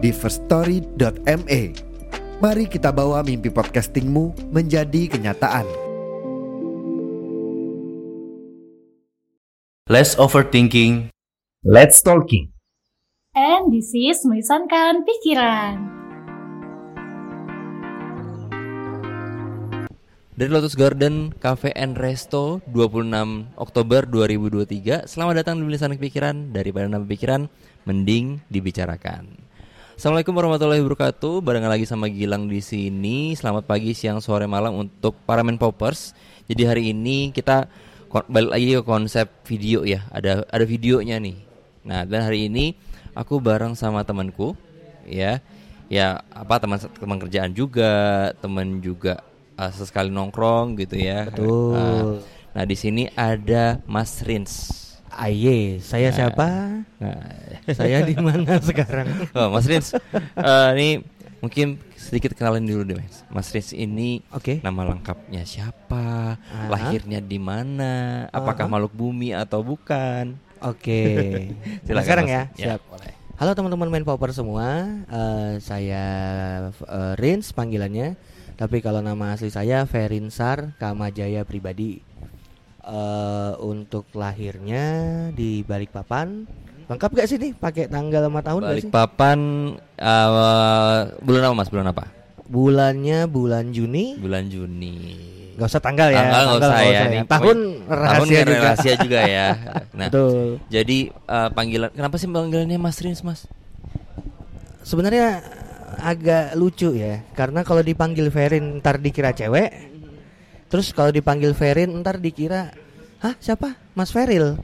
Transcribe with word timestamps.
di 0.00 0.10
firststory.me. 0.10 1.62
Mari 2.40 2.64
kita 2.72 2.88
bawa 2.88 3.20
mimpi 3.20 3.52
podcastingmu 3.52 4.48
menjadi 4.48 5.12
kenyataan. 5.12 5.68
Less 9.92 10.16
overthinking. 10.16 11.12
Let's 11.60 12.00
talking. 12.00 12.48
And 13.36 13.68
this 13.68 13.92
is 13.92 14.24
melisankan 14.24 15.04
pikiran. 15.04 16.00
Dari 20.40 20.48
Lotus 20.48 20.72
Garden 20.72 21.36
Cafe 21.36 21.68
and 21.76 22.00
Resto 22.00 22.64
26 22.72 23.12
Oktober 23.60 24.08
2023 24.08 25.04
Selamat 25.04 25.44
datang 25.44 25.60
di 25.60 25.68
Melisan 25.68 25.92
Pikiran 26.00 26.56
Daripada 26.56 26.88
nama 26.88 27.04
pikiran 27.04 27.44
Mending 27.84 28.40
dibicarakan 28.48 29.49
Assalamualaikum 30.00 30.32
warahmatullahi 30.32 30.80
wabarakatuh 30.80 31.44
Barengan 31.44 31.76
lagi 31.76 31.84
sama 31.84 32.08
Gilang 32.08 32.48
di 32.48 32.64
sini 32.64 33.36
Selamat 33.36 33.68
pagi, 33.68 33.92
siang, 33.92 34.24
sore, 34.24 34.48
malam 34.48 34.88
untuk 34.88 35.12
para 35.28 35.44
men 35.44 35.60
poppers 35.60 36.16
Jadi 36.48 36.62
hari 36.64 36.96
ini 36.96 37.36
kita 37.36 37.68
balik 38.08 38.48
lagi 38.48 38.72
ke 38.72 38.80
konsep 38.80 39.28
video 39.44 39.84
ya 39.84 40.08
Ada 40.08 40.48
ada 40.48 40.64
videonya 40.64 41.20
nih 41.20 41.36
Nah 41.84 42.08
dan 42.08 42.24
hari 42.24 42.48
ini 42.48 42.72
aku 43.12 43.44
bareng 43.44 43.76
sama 43.76 44.00
temanku 44.00 44.56
Ya 45.04 45.44
ya 45.92 46.24
apa 46.32 46.56
teman 46.56 46.80
teman 46.80 47.20
kerjaan 47.20 47.52
juga 47.52 47.92
teman 48.40 48.80
juga 48.80 49.20
uh, 49.60 49.68
sesekali 49.68 50.08
nongkrong 50.08 50.80
gitu 50.80 50.96
ya. 50.96 51.28
Betul. 51.28 51.76
Uh, 51.76 52.16
nah 52.56 52.64
di 52.64 52.72
sini 52.72 53.04
ada 53.12 53.84
Mas 53.84 54.24
Rins. 54.24 54.80
Aye, 55.10 55.78
saya 55.78 56.08
Nah. 56.08 56.16
siapa? 56.16 56.48
Nah, 56.96 57.20
saya 57.78 58.02
di 58.02 58.14
mana 58.14 58.56
sekarang? 58.62 59.06
oh, 59.32 59.50
Mas 59.50 59.66
Rins, 59.66 59.94
uh, 60.36 60.70
ini 60.72 61.02
mungkin 61.38 61.80
sedikit 61.94 62.32
kenalin 62.32 62.62
dulu 62.62 62.82
deh 62.84 62.96
Mas. 62.96 63.26
Mas 63.26 63.48
Rins 63.50 63.70
ini 63.72 64.22
Oke. 64.30 64.60
nama 64.60 64.86
lengkapnya 64.86 65.42
siapa? 65.42 66.36
Aha. 66.36 66.68
Lahirnya 66.68 67.18
di 67.18 67.36
mana? 67.36 68.26
Apakah 68.28 68.64
Aha. 68.64 68.70
makhluk 68.70 68.94
bumi 68.94 69.32
atau 69.32 69.60
bukan? 69.60 70.38
Oke. 70.60 71.02
Silakan, 71.84 72.04
sekarang 72.04 72.26
Mas. 72.26 72.32
ya. 72.32 72.42
Siap. 72.76 72.80
boleh. 72.86 73.12
Halo 73.34 73.56
teman-teman 73.56 73.88
main 73.88 74.04
popper 74.04 74.30
semua. 74.30 74.84
Eh, 75.08 75.52
saya 75.58 76.04
uh, 76.84 77.16
Rins 77.16 77.50
panggilannya. 77.50 78.14
Tapi 78.52 78.84
kalau 78.84 79.00
nama 79.00 79.32
asli 79.32 79.48
saya 79.48 79.88
Ferinsar 79.88 80.76
Kamajaya 80.76 81.48
pribadi. 81.48 82.04
Eh, 82.80 83.52
untuk 83.60 84.08
lahirnya 84.16 84.88
di 85.36 85.60
Balikpapan. 85.60 86.48
Lengkap 86.88 87.10
gak 87.12 87.28
sih 87.28 87.36
nih 87.36 87.52
pakai 87.52 87.92
tanggal 87.92 88.24
sama 88.24 88.40
tahun 88.40 88.60
gak? 88.64 88.72
Balikpapan 88.72 89.38
uh, 90.00 90.98
bulan 91.20 91.42
apa 91.44 91.54
Mas? 91.60 91.68
Bulan 91.68 91.86
apa? 91.92 92.04
Bulannya 92.48 93.28
bulan 93.28 93.68
Juni. 93.76 94.16
Bulan 94.16 94.48
Juni. 94.48 94.96
Gak 95.60 95.76
usah 95.76 95.82
tanggal 95.84 96.08
ya. 96.08 96.24
Tanggal 96.24 96.42
nggak 96.48 96.60
usah 96.64 96.80
ya, 96.80 97.02
nih. 97.04 97.20
Tahun 97.28 97.28
Tahun 97.28 97.58
rahasia 97.84 98.24
nggak 98.24 98.48
juga. 98.48 98.64
rahasia 98.64 98.94
juga 98.96 99.20
ya. 99.28 99.48
Nah, 100.00 100.08
Betul. 100.08 100.48
jadi 100.72 100.98
uh, 101.28 101.48
panggilan 101.52 101.90
kenapa 101.92 102.16
sih 102.16 102.26
panggilannya 102.32 102.78
Mas 102.80 102.98
Rins, 103.04 103.20
Mas? 103.20 103.44
Sebenarnya 104.80 105.44
agak 106.00 106.56
lucu 106.56 106.96
ya, 106.96 107.20
karena 107.36 107.60
kalau 107.60 107.84
dipanggil 107.84 108.32
Ferin 108.32 108.80
ntar 108.80 108.96
dikira 108.96 109.36
cewek, 109.36 109.89
terus 110.70 110.94
kalau 110.94 111.10
dipanggil 111.10 111.50
Ferin 111.52 111.90
ntar 112.00 112.16
dikira, 112.16 112.70
hah 113.18 113.34
siapa? 113.36 113.74
Mas 113.92 114.08
Feril, 114.08 114.56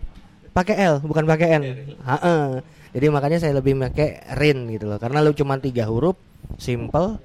pakai 0.54 0.78
L 0.80 1.02
bukan 1.02 1.26
pakai 1.26 1.58
N. 1.58 1.62
Ha-ha. 2.00 2.62
Jadi 2.94 3.06
makanya 3.10 3.36
saya 3.36 3.52
lebih 3.52 3.76
pakai 3.76 4.24
Rin 4.38 4.70
gitu 4.70 4.88
loh, 4.88 4.96
karena 4.96 5.20
lu 5.20 5.34
cuma 5.34 5.58
tiga 5.58 5.84
huruf, 5.84 6.16
simple, 6.56 7.20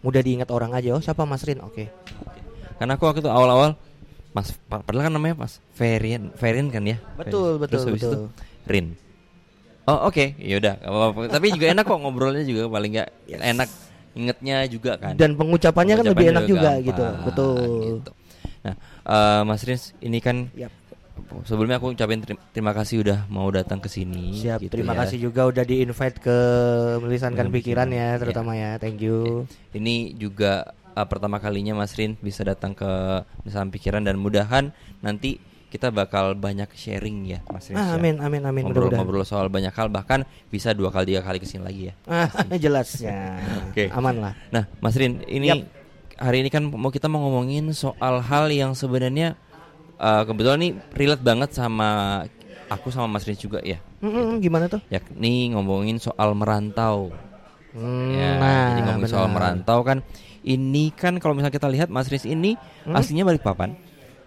mudah 0.00 0.18
diingat 0.18 0.50
orang 0.50 0.74
aja. 0.74 0.96
Oh 0.96 1.02
siapa 1.04 1.22
Mas 1.22 1.46
Rin? 1.46 1.62
Oke. 1.62 1.86
Karena 2.76 2.98
aku 2.98 3.06
waktu 3.06 3.22
itu 3.22 3.30
awal-awal 3.30 3.78
Mas 4.32 4.52
pa- 4.66 4.82
padahal 4.82 5.08
kan 5.08 5.14
namanya 5.14 5.46
Mas 5.46 5.62
Ferin, 5.72 6.34
Ferin 6.34 6.68
kan 6.68 6.82
ya? 6.82 6.98
Betul, 7.14 7.56
Ferin. 7.56 7.68
Terus 7.70 7.84
betul, 7.84 7.94
itu 7.94 8.08
betul. 8.08 8.24
Rin. 8.66 8.86
Oh, 9.86 10.10
oke. 10.10 10.34
Yaudah, 10.42 10.82
nggak 10.82 10.90
apa-apa. 10.90 11.20
Tapi 11.30 11.46
juga 11.54 11.66
enak 11.70 11.84
kok 11.86 11.98
ngobrolnya 12.02 12.42
juga 12.42 12.66
paling 12.66 12.90
nggak 12.98 13.08
Yes. 13.30 13.40
enak 13.46 13.68
ingetnya 14.16 14.64
juga 14.66 14.96
kan. 14.96 15.14
Dan 15.14 15.36
pengucapannya 15.36 15.94
kan 16.00 16.06
lebih 16.08 16.26
enak 16.32 16.44
juga 16.48 16.70
gampang, 16.80 16.88
gitu. 16.88 17.04
Betul. 17.28 17.56
gitu. 18.00 18.10
Nah, 18.64 18.74
eh, 19.04 19.42
Mas 19.44 19.62
Rins, 19.62 19.94
ini 20.02 20.18
kan 20.18 20.50
Yap. 20.56 20.72
sebelumnya 21.46 21.76
aku 21.78 21.94
ucapin 21.94 22.18
terima, 22.24 22.40
terima 22.50 22.72
kasih 22.74 23.04
udah 23.04 23.18
mau 23.30 23.46
datang 23.52 23.78
ke 23.78 23.86
sini. 23.86 24.34
Siap. 24.40 24.64
gitu 24.66 24.72
Terima 24.74 24.96
ya. 24.96 25.06
kasih 25.06 25.18
juga 25.30 25.46
udah 25.46 25.62
di 25.62 25.84
invite 25.84 26.18
ke 26.18 26.36
melisankan 26.98 27.46
Melisankan 27.46 27.46
pikiran 27.52 27.88
pikiran. 27.92 28.10
ya, 28.10 28.18
terutama 28.18 28.52
ya. 28.56 28.70
Thank 28.80 29.04
you. 29.04 29.44
Ini 29.76 30.16
juga 30.18 30.72
uh, 30.96 31.06
pertama 31.06 31.36
kalinya 31.38 31.76
Mas 31.76 31.92
Rin 31.94 32.16
bisa 32.18 32.42
datang 32.42 32.72
ke 32.72 32.88
Misalnya 33.44 33.70
Pikiran 33.70 34.02
dan 34.02 34.16
mudahan 34.16 34.72
nanti 35.04 35.38
kita 35.66 35.90
bakal 35.90 36.32
banyak 36.32 36.70
sharing 36.72 37.26
ya 37.26 37.40
Mas 37.46 37.66
Rin. 37.66 37.74
Ah, 37.74 37.90
ya. 37.90 37.98
amin, 37.98 38.16
amin, 38.18 38.42
amin. 38.42 38.62
Ngobrol-ngobrol 38.64 39.26
soal 39.26 39.50
banyak 39.50 39.70
hal 39.70 39.90
bahkan 39.90 40.22
bisa 40.46 40.70
dua 40.70 40.88
kali 40.88 41.12
tiga 41.12 41.20
kali 41.20 41.36
ke 41.36 41.46
sini 41.46 41.62
lagi 41.62 41.82
ya. 41.90 41.94
Ah, 42.06 42.30
jelas 42.64 42.88
ya. 42.96 43.36
Oke. 43.68 43.90
Aman 43.90 44.22
lah. 44.22 44.32
Nah, 44.48 44.70
Mas 44.78 44.94
Rin, 44.94 45.20
ini 45.26 45.50
Yap. 45.50 45.66
hari 46.16 46.40
ini 46.40 46.48
kan 46.48 46.64
mau 46.64 46.88
kita 46.88 47.06
mau 47.06 47.20
ngomongin 47.20 47.66
soal 47.72 48.22
hal 48.22 48.46
yang 48.48 48.72
sebenarnya 48.72 49.34
uh, 49.96 50.22
kebetulan 50.22 50.58
nih 50.62 50.72
relate 50.94 51.24
banget 51.26 51.50
sama 51.52 52.22
aku 52.66 52.94
sama 52.94 53.10
Mas 53.10 53.26
Rin 53.26 53.34
juga 53.34 53.58
ya. 53.60 53.82
Mm-mm, 54.00 54.38
gimana 54.38 54.70
tuh? 54.70 54.78
Yakni 54.86 55.50
ngomongin 55.52 55.98
soal 55.98 56.32
merantau. 56.32 57.10
Hmm, 57.76 58.08
Ya, 58.08 58.40
jadi 58.72 58.80
ngomongin 58.88 59.10
soal 59.10 59.28
benar. 59.28 59.36
merantau 59.36 59.84
kan 59.84 59.98
ini 60.40 60.88
kan 60.94 61.18
kalau 61.18 61.36
misalnya 61.36 61.52
kita 61.52 61.68
lihat 61.68 61.90
Mas 61.90 62.08
Riz 62.08 62.24
ini 62.24 62.54
aslinya 62.86 63.26
Balikpapan. 63.26 63.76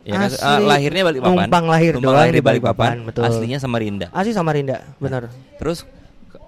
Ya 0.07 0.15
kan? 0.15 0.29
Asli 0.31 0.41
Ah, 0.41 0.59
lahirnya 0.63 1.03
Balikpapan. 1.05 1.35
numpang 1.47 1.65
lahir 1.67 1.91
Numpang 1.95 2.05
doang 2.11 2.21
lahir 2.23 2.33
di 2.33 2.43
Balikpapan. 2.43 2.89
Balikpapan, 2.95 3.07
betul. 3.07 3.23
Aslinya 3.27 3.57
Samarinda. 3.59 4.07
Asli 4.15 4.31
Samarinda, 4.31 4.77
benar. 4.97 5.27
Terus 5.59 5.83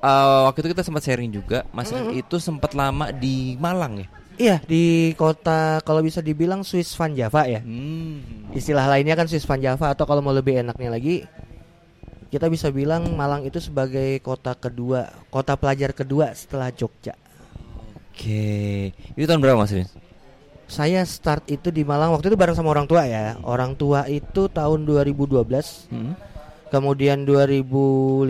uh, 0.01 0.49
waktu 0.49 0.59
itu 0.65 0.69
kita 0.73 0.83
sempat 0.87 1.03
sharing 1.03 1.31
juga, 1.31 1.67
Mas 1.75 1.91
Riz 1.91 2.25
itu 2.25 2.35
sempat 2.39 2.71
lama 2.73 3.11
di 3.11 3.55
Malang 3.59 4.01
ya. 4.01 4.07
Iya, 4.41 4.57
di 4.65 5.13
kota 5.19 5.83
kalau 5.85 6.01
bisa 6.01 6.17
dibilang 6.23 6.65
Swiss 6.65 6.97
Van 6.97 7.13
Java 7.13 7.45
ya. 7.45 7.61
Hmm. 7.61 8.49
Istilah 8.55 8.89
lainnya 8.89 9.13
kan 9.13 9.29
Swiss 9.29 9.45
Van 9.45 9.61
Java 9.61 9.93
atau 9.93 10.07
kalau 10.09 10.23
mau 10.25 10.33
lebih 10.33 10.65
enaknya 10.65 10.89
lagi 10.89 11.27
kita 12.31 12.47
bisa 12.47 12.71
bilang 12.71 13.11
Malang 13.13 13.43
itu 13.43 13.59
sebagai 13.59 14.17
kota 14.23 14.55
kedua, 14.55 15.11
kota 15.27 15.59
pelajar 15.59 15.91
kedua 15.91 16.31
setelah 16.31 16.71
Jogja. 16.71 17.13
Oke. 18.15 18.95
Itu 19.19 19.27
tahun 19.27 19.43
berapa 19.43 19.59
Mas? 19.59 19.75
Saya 20.71 21.03
start 21.03 21.51
itu 21.51 21.67
di 21.67 21.83
Malang 21.83 22.15
waktu 22.15 22.31
itu 22.31 22.39
bareng 22.39 22.55
sama 22.55 22.71
orang 22.71 22.87
tua 22.87 23.03
ya. 23.03 23.35
Orang 23.43 23.75
tua 23.75 24.07
itu 24.07 24.47
tahun 24.47 24.87
2012 24.87 25.91
Hmm. 25.91 26.15
Kemudian 26.71 27.27
2015 27.27 28.23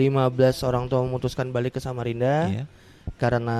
orang 0.66 0.90
tua 0.90 1.06
memutuskan 1.06 1.54
balik 1.54 1.78
ke 1.78 1.80
Samarinda 1.80 2.50
Iya. 2.50 2.64
karena 3.14 3.58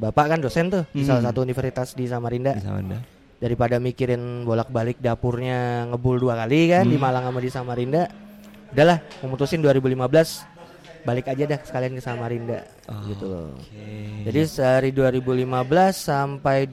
bapak 0.00 0.24
kan 0.32 0.38
dosen 0.40 0.72
tuh 0.72 0.88
di 0.88 1.04
Hmm. 1.04 1.12
salah 1.12 1.28
satu 1.28 1.44
universitas 1.44 1.92
di 1.92 2.08
Samarinda. 2.08 2.56
Di 2.56 2.64
Samarinda. 2.64 3.04
Daripada 3.36 3.76
mikirin 3.76 4.48
bolak-balik 4.48 4.96
dapurnya 4.96 5.84
ngebul 5.92 6.16
dua 6.16 6.40
kali 6.40 6.72
kan 6.72 6.88
di 6.88 6.96
Hmm. 6.96 7.04
Malang 7.04 7.28
sama 7.28 7.40
di 7.44 7.50
Samarinda. 7.52 8.08
Udahlah, 8.72 9.04
memutusin 9.20 9.60
2015 9.60 10.48
balik 11.04 11.28
aja 11.28 11.44
dah 11.44 11.60
sekalian 11.60 11.92
ke 11.92 12.00
Samarinda 12.00 12.64
gitu 13.04 13.28
loh. 13.28 13.52
Oke. 13.52 14.24
Jadi 14.24 14.40
dari 14.48 14.90
2015 14.96 16.00
sampai 16.00 16.64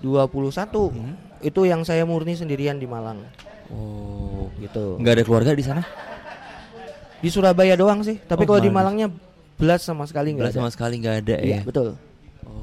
2021 0.00 0.90
Hmm. 0.90 1.14
itu 1.40 1.60
yang 1.64 1.82
saya 1.82 2.02
murni 2.02 2.34
sendirian 2.34 2.76
di 2.76 2.84
Malang 2.84 3.22
oh, 3.68 4.50
gitu. 4.58 4.96
nggak 4.96 5.12
ada 5.12 5.24
keluarga 5.24 5.50
di 5.52 5.62
sana? 5.62 5.82
Di 7.18 7.28
Surabaya 7.28 7.74
doang 7.74 7.98
sih. 8.00 8.14
Tapi 8.16 8.42
Oh, 8.42 8.48
kalau 8.48 8.60
di 8.60 8.70
Malang. 8.70 8.94
Malangnya 8.94 9.08
belas 9.58 9.82
sama 9.82 10.06
sekali 10.06 10.30
Belas 10.32 10.50
nggak 10.50 10.54
sama 10.54 10.66
ada. 10.66 10.74
sekali 10.74 10.94
nggak 10.98 11.16
ada 11.18 11.36
Iya, 11.36 11.50
ya. 11.50 11.60
betul. 11.66 11.88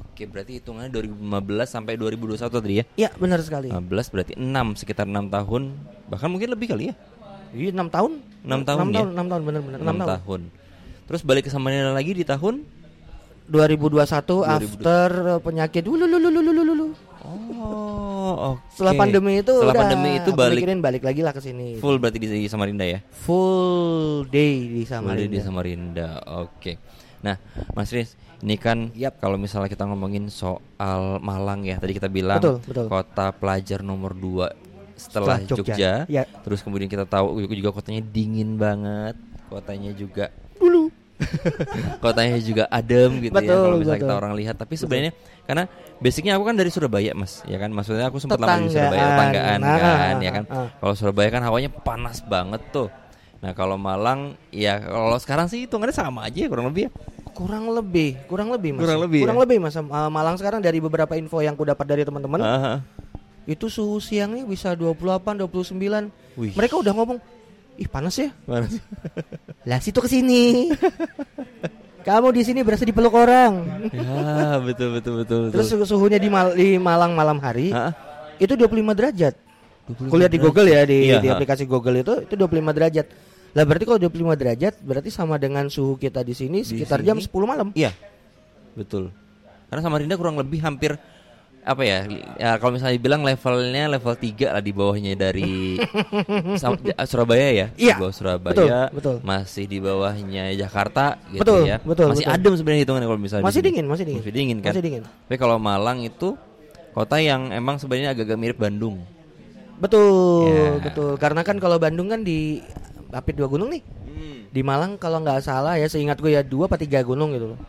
Oke, 0.07 0.23
berarti 0.23 0.63
hitungannya 0.63 0.87
2015 0.89 1.67
sampai 1.67 1.93
2021 1.93 2.39
tadi 2.55 2.75
ya. 2.79 2.85
Iya, 2.95 3.09
benar 3.13 3.43
sekali. 3.43 3.67
15 3.67 4.07
berarti 4.07 4.33
6 4.33 4.47
sekitar 4.73 5.03
6 5.03 5.27
tahun 5.27 5.75
bahkan 6.07 6.31
mungkin 6.31 6.47
lebih 6.49 6.71
kali 6.71 6.87
ya 6.87 6.95
Iya, 7.51 7.71
6 7.71 7.87
tahun. 7.89 8.11
Enam 8.43 8.61
tahun 8.63 8.79
6 8.81 8.87
ya? 8.87 8.95
tahun, 8.95 9.09
6 9.09 9.27
tahun 9.27 9.41
benar-benar 9.43 9.79
6 9.79 9.83
6 9.83 9.91
tahun. 9.91 10.09
tahun. 10.15 10.41
terus 11.05 11.21
balik 11.21 11.43
ke 11.45 11.51
Samarinda 11.51 11.91
lagi 11.91 12.11
di 12.11 12.23
tahun 12.23 12.63
2021 13.45 14.01
after 14.41 15.07
uh, 15.27 15.39
penyakit 15.39 15.83
dulu. 15.83 16.84
Oh, 18.35 18.59
oke. 18.59 18.67
Setelah 18.75 18.93
pandemi 18.99 19.39
itu 19.39 19.47
Setelah 19.47 19.71
udah 19.71 19.79
pandemi 19.79 20.09
itu 20.19 20.29
balik 20.35 20.59
mikirin 20.59 20.79
balik 20.83 21.03
lagi 21.07 21.21
lah 21.23 21.31
ke 21.31 21.39
sini. 21.39 21.79
full 21.79 21.95
berarti 21.95 22.19
di 22.19 22.27
di 22.27 22.49
Samarinda 22.51 22.83
ya? 22.83 22.99
Full 23.23 24.27
day 24.27 24.55
di 24.67 24.83
Full 24.83 24.91
Samarinda. 24.91 25.31
di 25.31 25.39
Samarinda. 25.39 26.09
Oke. 26.43 26.73
Nah, 27.23 27.39
Mas 27.71 27.89
Riz, 27.89 28.13
ini 28.43 28.59
kan 28.59 28.91
Yap. 28.93 29.17
kalau 29.17 29.39
misalnya 29.39 29.71
kita 29.71 29.87
ngomongin 29.87 30.27
soal 30.27 31.17
Malang 31.23 31.63
ya, 31.63 31.79
tadi 31.79 31.95
kita 31.95 32.11
bilang 32.11 32.37
Betul, 32.37 32.59
betul. 32.61 32.85
kota 32.85 33.31
pelajar 33.31 33.79
nomor 33.81 34.11
2 34.13 34.51
setelah, 34.93 35.39
Setelah 35.39 35.39
Jogja. 35.47 35.63
Jogja. 35.73 35.93
Ya. 36.05 36.23
Terus 36.43 36.59
kemudian 36.61 36.85
kita 36.85 37.07
tahu 37.07 37.39
juga 37.49 37.71
kotanya 37.71 38.03
dingin 38.03 38.59
banget, 38.59 39.15
kotanya 39.49 39.95
juga. 39.95 40.29
kotanya 42.03 42.38
juga 42.39 42.63
adem 42.67 43.23
gitu 43.23 43.31
ya 43.31 43.39
Betul, 43.39 43.62
kalau 43.63 43.77
misalnya 43.79 44.01
kita 44.03 44.15
orang 44.15 44.33
lihat. 44.35 44.56
Tapi 44.56 44.73
sebenarnya 44.75 45.12
karena 45.45 45.63
basicnya 45.97 46.33
aku 46.35 46.44
kan 46.44 46.56
dari 46.56 46.69
Surabaya 46.69 47.12
mas, 47.15 47.41
ya 47.45 47.57
kan 47.57 47.69
maksudnya 47.71 48.09
aku 48.09 48.17
sempat 48.19 48.39
lama 48.41 48.65
di. 48.65 48.73
Surabaya 48.73 49.06
tetanggaan 49.15 49.59
Nah, 49.62 49.77
kan, 49.79 50.15
ya 50.19 50.31
kan. 50.31 50.44
ah. 50.50 50.67
Kalau 50.75 50.94
Surabaya 50.94 51.29
kan 51.31 51.41
hawanya 51.44 51.69
panas 51.71 52.19
banget 52.21 52.62
tuh. 52.69 52.89
Nah 53.39 53.51
kalau 53.53 53.77
Malang 53.77 54.33
ya 54.50 54.81
kalau 54.81 55.15
sekarang 55.15 55.45
sih 55.45 55.63
hitungannya 55.67 55.94
sama 55.94 56.25
aja 56.25 56.35
ya, 56.35 56.50
kurang 56.50 56.67
lebih 56.69 56.89
ya. 56.89 56.91
Kurang 57.35 57.68
lebih, 57.68 58.15
kurang 58.31 58.47
lebih 58.47 58.69
mas. 58.73 58.81
Kurang 58.88 59.00
lebih 59.03 59.21
Kurang 59.27 59.38
ya? 59.38 59.44
lebih 59.44 59.57
mas. 59.59 59.75
Uh, 59.75 60.07
Malang 60.07 60.39
sekarang 60.39 60.63
dari 60.63 60.79
beberapa 60.79 61.13
info 61.13 61.44
yang 61.44 61.51
ku 61.53 61.68
dapat 61.68 61.83
dari 61.83 62.07
teman-teman, 62.07 62.39
Aha. 62.39 62.79
itu 63.44 63.68
suhu 63.68 64.00
siangnya 64.00 64.47
bisa 64.47 64.71
28, 64.71 65.44
29. 65.44 66.07
Wih. 66.39 66.56
Mereka 66.56 66.79
udah 66.79 66.95
ngomong, 66.95 67.19
ih 67.75 67.86
panas 67.86 68.16
ya. 68.16 68.30
Mana 68.44 68.66
sih? 68.66 68.81
Lah 69.69 69.80
situ 69.80 69.98
ke 69.98 70.07
sini. 70.07 70.72
Kamu 72.01 72.30
di 72.30 72.42
sini 72.42 72.62
berasa 72.62 72.83
dipeluk 72.83 73.12
orang. 73.12 73.66
ya 73.89 74.62
betul 74.62 74.94
betul 74.94 75.13
betul. 75.19 75.39
betul. 75.50 75.51
Terus 75.51 75.68
suhu- 75.68 75.88
suhunya 75.88 76.16
di, 76.16 76.30
Mal- 76.30 76.54
di 76.54 76.77
Malang 76.77 77.12
malam 77.12 77.38
hari 77.38 77.74
Hah? 77.74 77.92
itu 78.38 78.54
25 78.54 78.69
derajat. 78.94 79.33
25 79.88 80.10
Kulihat 80.10 80.31
di 80.31 80.39
Google 80.39 80.68
ya 80.68 80.81
di, 80.83 81.10
Iya, 81.10 81.18
di 81.19 81.27
ha. 81.27 81.33
aplikasi 81.33 81.66
Google 81.66 82.00
itu 82.00 82.13
itu 82.22 82.33
25 82.36 82.45
derajat. 82.72 83.06
Lah 83.51 83.63
berarti 83.63 83.83
kalau 83.83 84.00
25 84.00 84.36
derajat 84.36 84.74
berarti 84.81 85.10
sama 85.10 85.38
dengan 85.38 85.66
suhu 85.66 85.95
kita 85.95 86.21
di 86.21 86.33
sini 86.33 86.62
Di 86.62 86.78
sekitar 86.78 87.01
sini? 87.01 87.07
jam 87.07 87.18
10 87.18 87.30
malam. 87.44 87.68
Iya, 87.74 87.89
betul. 88.74 89.10
Karena 89.66 89.81
Samarinda 89.81 90.13
kurang 90.13 90.38
lebih 90.38 90.62
hampir 90.62 90.94
apa 91.65 91.81
ya? 91.81 92.06
ya 92.38 92.62
kalau 92.62 92.77
misalnya 92.77 92.94
bilang 92.95 93.25
levelnya 93.25 93.89
level 93.89 94.13
3 94.13 94.53
lah 94.53 94.62
di 94.62 94.69
bawahnya 94.69 95.13
dari 95.17 95.81
Surabaya 97.09 97.50
ya. 97.51 97.67
Iya, 97.73 97.95
Di 97.97 98.01
bawah 98.01 98.13
Surabaya. 98.13 98.53
betul, 98.53 98.69
betul. 98.94 99.15
Masih 99.25 99.65
di 99.65 99.77
bawahnya 99.81 100.53
Jakarta 100.53 101.17
gitu 101.29 101.41
Betul, 101.41 101.59
ya. 101.65 101.77
betul, 101.81 102.07
Masih 102.13 102.25
betul. 102.25 102.35
adem 102.38 102.53
sebenarnya 102.53 102.81
hitungannya 102.85 103.07
kalau 103.09 103.21
misalnya. 103.21 103.45
Masih 103.45 103.62
dingin, 103.65 103.85
masih 103.89 104.06
dingin. 104.06 104.21
Masih 104.21 104.33
dingin 104.33 104.57
kan? 104.62 104.71
Masih 104.71 104.83
dingin. 104.85 105.03
Tapi 105.03 105.35
kalau 105.35 105.57
Malang 105.57 106.00
itu 106.01 106.38
kota 106.94 107.17
yang 107.17 107.50
emang 107.50 107.81
sebenarnya 107.81 108.13
agak-agak 108.13 108.38
mirip 108.38 108.57
Bandung. 108.57 109.01
Betul, 109.75 110.47
Ya. 110.47 110.69
betul. 110.79 111.11
Karena 111.18 111.41
kan 111.44 111.59
kalau 111.59 111.75
Bandung 111.75 112.07
kan 112.07 112.21
di 112.21 112.61
Apit 113.09 113.35
dua 113.35 113.47
gunung 113.47 113.71
nih. 113.71 113.83
Di 114.51 114.63
Malang 114.63 114.95
kalau 114.95 115.19
nggak 115.19 115.44
salah 115.44 115.75
ya 115.75 115.88
seingat 115.88 116.15
gue 116.15 116.31
ya 116.31 116.39
dua 116.39 116.68
apa 116.68 116.79
tiga 116.79 117.03
gunung 117.03 117.31
gitu 117.31 117.51
loh. 117.51 117.59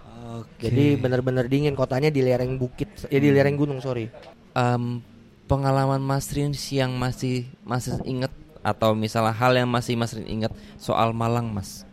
Oke. 0.42 0.68
Jadi 0.68 0.98
benar-benar 1.00 1.48
dingin 1.48 1.72
kotanya 1.72 2.12
di 2.12 2.20
lereng 2.20 2.60
bukit, 2.60 3.08
ya 3.08 3.18
di 3.20 3.30
lereng 3.32 3.56
gunung 3.56 3.80
sorry. 3.80 4.10
Em, 4.52 5.00
pengalaman 5.46 6.02
Mas 6.02 6.28
Rins 6.32 6.60
yang 6.74 6.92
masih 6.98 7.46
masih 7.62 7.96
inget 8.02 8.32
atau 8.66 8.98
misalnya 8.98 9.30
hal 9.30 9.54
yang 9.54 9.70
masih 9.70 9.94
Mas 9.94 10.12
Rins 10.12 10.26
inget 10.26 10.52
soal 10.76 11.14
Malang 11.14 11.48
Mas? 11.54 11.86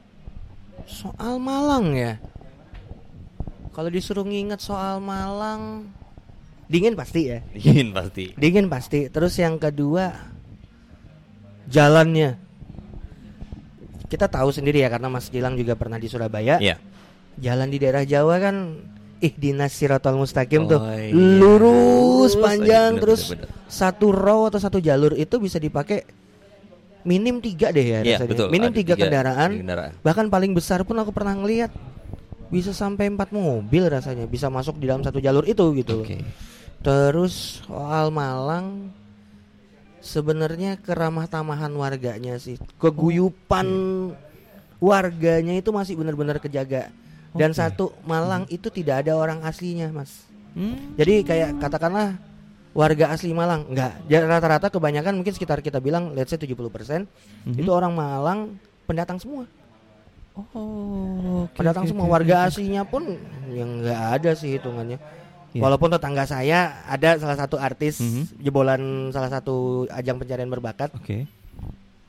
Soal 0.90 1.38
Malang 1.38 1.94
ya. 1.94 2.18
Kalau 3.74 3.90
disuruh 3.90 4.26
nginget 4.26 4.62
soal 4.62 5.02
Malang, 5.02 5.90
dingin 6.70 6.94
pasti 6.94 7.30
ya. 7.34 7.40
Dingin 7.54 7.90
pasti. 7.90 8.26
Dingin 8.38 8.68
pasti. 8.70 9.10
Terus 9.10 9.34
yang 9.42 9.58
kedua 9.58 10.14
jalannya. 11.70 12.38
Kita 14.10 14.30
tahu 14.30 14.54
sendiri 14.54 14.86
ya 14.86 14.94
karena 14.94 15.10
Mas 15.10 15.26
Gilang 15.34 15.58
juga 15.58 15.74
pernah 15.74 15.98
di 15.98 16.06
Surabaya. 16.06 16.62
Iya. 16.62 16.78
Jalan 17.36 17.68
di 17.68 17.78
daerah 17.78 18.04
Jawa 18.04 18.38
kan 18.38 18.56
ih 19.18 19.34
dinas 19.34 19.72
Sirotol 19.72 20.16
Mustaqim 20.16 20.68
tuh 20.68 20.78
Oh, 20.78 20.92
iya. 20.92 21.16
lurus 21.16 21.40
Lurus 21.40 22.34
panjang 22.36 22.68
aja, 22.68 22.92
bener, 22.92 23.02
terus 23.02 23.22
bener, 23.26 23.48
bener. 23.48 23.66
satu 23.66 24.08
row 24.10 24.42
atau 24.46 24.60
satu 24.60 24.78
jalur 24.78 25.14
itu 25.14 25.36
bisa 25.38 25.58
dipakai 25.58 26.04
minim 27.04 27.40
tiga 27.40 27.68
deh 27.70 27.82
ya 27.82 28.00
Iya, 28.00 28.20
rasanya. 28.20 28.30
betul. 28.30 28.48
minim 28.48 28.72
tiga, 28.72 28.94
tiga- 28.94 29.08
kendaraan. 29.08 29.52
kendaraan. 29.58 29.92
bahkan 30.00 30.28
paling 30.28 30.52
besar 30.52 30.84
pun 30.84 30.96
aku 30.96 31.10
pernah 31.10 31.34
ngelihat 31.34 31.72
bisa 32.48 32.70
sampai 32.70 33.10
empat 33.10 33.32
mobil 33.32 33.88
rasanya 33.88 34.24
bisa 34.24 34.46
masuk 34.46 34.78
di 34.78 34.86
dalam 34.86 35.02
satu 35.02 35.18
jalur 35.18 35.42
itu 35.44 35.74
gitu. 35.74 36.04
Oke. 36.04 36.22
Terus 36.80 37.64
soal 37.64 38.12
Malang 38.12 38.92
sebenarnya 40.00 40.76
keramah 40.78 41.26
tamahan 41.26 41.72
warganya 41.72 42.36
sih. 42.36 42.60
Keguyupan 42.78 43.68
warganya 44.78 45.56
itu 45.56 45.72
masih 45.72 45.96
benar-benar 45.96 46.38
kejaga. 46.38 46.92
Dan 47.34 47.50
Oke. 47.50 47.58
satu 47.58 47.86
Malang 48.06 48.46
itu 48.48 48.70
tidak 48.70 49.06
ada 49.06 49.18
orang 49.18 49.42
aslinya, 49.42 49.90
Mas. 49.90 50.26
Hmm. 50.54 50.94
Jadi 50.94 51.26
kayak 51.26 51.58
katakanlah 51.58 52.14
warga 52.74 53.10
asli 53.10 53.34
Malang 53.34 53.70
enggak. 53.70 53.98
Rata-rata 54.06 54.70
kebanyakan 54.70 55.18
mungkin 55.18 55.34
sekitar 55.34 55.62
kita 55.62 55.78
bilang 55.78 56.14
let's 56.14 56.30
say 56.30 56.38
70% 56.38 57.06
Mhm. 57.46 57.58
itu 57.58 57.70
orang 57.70 57.94
Malang 57.94 58.40
pendatang 58.86 59.18
semua. 59.18 59.46
Oh, 60.34 61.46
oke, 61.46 61.54
pendatang 61.54 61.86
oke, 61.86 61.94
semua 61.94 62.10
warga 62.10 62.42
oke. 62.42 62.46
aslinya 62.50 62.82
pun 62.82 63.06
yang 63.50 63.82
nggak 63.82 64.02
ada 64.18 64.32
sih 64.34 64.58
hitungannya. 64.58 64.98
Iya. 65.54 65.62
Walaupun 65.62 65.94
tetangga 65.94 66.26
saya 66.26 66.82
ada 66.90 67.22
salah 67.22 67.38
satu 67.38 67.62
artis 67.62 68.02
Mhm. 68.02 68.42
jebolan 68.42 68.82
salah 69.10 69.30
satu 69.30 69.86
ajang 69.94 70.18
pencarian 70.18 70.50
berbakat, 70.50 70.90
Oke. 70.98 71.30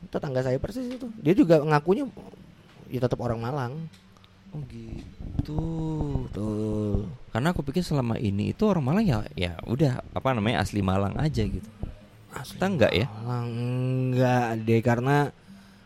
tetangga 0.08 0.40
saya 0.40 0.56
persis 0.56 0.88
itu. 0.88 1.04
Dia 1.20 1.36
juga 1.36 1.60
ngakunya 1.60 2.08
ya 2.88 3.04
tetap 3.04 3.20
orang 3.20 3.36
Malang. 3.36 3.72
Oh 4.54 4.62
gitu. 4.70 5.60
Betul. 6.30 7.10
Karena 7.34 7.50
aku 7.50 7.66
pikir 7.66 7.82
selama 7.82 8.14
ini 8.16 8.54
itu 8.54 8.62
orang 8.64 8.86
Malang 8.86 9.04
ya 9.04 9.18
ya 9.34 9.58
udah 9.66 9.98
apa 10.14 10.30
namanya 10.30 10.62
asli 10.62 10.78
Malang 10.78 11.18
aja 11.18 11.42
gitu. 11.42 11.66
Asli 12.30 12.54
Kita 12.54 12.66
enggak 12.70 12.92
ya? 12.94 13.06
Malang 13.10 13.50
enggak 13.50 14.46
deh 14.62 14.78
karena 14.78 15.16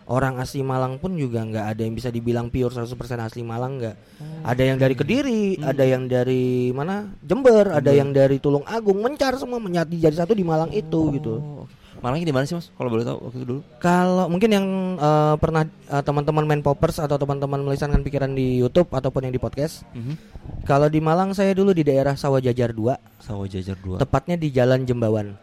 orang 0.04 0.36
asli 0.36 0.60
Malang 0.60 1.00
pun 1.00 1.16
juga 1.16 1.44
nggak 1.44 1.64
ada 1.64 1.80
yang 1.80 1.96
bisa 1.96 2.08
dibilang 2.08 2.48
pure 2.48 2.72
100% 2.72 2.92
asli 3.20 3.40
Malang 3.40 3.80
nggak. 3.80 3.96
Ada 4.44 4.62
yang 4.64 4.76
dari 4.76 4.94
Kediri, 4.96 5.56
Hmm. 5.56 5.68
ada 5.68 5.84
yang 5.84 6.04
dari 6.04 6.68
mana? 6.72 7.08
Jember, 7.20 7.72
ada 7.72 7.92
yang 7.92 8.12
dari 8.12 8.36
Tulung 8.36 8.64
Agung, 8.64 9.00
mencar 9.00 9.36
semua 9.36 9.56
menyatu 9.56 9.96
jadi 9.96 10.12
satu 10.12 10.32
di 10.32 10.44
Malang 10.44 10.72
itu 10.72 11.00
gitu. 11.16 11.34
Oh, 11.40 11.64
oke. 11.64 11.76
Malangnya 11.98 12.26
di 12.26 12.34
mana 12.34 12.46
sih 12.46 12.54
Mas? 12.54 12.70
Kalau 12.70 12.88
boleh 12.88 13.02
tahu 13.02 13.18
waktu 13.20 13.36
itu 13.36 13.46
dulu. 13.46 13.60
Kalau 13.78 14.26
mungkin 14.26 14.50
yang 14.50 14.66
eh, 14.94 15.34
pernah 15.36 15.62
eh, 15.66 16.02
teman-teman 16.02 16.44
main 16.44 16.62
poppers 16.62 16.98
atau 16.98 17.14
teman-teman 17.14 17.58
melisankan 17.60 18.00
pikiran 18.00 18.30
di 18.30 18.58
YouTube 18.58 18.86
ataupun 18.88 19.26
yang 19.26 19.34
di 19.34 19.38
podcast, 19.38 19.82
Mhm. 19.92 20.14
kalau 20.62 20.86
di 20.86 20.98
Malang 20.98 21.34
saya 21.34 21.50
dulu 21.52 21.70
di 21.70 21.82
daerah 21.82 22.14
Sawah 22.14 22.38
Jajar 22.38 22.70
2, 22.70 22.94
Sawah 23.18 23.46
Jajar 23.46 23.74
2. 23.76 23.98
tepatnya 23.98 24.34
di 24.34 24.48
Jalan 24.48 24.86
Jembawan. 24.86 25.34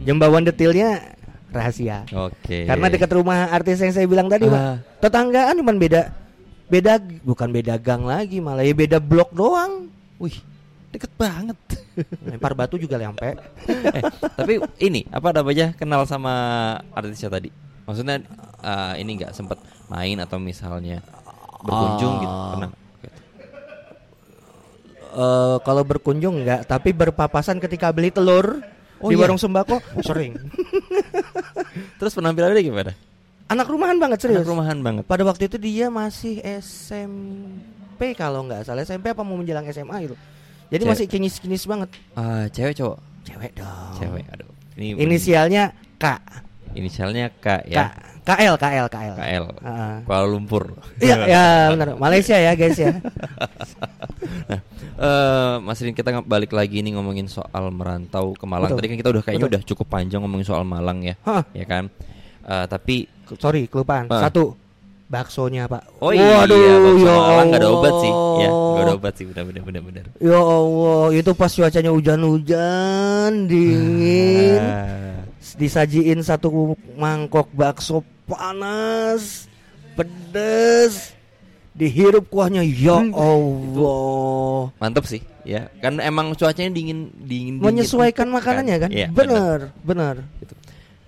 Jembawan 0.00 0.42
detailnya 0.42 1.02
rahasia. 1.50 2.02
Oke. 2.10 2.66
Karena 2.66 2.86
dekat 2.86 3.10
rumah 3.10 3.46
artis 3.48 3.78
yang 3.78 3.90
saya 3.90 4.06
bilang 4.06 4.26
tadi, 4.26 4.46
Pak. 4.46 4.58
Ah. 4.58 4.76
Tetanggaan 4.98 5.54
cuman 5.58 5.78
beda 5.78 6.10
beda 6.64 6.96
bukan 7.22 7.50
beda 7.50 7.74
gang 7.76 8.02
lagi, 8.02 8.38
malah 8.38 8.62
ya 8.62 8.74
beda 8.74 8.98
blok 8.98 9.30
doang. 9.30 9.86
Wih, 10.18 10.34
deket 10.90 11.10
banget. 11.14 11.58
Lempar 12.24 12.52
batu 12.52 12.74
juga 12.74 12.96
nyampe. 12.96 13.34
eh, 13.68 14.02
tapi 14.34 14.58
ini 14.78 15.06
apa 15.08 15.30
namanya 15.30 15.72
kenal 15.72 16.02
sama 16.04 16.34
artisnya 16.90 17.30
tadi? 17.30 17.48
Maksudnya 17.84 18.22
eh, 18.60 18.94
ini 18.98 19.10
nggak 19.18 19.32
sempet 19.32 19.58
main 19.86 20.18
atau 20.18 20.36
misalnya 20.36 20.98
berkunjung 21.60 22.14
gitu 22.18 22.30
Ah. 22.30 22.50
pernah? 22.50 22.70
Eh, 25.14 25.56
kalau 25.62 25.82
berkunjung 25.82 26.42
enggak, 26.42 26.66
tapi 26.66 26.90
berpapasan 26.90 27.62
ketika 27.62 27.88
beli 27.88 28.10
telur 28.10 28.58
Oh 28.98 29.10
di 29.10 29.14
iya? 29.14 29.22
warung 29.22 29.38
sembako 29.38 29.78
sering. 30.00 30.34
Terus 32.00 32.14
penampilannya 32.14 32.58
gimana? 32.58 32.92
Anak 33.46 33.68
rumahan 33.68 34.00
banget 34.00 34.24
serius. 34.24 34.42
Anak 34.42 34.50
rumahan 34.50 34.78
banget. 34.80 35.04
Pada 35.04 35.22
waktu 35.22 35.46
itu 35.46 35.60
dia 35.60 35.86
masih 35.86 36.40
SMP 36.40 38.16
kalau 38.16 38.42
nggak 38.42 38.64
salah 38.64 38.82
SMP 38.82 39.12
apa 39.12 39.20
mau 39.20 39.36
menjelang 39.36 39.62
SMA 39.68 40.08
gitu. 40.08 40.16
Jadi 40.74 40.82
Cewek. 40.82 40.90
masih 40.90 41.06
kinis-kinis 41.06 41.62
banget. 41.70 41.88
Ah, 42.18 42.50
cewek 42.50 42.74
cowok? 42.74 42.98
Cewek 43.22 43.50
dong. 43.54 43.94
Cewek. 43.94 44.24
Aduh. 44.34 44.50
Ini 44.74 44.98
Inisialnya 44.98 45.70
K. 45.96 46.18
inisialnya 46.74 47.30
K 47.38 47.62
K. 47.62 47.70
ya. 47.70 47.94
KL 48.26 48.58
KL 48.58 48.86
KL. 48.90 49.14
KL. 49.14 49.44
Ah. 49.62 50.02
Kuala 50.02 50.26
Lumpur. 50.26 50.74
Iya, 50.98 51.16
ya 51.30 51.44
benar. 51.70 51.94
Malaysia 51.94 52.34
ya, 52.34 52.58
guys 52.58 52.74
ya. 52.74 52.90
Nah, 54.44 54.60
eh 54.98 55.54
Mas 55.62 55.80
Rin 55.80 55.96
kita 55.96 56.20
balik 56.26 56.52
lagi 56.52 56.82
nih 56.84 56.98
ngomongin 56.98 57.30
soal 57.30 57.70
merantau 57.70 58.34
ke 58.34 58.44
Malang. 58.44 58.74
Betul. 58.74 58.78
Tadi 58.82 58.88
kan 58.90 58.98
kita 58.98 59.10
udah 59.14 59.22
kayaknya 59.22 59.46
Betul. 59.46 59.52
udah 59.54 59.62
cukup 59.64 59.86
panjang 59.88 60.20
ngomongin 60.20 60.44
soal 60.44 60.64
Malang 60.66 61.00
ya, 61.00 61.14
Hah. 61.24 61.46
ya 61.54 61.64
kan. 61.64 61.88
Eh, 62.44 62.66
tapi 62.66 63.06
Sorry, 63.40 63.70
kelupaan. 63.70 64.10
Ah. 64.12 64.28
Satu. 64.28 64.52
Baksonya, 65.04 65.68
Pak. 65.68 66.00
Oh 66.00 66.10
iya, 66.10 66.48
bakso 66.48 67.04
Malang 67.04 67.46
nggak 67.52 67.60
ada 67.60 67.68
obat 67.70 67.94
sih, 68.00 68.12
ya, 68.40 68.48
nggak 68.48 68.82
ada 68.82 68.94
obat 68.96 69.12
sih 69.14 69.24
benar 69.28 69.44
benar 69.44 69.62
benar 69.62 69.82
benar. 69.84 70.04
Ya 70.16 70.40
Allah, 70.40 71.04
itu 71.12 71.30
pas 71.32 71.52
cuacanya 71.52 71.90
hujan-hujan 71.92 73.30
dingin, 73.46 74.62
Ah. 74.64 75.20
disajiin 75.54 76.18
satu 76.18 76.72
mangkok 76.96 77.52
bakso 77.52 78.00
panas, 78.24 79.44
pedes, 79.92 81.12
dihirup 81.72 82.24
kuahnya. 82.26 82.64
Ya 82.64 82.96
Hmm. 82.96 83.12
Allah, 83.12 84.72
Mantap 84.80 85.04
sih, 85.04 85.20
ya. 85.44 85.68
Kan 85.78 86.00
emang 86.00 86.32
cuacanya 86.32 86.72
dingin 86.72 87.12
dingin. 87.20 87.60
dingin 87.60 87.62
menyesuaikan 87.62 88.32
makanannya 88.32 88.76
kan? 88.80 88.90
Iya, 88.90 89.12
benar. 89.12 89.70
bener, 89.84 90.16
bener. 90.16 90.42
Gitu. 90.42 90.54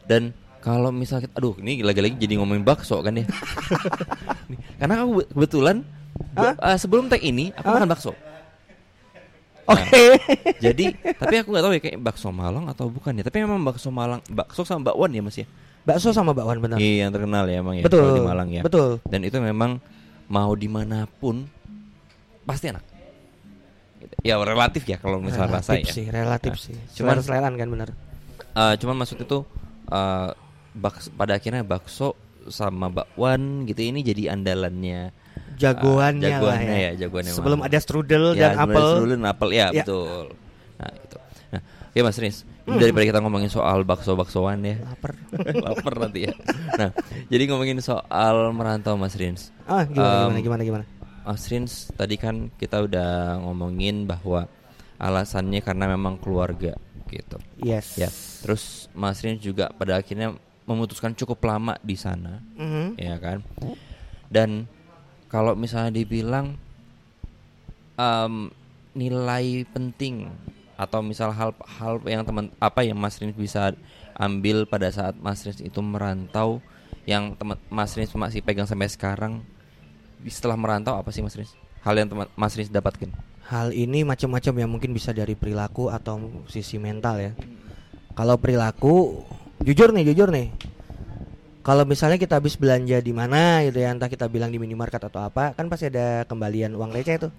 Dan 0.04 0.22
kalau 0.66 0.90
misalnya, 0.90 1.30
aduh, 1.30 1.54
ini 1.62 1.78
lagi-lagi 1.80 2.18
jadi 2.18 2.34
ngomongin 2.36 2.66
bakso 2.66 2.98
kan 2.98 3.14
ya. 3.14 3.22
Karena 4.82 4.98
aku 4.98 5.10
be- 5.16 5.28
kebetulan 5.30 5.86
eh, 6.34 6.76
sebelum 6.76 7.06
tag 7.06 7.22
ini 7.22 7.54
aku 7.54 7.62
Hah? 7.64 7.74
makan 7.78 7.86
bakso. 7.88 8.12
Oke. 9.66 10.02
Jadi, 10.58 10.94
tapi 11.12 11.34
aku 11.38 11.50
nggak 11.50 11.64
tahu 11.64 11.72
ya 11.74 11.80
kayak 11.80 11.98
bakso 11.98 12.30
Malang 12.30 12.66
atau 12.66 12.86
bukan 12.86 13.14
ya. 13.14 13.22
Tapi 13.22 13.42
memang 13.42 13.62
bakso 13.62 13.90
Malang, 13.90 14.22
bakso 14.26 14.62
sama 14.62 14.90
bakwan 14.90 15.10
ya 15.10 15.22
Mas 15.22 15.34
ya. 15.36 15.46
Bakso 15.82 16.10
sama 16.10 16.30
bakwan 16.30 16.58
bener. 16.58 16.78
Iya, 16.78 17.06
yang 17.06 17.10
terkenal 17.10 17.46
ya 17.46 17.62
emang 17.62 17.74
ya 17.74 17.82
betul. 17.82 18.14
di 18.14 18.22
Malang 18.22 18.48
ya. 18.50 18.62
Betul. 18.62 18.98
Dan 19.02 19.22
itu 19.22 19.38
memang 19.38 19.78
mau 20.26 20.50
di 20.54 20.66
mana 20.66 21.06
pun 21.12 21.46
pasti 22.42 22.70
enak. 22.70 22.82
Ya 24.22 24.38
relatif 24.38 24.82
ya 24.82 24.98
kalau 24.98 25.18
misalnya 25.18 25.58
rasa 25.58 25.74
relatif 25.74 25.82
ya. 25.84 25.94
sih, 25.94 26.06
relatif 26.10 26.52
Nah, 26.52 26.62
sih. 26.62 26.76
cuman- 26.94 27.22
seleraan 27.22 27.54
kan 27.54 27.68
bener. 27.68 27.88
Eh, 28.52 28.74
cuman 28.78 28.94
maksud 28.96 29.18
itu 29.18 29.38
eh, 29.88 30.30
baks- 30.76 31.10
pada 31.10 31.34
akhirnya 31.34 31.62
bakso 31.62 32.12
sama 32.46 32.86
bakwan 32.86 33.64
gitu 33.64 33.82
ini 33.82 34.00
jadi 34.00 34.30
andalannya 34.30 35.10
Jagoannya, 35.56 36.20
eh, 36.22 36.32
jagoannya 36.36 36.68
lah 36.68 36.78
ya, 36.78 36.84
ya. 36.86 36.90
jagoannya 37.02 37.32
Sebelum 37.32 37.58
Malang. 37.58 37.70
ada 37.72 37.78
strudel 37.80 38.24
Ya, 38.36 38.52
dan 38.52 38.56
apel. 38.62 38.86
strudel 38.92 39.16
dan 39.16 39.26
apel 39.26 39.48
ya, 39.50 39.66
Ya. 39.66 39.82
betul. 39.82 40.24
Nah, 40.76 40.90
gitu. 40.94 41.16
Nah, 41.48 41.60
ya 41.90 42.00
Mas 42.04 42.18
Riz, 42.18 42.36
Hmm. 42.62 42.76
daripada 42.76 43.04
kita 43.06 43.18
ngomongin 43.18 43.48
soal 43.48 43.80
bakso-baksoan 43.82 44.60
ya. 44.60 44.76
Lapar. 44.78 45.16
Lapar 45.66 45.94
nanti 45.98 46.28
ya. 46.28 46.32
Nah, 46.76 46.90
jadi 47.26 47.42
ngomongin 47.46 47.80
soal 47.80 48.52
merantau 48.52 48.94
Mas 48.94 49.16
Rins. 49.16 49.48
Ah, 49.64 49.82
gimana 49.82 50.04
Em, 50.06 50.20
gimana 50.20 50.40
gimana 50.42 50.62
gimana. 50.62 50.84
Mas 51.24 51.44
Rins, 51.46 51.72
tadi 51.90 52.14
kan 52.14 52.52
kita 52.52 52.84
udah 52.84 53.10
ngomongin 53.40 54.04
bahwa 54.04 54.44
alasannya 54.94 55.60
karena 55.60 55.88
memang 55.88 56.16
keluarga 56.16 56.76
gitu. 57.06 57.40
Yes. 57.56 57.96
Ya. 57.96 58.12
Terus 58.42 58.92
Mas 58.92 59.18
Rins 59.18 59.40
juga 59.40 59.70
pada 59.70 59.96
akhirnya 59.96 60.36
memutuskan 60.66 61.14
cukup 61.14 61.38
lama 61.46 61.78
di 61.80 61.94
sana, 61.94 62.42
Mhm. 62.58 62.98
ya 62.98 63.16
kan? 63.16 63.38
Dan 64.26 64.66
kalau 65.26 65.54
misalnya 65.54 65.94
dibilang 65.94 66.58
em, 67.96 68.50
nilai 68.92 69.64
penting 69.70 70.28
atau 70.76 71.00
misal 71.00 71.32
hal-hal 71.32 72.02
yang 72.04 72.20
teman 72.20 72.52
apa 72.58 72.84
yang 72.84 72.98
Mas 73.00 73.16
Rins 73.16 73.32
bisa 73.32 73.72
ambil 74.12 74.68
pada 74.68 74.92
saat 74.92 75.16
Mas 75.16 75.40
Rins 75.40 75.60
itu 75.60 75.80
merantau 75.80 76.60
yang 77.08 77.32
teman 77.32 77.56
Mas 77.70 77.96
Rins 77.96 78.12
masih 78.12 78.44
pegang 78.44 78.68
sampai 78.68 78.90
sekarang 78.90 79.40
setelah 80.26 80.58
merantau 80.58 80.96
apa 80.96 81.08
sih 81.12 81.24
Mas 81.24 81.36
Rins? 81.36 81.54
Hal 81.80 81.96
yang 81.96 82.08
teman 82.10 82.26
Mas 82.34 82.52
Rins 82.58 82.68
dapatkan? 82.68 83.08
Hal 83.46 83.70
ini 83.70 84.02
macam-macam 84.02 84.52
ya 84.58 84.66
mungkin 84.66 84.90
bisa 84.90 85.14
dari 85.14 85.38
perilaku 85.38 85.86
atau 85.88 86.18
sisi 86.50 86.76
mental 86.76 87.22
ya. 87.22 87.32
Kalau 88.16 88.34
perilaku, 88.40 89.22
jujur 89.66 89.90
nih, 89.90 90.04
jujur 90.14 90.30
nih. 90.30 90.54
Kalau 91.66 91.82
misalnya 91.82 92.14
kita 92.14 92.38
habis 92.38 92.54
belanja 92.54 93.02
di 93.02 93.10
mana 93.10 93.66
gitu 93.66 93.82
ya, 93.82 93.90
entah 93.90 94.06
kita 94.06 94.30
bilang 94.30 94.54
di 94.54 94.62
minimarket 94.62 95.02
atau 95.02 95.18
apa, 95.18 95.50
kan 95.58 95.66
pasti 95.66 95.90
ada 95.90 96.22
kembalian 96.22 96.78
uang 96.78 96.94
receh 96.94 97.18
tuh. 97.18 97.34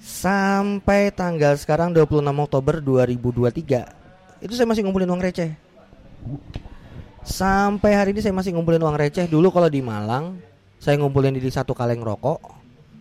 Sampai 0.00 1.12
tanggal 1.12 1.60
sekarang 1.60 1.92
26 1.92 2.24
Oktober 2.24 2.80
2023 2.80 4.40
Itu 4.40 4.56
saya 4.56 4.64
masih 4.64 4.80
ngumpulin 4.80 5.12
uang 5.12 5.20
receh 5.20 5.52
Sampai 7.20 8.00
hari 8.00 8.16
ini 8.16 8.24
saya 8.24 8.32
masih 8.32 8.56
ngumpulin 8.56 8.80
uang 8.80 8.96
receh 8.96 9.28
Dulu 9.28 9.52
kalau 9.52 9.68
di 9.68 9.84
Malang 9.84 10.40
Saya 10.80 10.96
ngumpulin 10.96 11.36
di 11.36 11.52
satu 11.52 11.76
kaleng 11.76 12.00
rokok 12.00 12.40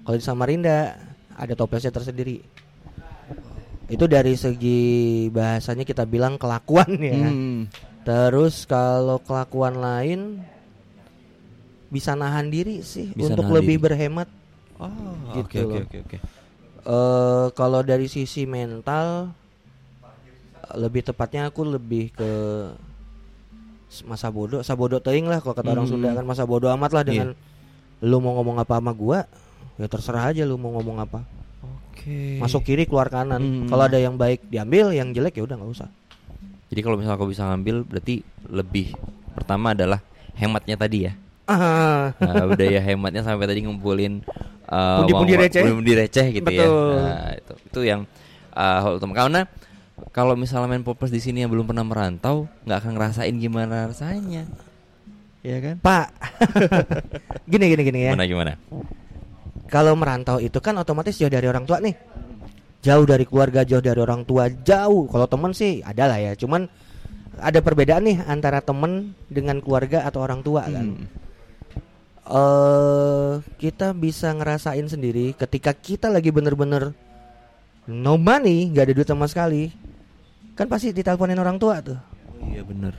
Kalau 0.04 0.18
di 0.20 0.26
Samarinda 0.28 1.00
Ada 1.40 1.56
toplesnya 1.56 1.96
tersendiri 1.96 2.44
Itu 3.90 4.06
dari 4.06 4.38
segi 4.38 4.82
bahasanya 5.30 5.84
kita 5.84 6.06
bilang 6.06 6.38
kelakuan 6.38 6.90
ya 6.96 7.28
Hmm. 7.28 7.66
Terus 8.06 8.64
kalau 8.64 9.20
kelakuan 9.20 9.76
lain 9.76 10.46
Bisa 11.90 12.14
nahan 12.14 12.48
diri 12.48 12.80
sih 12.80 13.10
Bisa 13.12 13.34
Untuk 13.34 13.50
lebih 13.50 13.76
diri. 13.76 13.84
berhemat 13.84 14.30
Oh, 14.78 15.36
Gitu 15.36 15.66
oke 15.68 15.80
oke 15.84 15.98
oke 16.08 16.18
eh 16.80 17.48
kalau 17.52 17.84
dari 17.84 18.08
sisi 18.08 18.48
mental 18.48 19.36
lebih 20.72 21.04
tepatnya 21.04 21.50
aku 21.50 21.68
lebih 21.68 22.14
ke 22.14 22.32
masa 24.06 24.30
bodoh, 24.30 24.62
sabodo 24.62 25.02
teing 25.02 25.26
lah 25.26 25.42
kalau 25.42 25.58
kata 25.58 25.74
orang 25.74 25.90
Hmm. 25.90 25.98
Sunda 25.98 26.14
kan 26.14 26.24
masa 26.24 26.46
bodoh 26.46 26.70
amat 26.72 26.94
lah 26.94 27.04
dengan 27.04 27.34
lu 28.00 28.18
mau 28.22 28.38
ngomong 28.38 28.62
apa 28.62 28.78
sama 28.78 28.94
gua, 28.94 29.26
ya 29.76 29.90
terserah 29.90 30.30
aja 30.30 30.46
lu 30.46 30.56
mau 30.56 30.72
ngomong 30.78 31.02
apa. 31.02 31.20
Oke. 31.60 32.40
Masuk 32.40 32.64
kiri 32.64 32.84
keluar 32.84 33.08
kanan. 33.08 33.40
Hmm. 33.40 33.68
Kalau 33.68 33.84
ada 33.86 33.96
yang 33.96 34.16
baik 34.16 34.48
diambil, 34.48 34.92
yang 34.92 35.12
jelek 35.12 35.36
ya 35.36 35.44
udah 35.44 35.56
nggak 35.56 35.72
usah. 35.72 35.90
Jadi 36.70 36.80
kalau 36.80 36.96
misalnya 36.96 37.18
aku 37.18 37.28
bisa 37.28 37.44
ngambil 37.46 37.82
berarti 37.84 38.22
lebih 38.46 38.94
pertama 39.34 39.74
adalah 39.74 40.00
hematnya 40.34 40.76
tadi 40.76 41.10
ya. 41.10 41.14
Ah, 41.46 42.14
Nah, 42.22 42.46
udah 42.48 42.68
ya 42.70 42.80
hematnya 42.80 43.26
sampai 43.26 43.46
tadi 43.46 43.66
ngumpulin 43.66 44.22
uh, 44.66 45.02
Pundi-pundi 45.02 45.34
uang- 45.34 45.44
receh. 45.44 45.62
pundi-pundi 45.66 45.94
receh 45.98 46.26
gitu 46.30 46.46
ya. 46.46 46.62
Betul. 46.62 46.94
Nah, 46.96 47.30
itu 47.34 47.54
itu 47.66 47.80
yang 47.84 48.02
uh, 48.54 48.78
hal 48.80 48.92
utama. 48.96 49.18
Karena 49.18 49.42
kalau 50.14 50.38
misalnya 50.38 50.70
main 50.70 50.86
popers 50.86 51.10
di 51.10 51.20
sini 51.20 51.42
yang 51.42 51.50
belum 51.50 51.66
pernah 51.66 51.84
merantau, 51.84 52.46
nggak 52.64 52.78
akan 52.80 52.92
ngerasain 52.96 53.36
gimana 53.36 53.90
rasanya. 53.90 54.46
Iya 55.42 55.58
kan? 55.60 55.76
Pak. 55.82 56.08
gini 57.52 57.66
gini 57.68 57.82
gini 57.82 58.00
ya. 58.06 58.12
Gimana 58.14 58.26
gimana? 58.26 58.54
Kalau 59.70 59.94
merantau 59.94 60.42
itu 60.42 60.58
kan 60.60 60.76
otomatis 60.82 61.16
jauh 61.16 61.30
dari 61.30 61.46
orang 61.46 61.64
tua 61.64 61.78
nih. 61.78 61.96
Jauh 62.82 63.06
dari 63.06 63.24
keluarga, 63.24 63.62
jauh 63.62 63.84
dari 63.84 64.00
orang 64.02 64.26
tua, 64.26 64.50
jauh. 64.50 65.06
Kalau 65.06 65.28
temen 65.30 65.54
sih 65.54 65.86
ada 65.86 66.10
lah 66.10 66.18
ya. 66.18 66.34
Cuman 66.34 66.66
ada 67.38 67.60
perbedaan 67.62 68.04
nih 68.04 68.18
antara 68.26 68.60
temen 68.60 69.14
dengan 69.30 69.62
keluarga 69.62 70.04
atau 70.10 70.26
orang 70.26 70.42
tua 70.44 70.68
kan. 70.68 70.88
Hmm. 70.98 71.08
eh 72.30 73.42
kita 73.58 73.90
bisa 73.98 74.30
ngerasain 74.38 74.86
sendiri 74.86 75.34
ketika 75.34 75.74
kita 75.74 76.14
lagi 76.14 76.30
bener-bener 76.30 76.94
no 77.90 78.22
money, 78.22 78.70
nggak 78.70 78.86
ada 78.86 78.94
duit 78.94 79.10
sama 79.10 79.26
sekali. 79.26 79.74
Kan 80.54 80.70
pasti 80.70 80.94
diteleponin 80.94 81.42
orang 81.42 81.58
tua 81.58 81.82
tuh. 81.82 81.98
Iya 82.46 82.62
bener. 82.62 82.94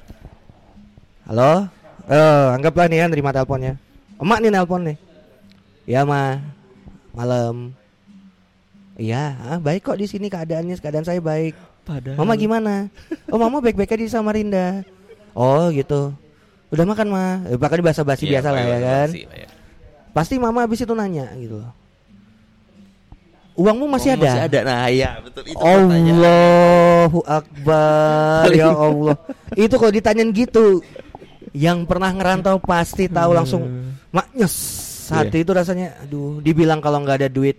Halo? 1.30 1.70
Eh, 2.10 2.46
anggaplah 2.58 2.90
nih 2.90 3.04
ya 3.04 3.06
nerima 3.06 3.30
teleponnya. 3.30 3.78
Emak 4.18 4.38
nih 4.42 4.50
nelpon 4.50 4.82
nih. 4.82 4.98
Ya, 5.86 6.02
Ma. 6.02 6.38
Malam. 7.10 7.74
Iya, 8.94 9.32
ah, 9.40 9.58
baik 9.58 9.86
kok 9.86 9.96
di 9.96 10.04
sini 10.04 10.28
keadaannya, 10.28 10.76
keadaan 10.76 11.06
saya 11.06 11.18
baik. 11.18 11.56
Padahal 11.82 12.20
Mama 12.20 12.36
gimana? 12.36 12.92
Oh, 13.32 13.40
Mama 13.40 13.58
baik-baik 13.58 13.90
aja 13.90 14.04
di 14.04 14.12
Samarinda. 14.12 14.84
Oh, 15.32 15.72
gitu. 15.72 16.12
Udah 16.68 16.84
makan, 16.84 17.08
Ma. 17.08 17.40
Eh, 17.48 17.56
bahkan 17.56 17.80
bahasa 17.80 18.04
basi 18.04 18.28
Iya, 18.28 18.38
biasa 18.38 18.48
lah 18.52 18.62
ya 18.62 18.78
kan. 18.78 19.08
ya. 19.10 19.48
Pasti 20.12 20.34
Mama 20.36 20.62
habis 20.62 20.84
itu 20.84 20.92
nanya 20.92 21.32
gitu 21.34 21.64
loh. 21.64 21.72
Uangmu 23.56 23.88
masih 23.88 24.14
Oh, 24.14 24.16
ada? 24.20 24.30
Masih 24.30 24.42
ada. 24.46 24.58
Nah, 24.64 24.86
iya 24.88 25.10
betul 25.20 25.42
itu. 25.44 25.56
Allahu 25.58 27.18
Akbar 27.24 28.46
ya 28.60 28.68
Allah. 28.70 29.16
Itu 29.52 29.74
kalau 29.76 29.92
ditanyain 29.92 30.30
gitu, 30.30 30.80
yang 31.52 31.84
pernah 31.84 32.12
ngerantau 32.12 32.60
pasti 32.60 33.08
tahu 33.08 33.32
langsung 33.32 33.62
maknyes. 34.12 34.88
Hati 35.10 35.38
itu 35.42 35.50
rasanya, 35.50 35.98
aduh, 36.02 36.38
dibilang 36.38 36.78
kalau 36.78 37.02
nggak 37.02 37.26
ada 37.26 37.28
duit, 37.30 37.58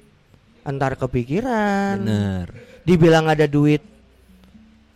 antar 0.63 0.96
kepikiran. 0.96 2.00
Bener. 2.00 2.48
Dibilang 2.88 3.27
ada 3.27 3.46
duit, 3.46 3.84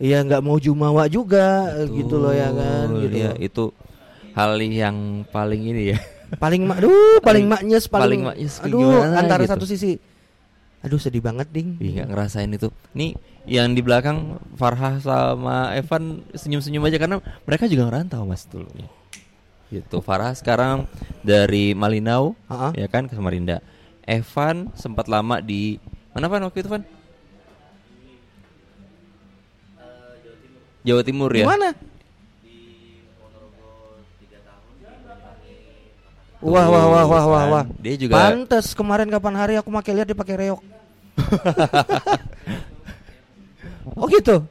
ya 0.00 0.24
nggak 0.24 0.42
mau 0.42 0.56
jumawa 0.56 1.06
juga, 1.06 1.72
gitu 1.88 2.16
loh 2.16 2.32
ya 2.32 2.48
kan. 2.50 2.86
Betul, 2.90 3.02
Gitu 3.06 3.16
ya, 3.16 3.30
loh. 3.32 3.36
itu 3.38 3.64
hal 4.36 4.50
yang 4.60 4.96
paling 5.28 5.62
ini 5.62 5.82
ya. 5.96 5.98
Paling 6.26 6.66
mak, 6.66 6.82
aduh, 6.82 7.22
paling 7.22 7.46
maknyes, 7.46 7.86
paling, 7.86 8.02
paling 8.02 8.22
maknyes 8.34 8.58
aduh, 8.58 8.82
gimana 8.82 9.14
antara 9.22 9.46
gitu. 9.46 9.52
satu 9.54 9.64
sisi, 9.64 9.94
aduh 10.82 10.98
sedih 10.98 11.22
banget 11.22 11.46
ding. 11.54 11.78
Iya 11.78 12.02
ngerasain 12.02 12.50
itu. 12.50 12.66
Nih 12.98 13.14
yang 13.46 13.78
di 13.78 13.80
belakang 13.80 14.42
Farha 14.58 14.98
sama 14.98 15.70
Evan 15.78 16.26
senyum-senyum 16.34 16.82
aja 16.82 16.98
karena 16.98 17.22
mereka 17.46 17.70
juga 17.70 17.86
ngerantau 17.86 18.26
mas 18.26 18.42
dulu. 18.50 18.66
Gitu. 19.66 19.98
Farha 19.98 20.30
sekarang 20.36 20.86
dari 21.26 21.74
Malinau, 21.74 22.38
Ha-ha. 22.46 22.70
ya 22.78 22.86
kan 22.86 23.10
ke 23.10 23.18
Samarinda. 23.18 23.58
Evan 24.06 24.70
sempat 24.78 25.10
lama 25.10 25.42
di 25.42 25.82
mana 26.14 26.30
Van 26.30 26.46
waktu 26.46 26.62
itu 26.62 26.70
Van? 26.70 26.86
Jawa 30.86 31.02
Timur 31.02 31.34
ya. 31.34 31.42
Gimana? 31.42 31.74
Wah 36.46 36.66
wah 36.70 36.84
wah 36.86 37.04
wah 37.10 37.24
wah 37.26 37.44
wah. 37.50 37.64
Dia 37.82 37.98
juga 37.98 38.14
Pantes 38.14 38.70
kemarin 38.70 39.10
kapan 39.10 39.34
hari 39.34 39.54
aku 39.58 39.66
pakai 39.74 39.98
lihat 39.98 40.06
dia 40.06 40.14
pakai 40.14 40.46
reok. 40.46 40.62
oh 43.98 44.06
gitu. 44.06 44.46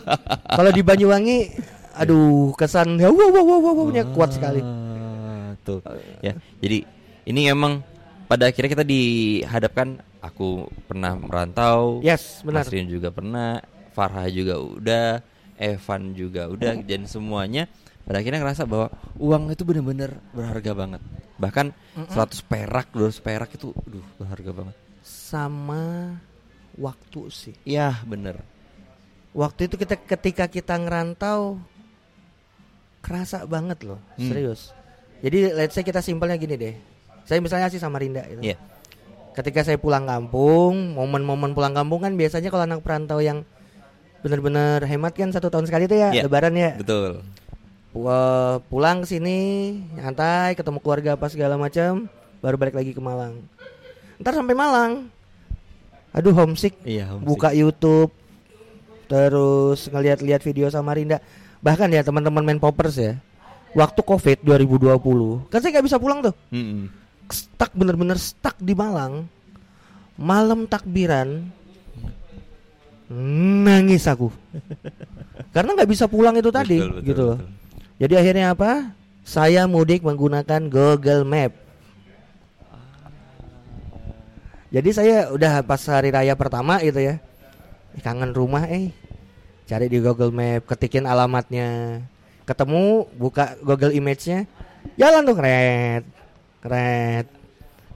Kalau 0.56 0.70
di 0.72 0.80
Banyuwangi, 0.80 1.52
aduh 1.94 2.50
kesan 2.58 2.98
ya 2.98 3.08
wow 3.08 3.30
wow 3.30 3.44
wow 3.44 3.58
wow 3.62 3.74
wow-nya 3.84 4.04
kuat 4.12 4.34
sekali. 4.34 4.60
Ah, 4.60 5.54
Tuh. 5.62 5.80
Ya. 6.20 6.34
Jadi 6.58 6.84
ini 7.24 7.48
emang 7.48 7.80
pada 8.26 8.50
akhirnya 8.50 8.70
kita 8.74 8.86
dihadapkan 8.86 10.02
aku 10.20 10.68
pernah 10.88 11.14
merantau. 11.16 12.00
Yes, 12.02 12.42
benar. 12.42 12.66
Mas 12.66 12.72
Rian 12.72 12.88
juga 12.88 13.12
pernah, 13.12 13.60
Farha 13.92 14.26
juga 14.28 14.60
udah, 14.60 15.22
Evan 15.60 16.16
juga 16.16 16.50
udah 16.50 16.80
dan 16.82 17.06
semuanya 17.06 17.70
pada 18.04 18.20
akhirnya 18.20 18.44
ngerasa 18.44 18.68
bahwa 18.68 18.92
uang 19.16 19.54
itu 19.54 19.62
benar-benar 19.64 20.20
berharga 20.36 20.72
banget. 20.76 21.00
Bahkan 21.40 21.66
100 22.12 22.44
perak, 22.44 22.86
200 22.92 23.24
perak 23.24 23.50
itu 23.56 23.72
aduh 23.72 24.04
berharga 24.20 24.50
banget. 24.52 24.76
Sama 25.04 26.16
waktu 26.76 27.20
sih. 27.30 27.54
Iya, 27.64 28.02
bener 28.04 28.42
Waktu 29.34 29.66
itu 29.66 29.74
kita 29.74 29.98
ketika 29.98 30.46
kita 30.46 30.78
ngerantau 30.78 31.58
kerasa 33.04 33.44
banget 33.44 33.84
loh, 33.84 34.00
Hmm. 34.16 34.32
serius. 34.32 34.72
Jadi 35.20 35.52
let's 35.52 35.72
say 35.72 35.84
kita 35.84 36.00
simpelnya 36.00 36.34
gini 36.34 36.56
deh. 36.56 36.74
Saya 37.24 37.40
misalnya 37.40 37.68
sih 37.68 37.76
sama 37.76 37.96
Rinda 37.96 38.24
gitu. 38.24 38.40
Iya. 38.40 38.56
Ketika 39.34 39.60
saya 39.60 39.76
pulang 39.76 40.04
kampung, 40.04 40.96
momen-momen 40.96 41.52
pulang 41.52 41.72
kampung 41.72 42.00
kan 42.00 42.12
biasanya 42.14 42.48
kalau 42.48 42.64
anak 42.64 42.80
perantau 42.80 43.18
yang 43.18 43.44
benar-benar 44.20 44.80
hemat 44.82 45.12
kan 45.12 45.28
satu 45.28 45.48
tahun 45.48 45.68
sekali 45.68 45.84
tuh 45.84 46.00
ya 46.00 46.08
Iya. 46.10 46.22
lebaran 46.24 46.56
ya. 46.56 46.80
Betul. 46.80 47.20
Eh, 47.94 48.56
pulang 48.66 49.02
ke 49.02 49.06
sini 49.06 49.38
nyantai, 49.94 50.56
ketemu 50.56 50.78
keluarga 50.80 51.14
apa 51.14 51.28
segala 51.28 51.54
macam, 51.54 52.10
baru 52.40 52.56
balik 52.56 52.74
lagi 52.74 52.90
ke 52.90 52.98
Malang. 52.98 53.38
Ntar 54.18 54.34
sampai 54.34 54.54
Malang. 54.54 54.92
Aduh 56.10 56.30
homesick. 56.32 56.74
Iya, 56.82 57.10
homesick. 57.10 57.26
Buka 57.26 57.50
YouTube 57.50 58.10
terus 59.04 59.86
ngeliat-lihat 59.86 60.42
video 60.42 60.66
sama 60.68 60.94
Rinda. 60.94 61.20
Bahkan 61.64 61.88
ya 61.88 62.04
teman-teman 62.04 62.44
main 62.44 62.60
poppers 62.60 63.00
ya. 63.00 63.16
Waktu 63.74 64.04
Covid 64.04 64.38
2020, 64.44 65.48
kan 65.50 65.58
saya 65.58 65.74
nggak 65.74 65.86
bisa 65.88 65.98
pulang 65.98 66.20
tuh. 66.22 66.34
Mm-mm. 66.52 66.86
Stuck 67.26 67.72
bener-bener 67.74 68.20
stuck 68.20 68.54
di 68.60 68.76
Malang. 68.76 69.26
Malam 70.14 70.68
takbiran 70.70 71.42
nangis 73.64 74.06
aku. 74.06 74.30
Karena 75.56 75.74
nggak 75.74 75.90
bisa 75.90 76.06
pulang 76.06 76.36
itu 76.38 76.52
tadi 76.54 76.78
Betul, 76.78 76.92
betul, 76.94 77.06
gitu 77.08 77.22
loh. 77.24 77.38
betul. 77.40 77.50
Jadi 77.98 78.14
akhirnya 78.14 78.46
apa? 78.54 78.70
Saya 79.24 79.64
mudik 79.64 80.04
menggunakan 80.04 80.60
Google 80.68 81.24
Map. 81.24 81.52
Jadi 84.74 84.90
saya 84.90 85.30
udah 85.30 85.62
pas 85.62 85.78
hari 85.86 86.10
raya 86.10 86.34
pertama 86.34 86.82
gitu 86.82 86.98
ya. 86.98 87.22
"Ih, 87.94 88.02
Kangen 88.02 88.34
rumah 88.34 88.66
eh. 88.66 88.90
Cari 89.64 89.88
di 89.88 89.96
Google 89.96 90.28
Map, 90.28 90.68
ketikin 90.68 91.04
alamatnya. 91.04 92.00
Ketemu, 92.44 93.08
buka 93.16 93.56
Google 93.64 93.96
Image-nya. 93.96 94.44
Jalan 95.00 95.24
tuh. 95.24 95.36
Keret. 95.40 96.04
Ih, 96.64 97.24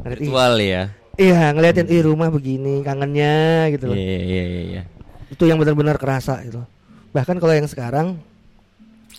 Virtual 0.01 0.53
ya. 0.57 0.83
Iya, 1.19 1.51
ngeliatin 1.51 1.91
ih 1.91 2.07
rumah 2.07 2.31
begini, 2.31 2.81
kangennya 2.87 3.67
gitu 3.75 3.91
Iya, 3.91 3.93
loh. 3.93 3.97
iya, 3.99 4.19
iya, 4.23 4.43
iya. 4.63 4.83
Itu 5.29 5.45
yang 5.45 5.59
benar-benar 5.59 5.99
kerasa 5.99 6.39
gitu. 6.47 6.63
Bahkan 7.11 7.43
kalau 7.43 7.55
yang 7.59 7.67
sekarang 7.67 8.23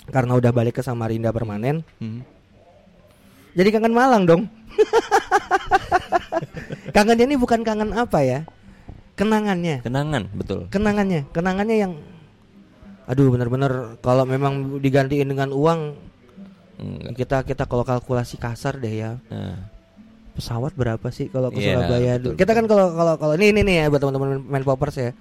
karena 0.07 0.31
udah 0.39 0.51
balik 0.55 0.79
ke 0.79 0.81
Samarinda 0.81 1.35
permanen, 1.35 1.83
Mhm. 1.99 2.23
jadi 3.51 3.69
kangen 3.75 3.91
Malang 3.91 4.23
dong. 4.23 4.41
Kangennya 6.95 7.27
ini 7.27 7.35
bukan 7.35 7.61
kangen 7.61 7.91
apa 7.91 8.23
ya? 8.23 8.39
Kenangannya. 9.19 9.83
Kenangan, 9.83 10.31
betul. 10.31 10.71
Kenangannya, 10.71 11.27
kenangannya 11.35 11.75
yang 11.75 11.93
aduh 13.09 13.27
benar-benar 13.27 13.71
kalau 13.99 14.21
memang 14.23 14.77
digantiin 14.77 15.25
dengan 15.25 15.49
uang 15.49 15.97
Enggak. 16.77 17.11
kita 17.17 17.37
kita 17.43 17.63
kalau 17.65 17.81
kalkulasi 17.81 18.37
kasar 18.37 18.77
deh 18.77 18.93
ya. 18.95 19.11
Nah, 19.27 19.57
Pesawat 20.29 20.71
berapa 20.71 21.03
sih 21.09 21.27
kalau 21.27 21.49
ke 21.49 21.59
Iya, 21.59 21.75
Surabaya? 21.75 22.13
betul, 22.15 22.33
kita 22.37 22.51
kan 22.53 22.63
kalau 22.63 22.95
kalau 22.95 23.13
kalau 23.17 23.33
ini 23.35 23.51
ini 23.51 23.61
nih 23.61 23.75
ya 23.75 23.85
buat 23.89 23.99
teman-teman 23.99 24.39
main 24.39 24.63
poppers 24.63 24.95
ya. 24.95 25.11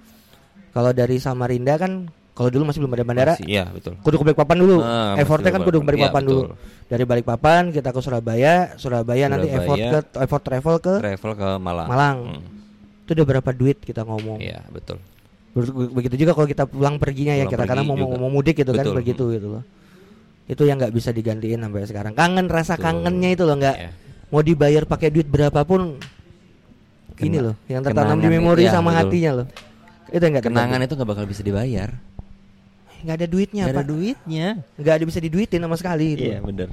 Kalau 0.69 0.93
dari 0.93 1.19
Samarinda 1.19 1.75
kan 1.75 2.07
kalau 2.31 2.47
dulu 2.47 2.63
masih 2.63 2.79
belum 2.79 2.93
ada 2.93 3.03
bandara, 3.03 3.33
masih- 3.35 3.51
Iya, 3.51 3.67
betul. 3.67 3.99
kudu 3.99 4.15
ke 4.15 4.23
Balikpapan 4.23 4.57
dulu. 4.57 4.77
Ah, 4.79 5.11
masih 5.11 5.19
Effortnya 5.19 5.51
kan 5.51 5.61
kudu 5.61 5.77
ke 5.77 5.85
Balikpapan. 5.91 6.21
Iya, 6.23 6.29
dulu. 6.29 6.41
betul. 6.45 6.55
Dari 6.87 7.03
Balikpapan 7.03 7.61
kita 7.75 7.89
ke 7.91 7.99
Surabaya, 7.99 8.53
Surabaya, 8.79 9.25
nanti 9.27 9.47
Surabaya. 9.49 9.59
effort 9.59 9.77
ke 9.83 10.19
effort 10.23 10.43
travel 10.45 10.75
ke 10.79 10.93
Travel 11.01 11.31
ke 11.35 11.49
Malang. 11.59 11.87
Malang. 11.89 12.17
Hmm. 12.31 12.43
itu 13.03 13.17
udah 13.17 13.25
berapa 13.27 13.51
duit 13.51 13.81
kita 13.81 14.05
ngomong. 14.05 14.37
Iya, 14.39 14.61
betul. 14.69 15.01
Be- 15.61 15.91
Begitu 15.93 16.15
juga 16.19 16.31
kalau 16.31 16.45
kita 16.45 16.63
pulang 16.63 16.95
perginya 16.95 17.33
ya 17.33 17.43
Pulang 17.43 17.53
kita 17.53 17.63
karena 17.65 17.83
mau, 17.83 17.95
juga. 17.95 18.15
mau 18.17 18.29
mudik 18.29 18.55
gitu 18.57 18.71
kan 18.71 18.83
Betul. 18.83 18.95
begitu 18.95 19.23
gitu 19.31 19.47
loh. 19.49 19.63
Itu 20.45 20.63
yang 20.63 20.77
nggak 20.77 20.89
bisa 20.89 21.09
digantiin 21.09 21.59
sampai 21.59 21.85
sekarang. 21.85 22.13
Kangen 22.13 22.47
rasa 22.47 22.73
Betul. 22.73 22.85
kangennya 22.85 23.29
itu 23.31 23.43
loh 23.43 23.55
nggak 23.55 23.75
Iya. 23.77 23.91
mau 24.27 24.41
dibayar 24.41 24.83
pakai 24.83 25.09
duit 25.09 25.25
berapapun. 25.25 25.99
Ini 27.15 27.27
Kena- 27.29 27.43
loh 27.43 27.55
yang 27.65 27.81
tertanam 27.81 28.17
di 28.17 28.27
memori 28.29 28.63
iya, 28.63 28.71
sama 28.71 28.89
betul. 28.89 28.99
hatinya 29.05 29.31
loh. 29.35 29.47
Itu 30.07 30.23
nggak 30.23 30.43
Kenangan 30.43 30.79
itu 30.81 30.93
nggak 30.95 31.09
bakal 31.09 31.25
bisa 31.25 31.41
dibayar. 31.41 31.91
nggak 32.99 33.15
ada 33.15 33.27
duitnya 33.27 33.63
Nggak 33.63 33.75
apa? 33.75 33.83
ada 33.83 33.91
duitnya. 33.91 34.47
Nggak 34.75 34.93
ada 34.93 35.03
bisa 35.05 35.19
diduitin 35.19 35.59
sama 35.59 35.75
sekali. 35.75 36.07
Itu. 36.15 36.25
Iya, 36.27 36.39
bener. 36.41 36.67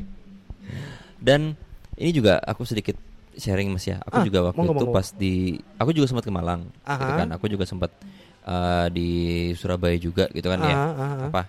Dan 1.16 1.54
ini 1.94 2.10
juga 2.10 2.38
aku 2.40 2.62
sedikit 2.62 2.98
sharing 3.34 3.70
Mas 3.70 3.84
ya. 3.84 4.02
Aku 4.02 4.20
Ah, 4.20 4.24
juga 4.24 4.38
waktu 4.42 4.58
monggo, 4.58 4.72
itu 4.74 4.86
monggo. 4.86 4.96
pas 4.96 5.06
di 5.12 5.34
aku 5.76 5.90
juga 5.92 6.06
sempat 6.08 6.24
ke 6.24 6.32
Malang 6.32 6.66
gitu 6.82 7.12
kan. 7.14 7.28
Aku 7.30 7.46
juga 7.46 7.64
sempat 7.64 7.90
eh, 8.46 8.86
di 8.94 9.08
Surabaya 9.58 9.98
juga 9.98 10.30
gitu 10.30 10.46
kan 10.46 10.62
ya. 10.62 10.74
Ah, 10.74 10.78
ah, 10.78 11.02
ah. 11.02 11.28
Apa? 11.28 11.42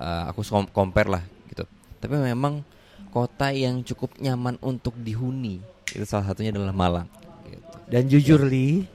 eh, 0.00 0.22
aku 0.32 0.40
compare 0.72 1.08
lah 1.12 1.22
gitu. 1.52 1.64
Tapi 2.00 2.16
memang 2.16 2.64
kota 3.12 3.52
yang 3.52 3.84
cukup 3.84 4.16
nyaman 4.16 4.56
untuk 4.64 4.96
dihuni 4.96 5.60
itu 5.90 6.06
salah 6.06 6.30
satunya 6.30 6.54
adalah 6.54 6.72
Malang 6.72 7.08
gitu. 7.44 7.76
Dan 7.90 8.02
jujur 8.06 8.40
li, 8.46 8.86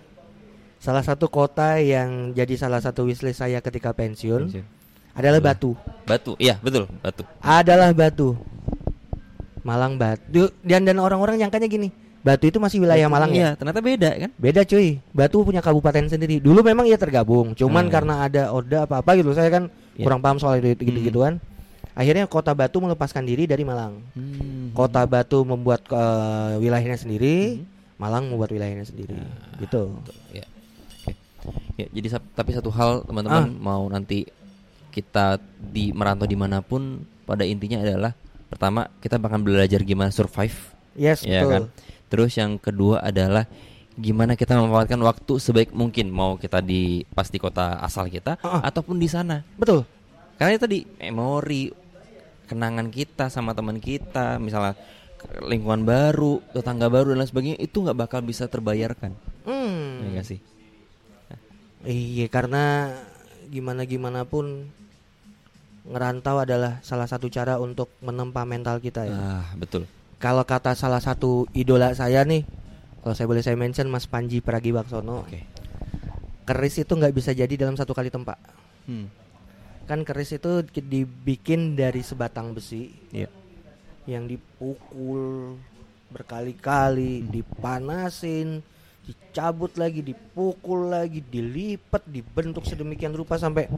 salah 0.80 1.04
satu 1.04 1.28
kota 1.28 1.76
yang 1.84 2.32
jadi 2.32 2.56
salah 2.56 2.80
satu 2.80 3.04
wishlist 3.04 3.44
saya 3.44 3.60
ketika 3.60 3.92
pensiun 3.92 4.48
Pensiun. 4.48 4.66
adalah 5.12 5.40
Batu. 5.44 5.76
Batu, 6.08 6.34
iya 6.40 6.56
betul, 6.64 6.88
Batu. 7.04 7.28
Adalah 7.44 7.92
Batu. 7.92 8.40
Malang 9.66 9.98
Batu. 10.00 10.48
Dan 10.64 10.88
dan 10.88 10.96
orang-orang 11.02 11.42
nyangkanya 11.42 11.68
gini, 11.68 11.90
Batu 12.26 12.50
itu 12.50 12.58
masih 12.58 12.82
wilayah 12.82 13.06
Malang 13.06 13.30
ya? 13.30 13.38
Iya, 13.38 13.50
ternyata 13.54 13.80
beda 13.80 14.10
kan? 14.18 14.30
Beda 14.34 14.62
cuy. 14.66 14.98
Batu 15.14 15.46
punya 15.46 15.62
kabupaten 15.62 16.10
sendiri. 16.10 16.42
Dulu 16.42 16.66
memang 16.66 16.90
ia 16.90 16.98
tergabung, 16.98 17.54
cuman 17.54 17.86
Hmm. 17.86 17.94
karena 17.94 18.14
ada 18.26 18.50
order 18.50 18.82
apa-apa 18.82 19.14
gitu. 19.14 19.30
Saya 19.32 19.54
kan 19.54 19.70
Iya. 19.94 20.02
kurang 20.02 20.26
paham 20.26 20.42
soal 20.42 20.58
itu 20.58 20.74
Hmm. 20.74 20.90
gitu-gituan. 20.90 21.34
Akhirnya 21.94 22.26
kota 22.26 22.52
Batu 22.52 22.82
melepaskan 22.82 23.24
diri 23.24 23.46
dari 23.46 23.62
Malang. 23.62 24.02
Hmm. 24.18 24.74
Kota 24.74 25.06
Batu 25.06 25.46
membuat 25.46 25.86
eh, 25.86 26.54
wilayahnya 26.58 26.98
sendiri, 26.98 27.62
Hmm. 27.62 27.70
Malang 27.96 28.28
membuat 28.28 28.50
wilayahnya 28.50 28.84
sendiri. 28.84 29.16
Ah. 29.16 29.62
Gitu. 29.62 29.82
Ya. 30.34 30.44
Oke. 31.06 31.14
Ya, 31.78 31.88
jadi 31.94 32.08
sap- 32.10 32.34
tapi 32.34 32.52
satu 32.52 32.74
hal 32.74 33.06
teman-teman 33.06 33.46
Ah. 33.46 33.54
mau 33.54 33.86
nanti 33.86 34.26
kita 34.90 35.38
di 35.62 35.94
merantau 35.94 36.26
di 36.26 36.34
mana 36.34 36.60
pun 36.60 37.06
pada 37.24 37.46
intinya 37.46 37.80
adalah 37.80 38.12
pertama 38.48 38.90
kita 38.98 39.16
bakal 39.16 39.40
belajar 39.40 39.80
gimana 39.80 40.10
survive, 40.10 40.56
Yes, 40.96 41.22
ya 41.22 41.44
betul. 41.44 41.52
kan. 41.52 41.64
Terus 42.08 42.38
yang 42.38 42.58
kedua 42.62 43.02
adalah 43.02 43.50
gimana 43.96 44.36
kita 44.36 44.60
memanfaatkan 44.60 45.00
waktu 45.00 45.34
sebaik 45.40 45.72
mungkin 45.72 46.12
mau 46.12 46.36
kita 46.36 46.60
di 46.60 47.08
pas 47.16 47.32
di 47.32 47.40
kota 47.40 47.80
asal 47.80 48.12
kita 48.12 48.36
Ah, 48.44 48.60
ah. 48.60 48.62
ataupun 48.68 49.00
di 49.00 49.08
sana. 49.08 49.42
Betul. 49.56 49.88
Karena 50.36 50.52
itu 50.56 50.62
tadi 50.68 50.80
memori 51.00 51.72
kenangan 52.46 52.92
kita 52.92 53.32
sama 53.32 53.56
teman 53.56 53.80
kita, 53.80 54.38
misalnya 54.38 54.76
lingkungan 55.42 55.88
baru, 55.88 56.44
tetangga 56.54 56.92
baru 56.92 57.16
dan 57.16 57.24
lain 57.24 57.30
sebagainya 57.32 57.60
itu 57.64 57.82
nggak 57.82 57.98
bakal 57.98 58.20
bisa 58.22 58.46
terbayarkan. 58.46 59.16
Hmm. 59.48 60.12
Ya 60.14 60.22
sih? 60.22 60.38
Iya, 61.86 62.28
karena 62.28 62.94
gimana 63.50 63.86
gimana 63.86 64.26
pun 64.26 64.70
ngerantau 65.86 66.42
adalah 66.42 66.82
salah 66.82 67.06
satu 67.06 67.30
cara 67.30 67.62
untuk 67.62 67.94
menempa 68.02 68.42
mental 68.44 68.82
kita 68.82 69.06
ya. 69.06 69.14
Ah, 69.16 69.48
betul. 69.54 69.86
Kalau 70.18 70.44
kata 70.48 70.74
salah 70.74 71.04
satu 71.04 71.46
idola 71.52 71.92
saya 71.92 72.24
nih, 72.24 72.48
kalau 73.04 73.14
saya 73.14 73.28
boleh 73.28 73.44
saya 73.44 73.60
mention 73.60 73.92
Mas 73.92 74.08
Panji 74.08 74.40
Pragiwaksono, 74.40 75.28
Oke. 75.28 75.44
keris 76.48 76.82
itu 76.82 76.94
nggak 76.96 77.14
bisa 77.14 77.36
jadi 77.36 77.52
dalam 77.54 77.76
satu 77.76 77.92
kali 77.92 78.10
tempat. 78.10 78.40
Hmm. 78.88 79.12
Kan 79.86 80.02
keris 80.02 80.34
itu 80.34 80.66
ki- 80.66 80.82
dibikin 80.82 81.78
dari 81.78 82.02
sebatang 82.02 82.56
besi 82.56 82.90
Iya. 83.14 83.30
yang 84.10 84.26
dipukul 84.26 85.58
berkali-kali, 86.10 87.28
dipanasin, 87.28 88.64
dicabut 89.06 89.76
lagi, 89.78 90.02
dipukul 90.02 90.90
lagi, 90.90 91.22
dilipat, 91.22 92.02
dibentuk 92.08 92.66
sedemikian 92.66 93.14
rupa 93.14 93.38
sampai 93.38 93.70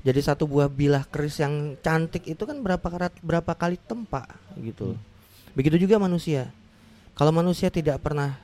jadi 0.00 0.22
satu 0.22 0.46
buah 0.46 0.70
bilah 0.70 1.02
keris 1.10 1.42
yang 1.42 1.74
cantik 1.82 2.22
itu 2.24 2.46
kan 2.46 2.62
berapa 2.62 2.86
karat 2.86 3.12
berapa 3.20 3.52
kali 3.52 3.74
tempa 3.76 4.24
gitu. 4.56 4.94
Begitu 5.56 5.88
juga 5.88 5.96
manusia. 5.96 6.52
Kalau 7.16 7.32
manusia 7.32 7.72
tidak 7.72 8.04
pernah 8.04 8.36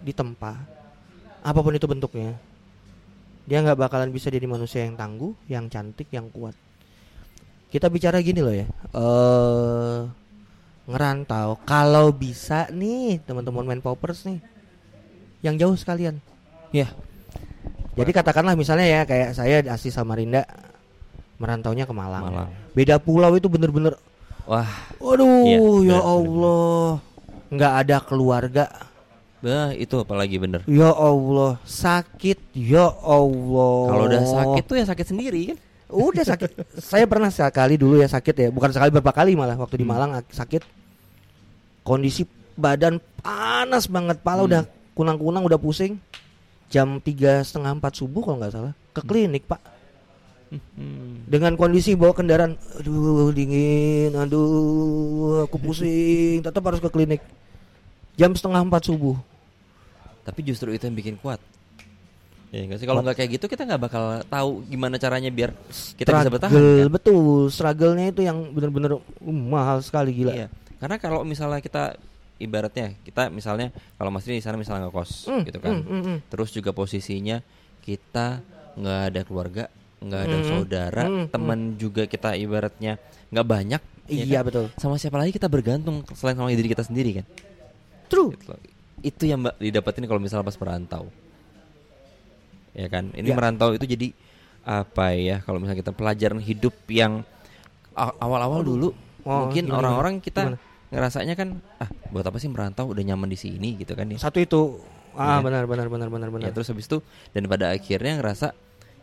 ditempa, 0.00 0.54
apa 1.42 1.58
pun 1.58 1.74
itu 1.74 1.84
bentuknya, 1.90 2.38
dia 3.42 3.58
nggak 3.58 3.74
bakalan 3.74 4.14
bisa 4.14 4.30
jadi 4.30 4.46
manusia 4.46 4.86
yang 4.86 4.94
tangguh, 4.94 5.34
yang 5.50 5.66
cantik, 5.66 6.06
yang 6.14 6.30
kuat. 6.30 6.54
Kita 7.74 7.90
bicara 7.90 8.22
gini 8.22 8.38
loh 8.38 8.54
ya, 8.54 8.70
eh 8.70 9.98
ngerantau. 10.86 11.58
Kalau 11.66 12.14
bisa 12.14 12.70
nih 12.70 13.18
teman-teman 13.26 13.66
main 13.66 13.82
poppers 13.82 14.22
nih, 14.26 14.38
yang 15.42 15.58
jauh 15.58 15.74
sekalian. 15.74 16.22
Ya. 16.70 16.86
Jadi 17.98 18.10
katakanlah 18.14 18.54
misalnya 18.54 18.86
ya 18.86 19.00
kayak 19.02 19.34
saya 19.34 19.58
asli 19.66 19.90
Samarinda, 19.90 20.46
merantaunya 21.42 21.82
ke 21.82 21.94
Malang. 21.94 22.30
Malang. 22.30 22.50
Beda 22.78 23.02
pulau 23.02 23.34
itu 23.34 23.50
bener-bener, 23.50 23.98
Wah, 24.50 24.66
waduh 24.98 25.46
Iya, 25.46 25.54
ya 25.54 25.62
bener, 25.62 26.00
Allah, 26.02 26.88
nggak 27.48 27.72
ada 27.78 27.96
keluarga. 28.02 28.64
bah 29.38 29.70
itu 29.72 29.94
apalagi 29.94 30.36
bener. 30.36 30.60
Ya 30.66 30.90
Allah, 30.90 31.56
sakit. 31.62 32.50
Ya 32.52 32.90
Allah. 33.00 33.78
Kalau 33.86 34.04
udah 34.04 34.20
sakit 34.26 34.62
tuh 34.66 34.76
ya 34.76 34.84
sakit 34.84 35.06
sendiri 35.06 35.54
kan. 35.54 35.58
Udah 35.88 36.24
sakit. 36.26 36.50
Saya 36.76 37.06
pernah 37.06 37.30
sekali 37.30 37.74
dulu 37.74 37.96
ya 37.96 38.06
sakit 38.06 38.34
ya, 38.36 38.48
bukan 38.50 38.68
sekali 38.68 38.90
berapa 38.90 39.14
kali 39.14 39.32
malah 39.32 39.54
waktu 39.54 39.78
di 39.78 39.86
Hmm. 39.86 39.94
Malang 39.94 40.10
ak- 40.14 40.34
sakit. 40.34 40.62
Kondisi 41.80 42.26
badan 42.52 42.98
panas 43.16 43.86
banget, 43.86 44.20
pala 44.20 44.42
Hmm. 44.42 44.48
udah 44.50 44.62
kunang-kunang, 44.92 45.42
udah 45.42 45.56
pusing. 45.56 45.96
Jam 46.66 46.98
tiga 46.98 47.40
setengah 47.40 47.72
empat 47.72 47.96
subuh 47.96 48.20
kalau 48.20 48.36
nggak 48.36 48.52
salah 48.52 48.72
ke 48.90 49.00
klinik 49.00 49.46
pak. 49.46 49.58
Hmm. 50.50 51.22
Dengan 51.30 51.54
kondisi 51.54 51.94
bawa 51.94 52.10
kendaraan, 52.10 52.58
aduh 52.74 53.30
dingin, 53.30 54.10
aduh 54.18 55.46
aku 55.46 55.62
pusing, 55.62 56.42
tetap 56.42 56.58
harus 56.66 56.82
ke 56.82 56.90
klinik. 56.90 57.22
Jam 58.18 58.34
setengah 58.34 58.66
empat 58.66 58.90
subuh. 58.90 59.14
Tapi 60.26 60.42
justru 60.42 60.74
itu 60.74 60.82
yang 60.82 60.98
bikin 60.98 61.16
kuat. 61.22 61.38
Ya 62.50 62.66
nggak 62.66 62.82
sih 62.82 62.86
kalau 62.90 62.98
nggak 63.06 63.14
kayak 63.14 63.30
gitu 63.38 63.46
kita 63.46 63.62
nggak 63.62 63.78
bakal 63.78 64.26
tahu 64.26 64.66
gimana 64.66 64.98
caranya 64.98 65.30
biar 65.30 65.54
kita 65.94 66.10
bisa 66.10 66.26
bertahan. 66.34 66.50
Struggle, 66.50 66.82
kan? 66.82 66.90
Betul, 66.90 67.42
struggle-nya 67.46 68.06
itu 68.10 68.20
yang 68.26 68.38
bener-bener 68.50 68.98
uh, 68.98 69.02
mahal 69.30 69.78
sekali 69.86 70.10
gila. 70.10 70.34
Iya. 70.34 70.46
Karena 70.82 70.98
kalau 70.98 71.22
misalnya 71.22 71.62
kita 71.62 71.94
ibaratnya 72.42 72.98
kita 73.06 73.30
misalnya 73.30 73.70
kalau 73.94 74.10
Mas 74.10 74.26
di 74.26 74.42
sana 74.42 74.58
misalnya 74.58 74.90
ngekos 74.90 75.30
Hmm, 75.30 75.46
gitu 75.46 75.58
kan. 75.62 75.78
hmm, 75.78 75.86
hmm, 75.86 76.02
hmm. 76.02 76.18
Terus 76.26 76.50
juga 76.50 76.74
posisinya 76.74 77.38
kita 77.86 78.42
nggak 78.74 79.00
ada 79.14 79.20
keluarga, 79.22 79.64
nggak 80.00 80.20
ada 80.22 80.36
Hmm, 80.36 80.46
saudara, 80.46 81.04
hmm, 81.04 81.24
teman 81.28 81.58
juga 81.76 82.04
kita 82.04 82.32
ibaratnya 82.34 82.96
nggak 83.28 83.46
banyak. 83.46 83.82
ya 84.06 84.24
Iya 84.24 84.40
kan? 84.40 84.46
betul. 84.48 84.64
Sama 84.74 84.96
siapa 84.96 85.16
lagi 85.16 85.30
kita 85.30 85.46
bergantung 85.46 86.02
selain 86.12 86.34
sama 86.34 86.48
diri 86.48 86.66
kita 86.66 86.82
sendiri 86.82 87.20
kan? 87.20 87.26
True. 88.08 88.32
Loh. 88.42 88.58
Itu 89.00 89.22
yang 89.22 89.40
mbak 89.40 89.56
didapetin 89.56 90.04
kalau 90.04 90.18
misalnya 90.18 90.42
pas 90.42 90.56
merantau. 90.56 91.08
Ya 92.72 92.86
kan? 92.86 93.10
Ini 93.12 93.28
Ya. 93.28 93.36
merantau 93.36 93.70
itu 93.70 93.84
jadi 93.84 94.08
apa 94.62 95.12
ya? 95.12 95.40
Kalau 95.40 95.58
misalnya 95.58 95.80
kita 95.80 95.92
pelajaran 95.92 96.38
hidup 96.38 96.74
yang 96.86 97.22
awal-awal 97.94 98.62
dulu 98.62 98.90
Oh, 99.20 99.44
mungkin 99.46 99.68
orang-orang 99.68 100.16
kita 100.18 100.48
Gimana? 100.48 100.58
ngerasanya 100.88 101.34
kan 101.36 101.60
ah 101.76 101.92
buat 102.08 102.24
apa 102.24 102.40
sih 102.40 102.48
merantau 102.48 102.88
udah 102.88 103.04
nyaman 103.04 103.28
di 103.28 103.36
sini 103.36 103.76
gitu 103.76 103.92
kan 103.92 104.08
ya. 104.08 104.16
Satu 104.16 104.40
itu 104.40 104.80
ah 105.12 105.36
Iya. 105.36 105.44
benar 105.44 105.64
benar 105.68 105.86
benar 105.86 106.08
benar 106.08 106.28
benar. 106.30 106.48
Ya, 106.48 106.50
terus 106.50 106.66
habis 106.66 106.88
itu 106.88 107.04
dan 107.30 107.44
pada 107.44 107.68
akhirnya 107.68 108.16
ngerasa 108.16 108.56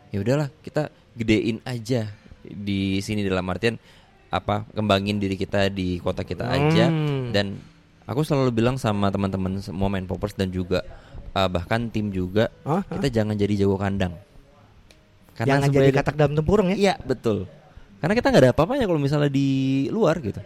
ya 0.08 0.18
udahlah 0.18 0.48
kita 0.60 0.88
gedein 1.12 1.60
aja 1.62 2.08
di 2.42 2.98
sini 2.98 3.20
dalam 3.20 3.44
artian 3.44 3.76
apa 4.28 4.68
kembangin 4.70 5.16
diri 5.16 5.34
kita 5.34 5.68
di 5.68 5.96
kota 5.98 6.20
kita 6.20 6.44
aja 6.46 6.86
Hmm. 6.86 7.28
dan 7.30 7.56
aku 8.04 8.20
selalu 8.20 8.52
bilang 8.54 8.76
sama 8.76 9.08
teman-teman 9.08 9.58
semua 9.58 9.88
main 9.88 10.04
poppers 10.04 10.32
dan 10.32 10.48
juga 10.48 10.84
uh, 11.32 11.44
bahkan 11.46 11.88
tim 11.88 12.08
juga 12.08 12.48
Hah? 12.62 12.84
kita 12.88 13.08
jangan 13.14 13.34
jadi 13.34 13.54
jago 13.58 13.76
kandang 13.76 14.16
Jangan 15.38 15.70
jadi 15.70 15.94
katak 15.94 16.18
dalam 16.18 16.34
tempurung 16.34 16.66
ya. 16.68 16.76
iya 16.76 16.94
betul 16.98 17.46
karena 17.98 18.14
kita 18.14 18.26
nggak 18.28 18.42
ada 18.42 18.50
apa-apanya 18.52 18.84
kalau 18.84 18.98
misalnya 18.98 19.28
di 19.28 19.48
luar 19.88 20.18
gitu 20.18 20.42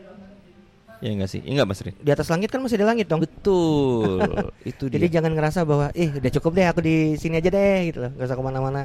ya 0.99 1.11
enggak 1.11 1.29
sih 1.29 1.41
enggak 1.43 1.67
mas 1.67 1.81
Rin 1.81 1.97
Di 1.97 2.11
atas 2.11 2.29
langit 2.29 2.49
kan 2.49 2.61
masih 2.61 2.77
ada 2.77 2.87
langit 2.87 3.07
dong. 3.07 3.19
betul 3.19 4.21
itu 4.71 4.87
dia 4.87 4.97
Jadi 4.97 5.07
jangan 5.11 5.33
ngerasa 5.33 5.61
bahwa 5.63 5.91
ih 5.93 6.13
udah 6.13 6.31
cukup 6.31 6.51
deh 6.53 6.67
aku 6.67 6.81
di 6.81 6.97
sini 7.17 7.39
aja 7.39 7.49
deh 7.49 7.79
gitu 7.89 7.99
loh, 8.01 8.11
gak 8.15 8.27
usah 8.27 8.37
ke 8.37 8.45
mana-mana. 8.45 8.83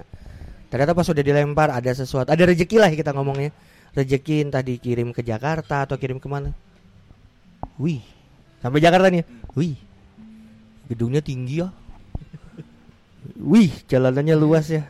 Ternyata 0.67 0.91
pas 0.91 1.07
sudah 1.07 1.23
dilempar 1.23 1.71
ada 1.71 1.91
sesuatu, 1.95 2.27
ada 2.27 2.43
rezeki 2.43 2.77
lah 2.79 2.91
kita 2.91 3.15
ngomongnya. 3.15 3.55
Rezeki 3.95 4.51
entah 4.51 4.61
dikirim 4.61 5.15
ke 5.15 5.23
Jakarta 5.23 5.87
atau 5.87 5.95
kirim 5.95 6.19
ke 6.19 6.27
mana. 6.27 6.51
Wih, 7.79 8.03
sampai 8.59 8.83
Jakarta 8.83 9.07
nih. 9.07 9.23
Wih, 9.55 9.79
gedungnya 10.91 11.23
tinggi 11.23 11.63
ya. 11.63 11.71
Wih, 13.39 13.71
jalanannya 13.87 14.35
luas 14.35 14.67
ya. 14.67 14.83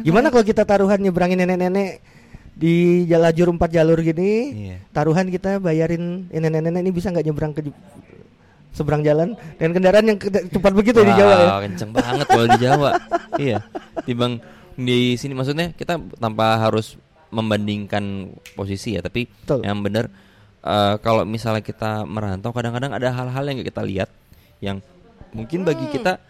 Gimana 0.00 0.28
kalau 0.32 0.44
kita 0.44 0.64
taruhan 0.64 1.00
nyebrangin 1.00 1.40
nenek-nenek 1.40 2.00
di 2.52 3.04
jalan 3.08 3.28
lajur 3.28 3.48
empat 3.52 3.70
jalur 3.72 3.98
gini? 4.00 4.30
Iya. 4.52 4.76
Taruhan 4.92 5.28
kita 5.32 5.56
bayarin 5.60 6.28
ini 6.28 6.38
nenek-nenek 6.40 6.80
ini 6.84 6.92
bisa 6.92 7.08
nggak 7.12 7.26
nyebrang 7.28 7.52
ke 7.56 7.60
seberang 8.72 9.04
jalan 9.04 9.36
dan 9.60 9.70
kendaraan 9.76 10.06
yang 10.08 10.18
cepat 10.48 10.72
begitu 10.72 11.04
di 11.04 11.12
Jawa 11.12 11.34
ya. 11.36 11.48
Kenceng 11.68 11.90
banget 11.92 12.26
kalau 12.28 12.46
di 12.48 12.58
Jawa. 12.60 12.90
iya. 13.36 13.58
Timbang 14.08 14.40
di 14.82 15.14
sini 15.14 15.32
maksudnya 15.32 15.72
kita 15.72 15.96
tanpa 16.16 16.58
harus 16.58 16.94
membandingkan 17.32 18.28
posisi 18.52 18.92
ya, 18.92 19.00
tapi 19.00 19.24
Betul. 19.24 19.64
yang 19.64 19.80
benar 19.80 20.12
eh, 20.60 20.94
kalau 21.00 21.24
misalnya 21.24 21.60
kita 21.60 22.04
merantau 22.04 22.52
kadang-kadang 22.52 22.92
ada 22.92 23.08
hal-hal 23.10 23.44
yang 23.44 23.58
kita 23.60 23.80
lihat 23.80 24.10
yang 24.60 24.78
mungkin 25.32 25.64
bagi 25.64 25.88
kita 25.88 26.20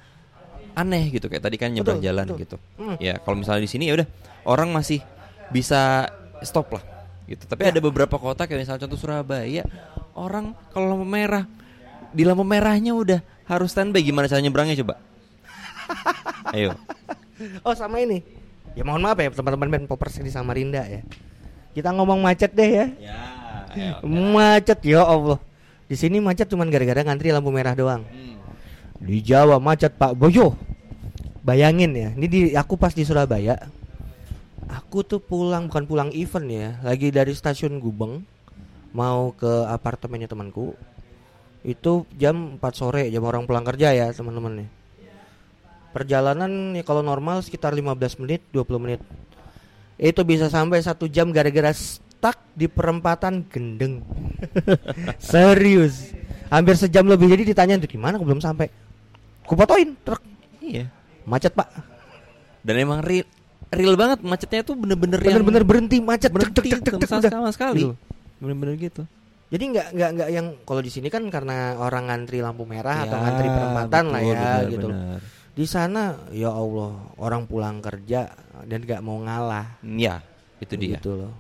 aneh 0.72 1.10
gitu 1.10 1.28
kayak 1.28 1.44
tadi 1.44 1.56
kan 1.58 1.68
nyebrang 1.68 1.98
Hmm. 1.98 2.06
Betul, 2.06 2.08
jalan 2.08 2.26
betul. 2.26 2.40
gitu. 2.40 2.56
Hmm. 2.80 2.96
Ya, 2.96 3.14
kalau 3.18 3.36
misalnya 3.36 3.62
di 3.62 3.70
sini 3.70 3.90
ya 3.90 3.98
udah 3.98 4.08
orang 4.46 4.72
masih 4.72 5.02
bisa 5.50 6.08
stop 6.40 6.72
lah 6.72 6.82
gitu. 7.26 7.44
Tapi 7.44 7.66
Ya. 7.66 7.70
ada 7.70 7.80
beberapa 7.82 8.16
kota 8.16 8.46
kayak 8.46 8.64
misalnya 8.64 8.80
contoh 8.86 8.96
Surabaya, 8.96 9.66
orang 10.14 10.56
kalau 10.70 10.96
lampu 10.96 11.04
merah 11.04 11.44
di 12.08 12.22
lampu 12.24 12.40
merahnya 12.40 12.94
udah 12.94 13.20
harus 13.44 13.68
standby 13.68 14.00
gimana 14.00 14.26
cara 14.26 14.40
nyebrangnya 14.40 14.80
coba? 14.80 14.96
Ayo. 16.56 16.72
Oh 17.66 17.74
sama 17.74 18.00
ini. 18.00 18.22
Ya 18.72 18.82
mohon 18.88 19.04
maaf 19.04 19.20
ya 19.20 19.28
teman-teman 19.28 19.68
band 19.68 19.86
poppers 19.88 20.16
di 20.20 20.32
Samarinda 20.32 20.84
ya. 20.88 21.04
Kita 21.72 21.92
ngomong 21.92 22.20
macet 22.20 22.52
deh 22.52 22.70
ya. 22.70 22.86
Ya, 23.00 23.96
Macet 24.04 24.80
ya 24.84 25.04
Allah. 25.04 25.40
Di 25.88 25.96
sini 25.96 26.20
macet 26.20 26.48
cuman 26.48 26.68
gara-gara 26.68 27.04
ngantri 27.04 27.32
lampu 27.32 27.48
merah 27.52 27.72
doang. 27.76 28.04
Hmm. 28.04 28.36
Di 29.00 29.20
Jawa 29.24 29.56
macet 29.60 29.96
Pak 29.96 30.16
Boyo. 30.16 30.56
Bayangin 31.42 31.90
ya, 31.90 32.08
ini 32.14 32.26
di 32.30 32.40
aku 32.54 32.78
pas 32.78 32.94
di 32.94 33.02
Surabaya. 33.02 33.58
Aku 34.70 35.02
tuh 35.02 35.18
pulang 35.18 35.66
bukan 35.66 35.84
pulang 35.90 36.10
event 36.14 36.46
ya, 36.46 36.68
lagi 36.86 37.10
dari 37.10 37.34
stasiun 37.34 37.82
Gubeng 37.82 38.22
mau 38.94 39.34
ke 39.34 39.66
apartemennya 39.66 40.30
temanku. 40.30 40.78
Itu 41.66 42.06
jam 42.14 42.62
4 42.62 42.78
sore, 42.78 43.10
jam 43.10 43.26
orang 43.26 43.50
pulang 43.50 43.66
kerja 43.66 43.90
ya, 43.90 44.06
teman-teman 44.14 44.64
nih. 44.64 44.68
Perjalanan 45.92 46.72
ya 46.72 46.82
kalau 46.82 47.00
normal 47.00 47.40
sekitar 47.40 47.70
15 47.70 47.92
menit, 48.18 48.40
20 48.50 48.80
menit. 48.80 49.00
Itu 49.94 50.24
bisa 50.24 50.48
sampai 50.48 50.80
satu 50.80 51.04
jam 51.06 51.28
gara-gara 51.30 51.70
stuck 51.70 52.40
di 52.52 52.66
perempatan 52.66 53.44
gendeng. 53.46 54.00
Serius. 55.20 56.10
Hampir 56.48 56.76
sejam 56.76 57.04
lebih 57.04 57.28
jadi 57.28 57.44
ditanya 57.44 57.74
itu 57.76 57.96
gimana 57.96 58.16
aku 58.16 58.24
belum 58.24 58.40
sampai. 58.40 58.68
Kupotoin 59.42 59.96
truk 60.00 60.22
Iya. 60.62 60.86
macet 61.22 61.50
pak 61.50 61.66
Dan 62.62 62.78
emang 62.78 63.02
real 63.02 63.26
real 63.68 63.98
banget 63.98 64.22
macetnya 64.22 64.62
tuh 64.62 64.78
bener-bener 64.78 65.18
yang 65.18 65.42
bener-bener 65.42 65.64
berhenti 65.66 65.98
macet 65.98 66.30
berhenti 66.30 66.62
Tek, 66.62 66.78
tek, 66.78 66.94
tek, 66.94 67.10
tek, 67.10 67.26
sama, 67.26 67.50
sekali. 67.50 67.90
Bener-bener 68.38 68.78
gitu. 68.78 69.02
jadi 69.50 69.64
nggak 69.68 69.86
nggak 69.92 70.10
nggak 70.14 70.28
yang 70.32 70.46
kalau 70.62 70.80
di 70.80 70.88
sini 70.88 71.10
kan 71.10 71.26
karena 71.28 71.74
orang 71.76 72.08
ngantri 72.08 72.38
lampu 72.40 72.62
merah 72.64 73.04
atau 73.04 73.18
Ya, 73.18 73.22
ngantri 73.26 73.48
perempatan 73.50 74.04
lah 74.08 74.20
betul, 74.22 74.30
ya 74.30 74.38
benar, 74.38 74.62
gitu 74.70 74.88
benar. 74.88 75.18
Di 75.52 75.64
sana 75.64 76.16
ya 76.30 76.48
Allah 76.48 76.96
orang 77.16 77.44
pulang 77.44 77.78
kerja 77.78 78.32
dan 78.62 78.80
nggak 78.80 79.00
mau 79.00 79.20
ngalah 79.20 79.76
Ya, 79.82 80.24
itu 80.58 80.72
dia. 80.74 80.96
gitu 80.96 81.12
loh 81.18 81.32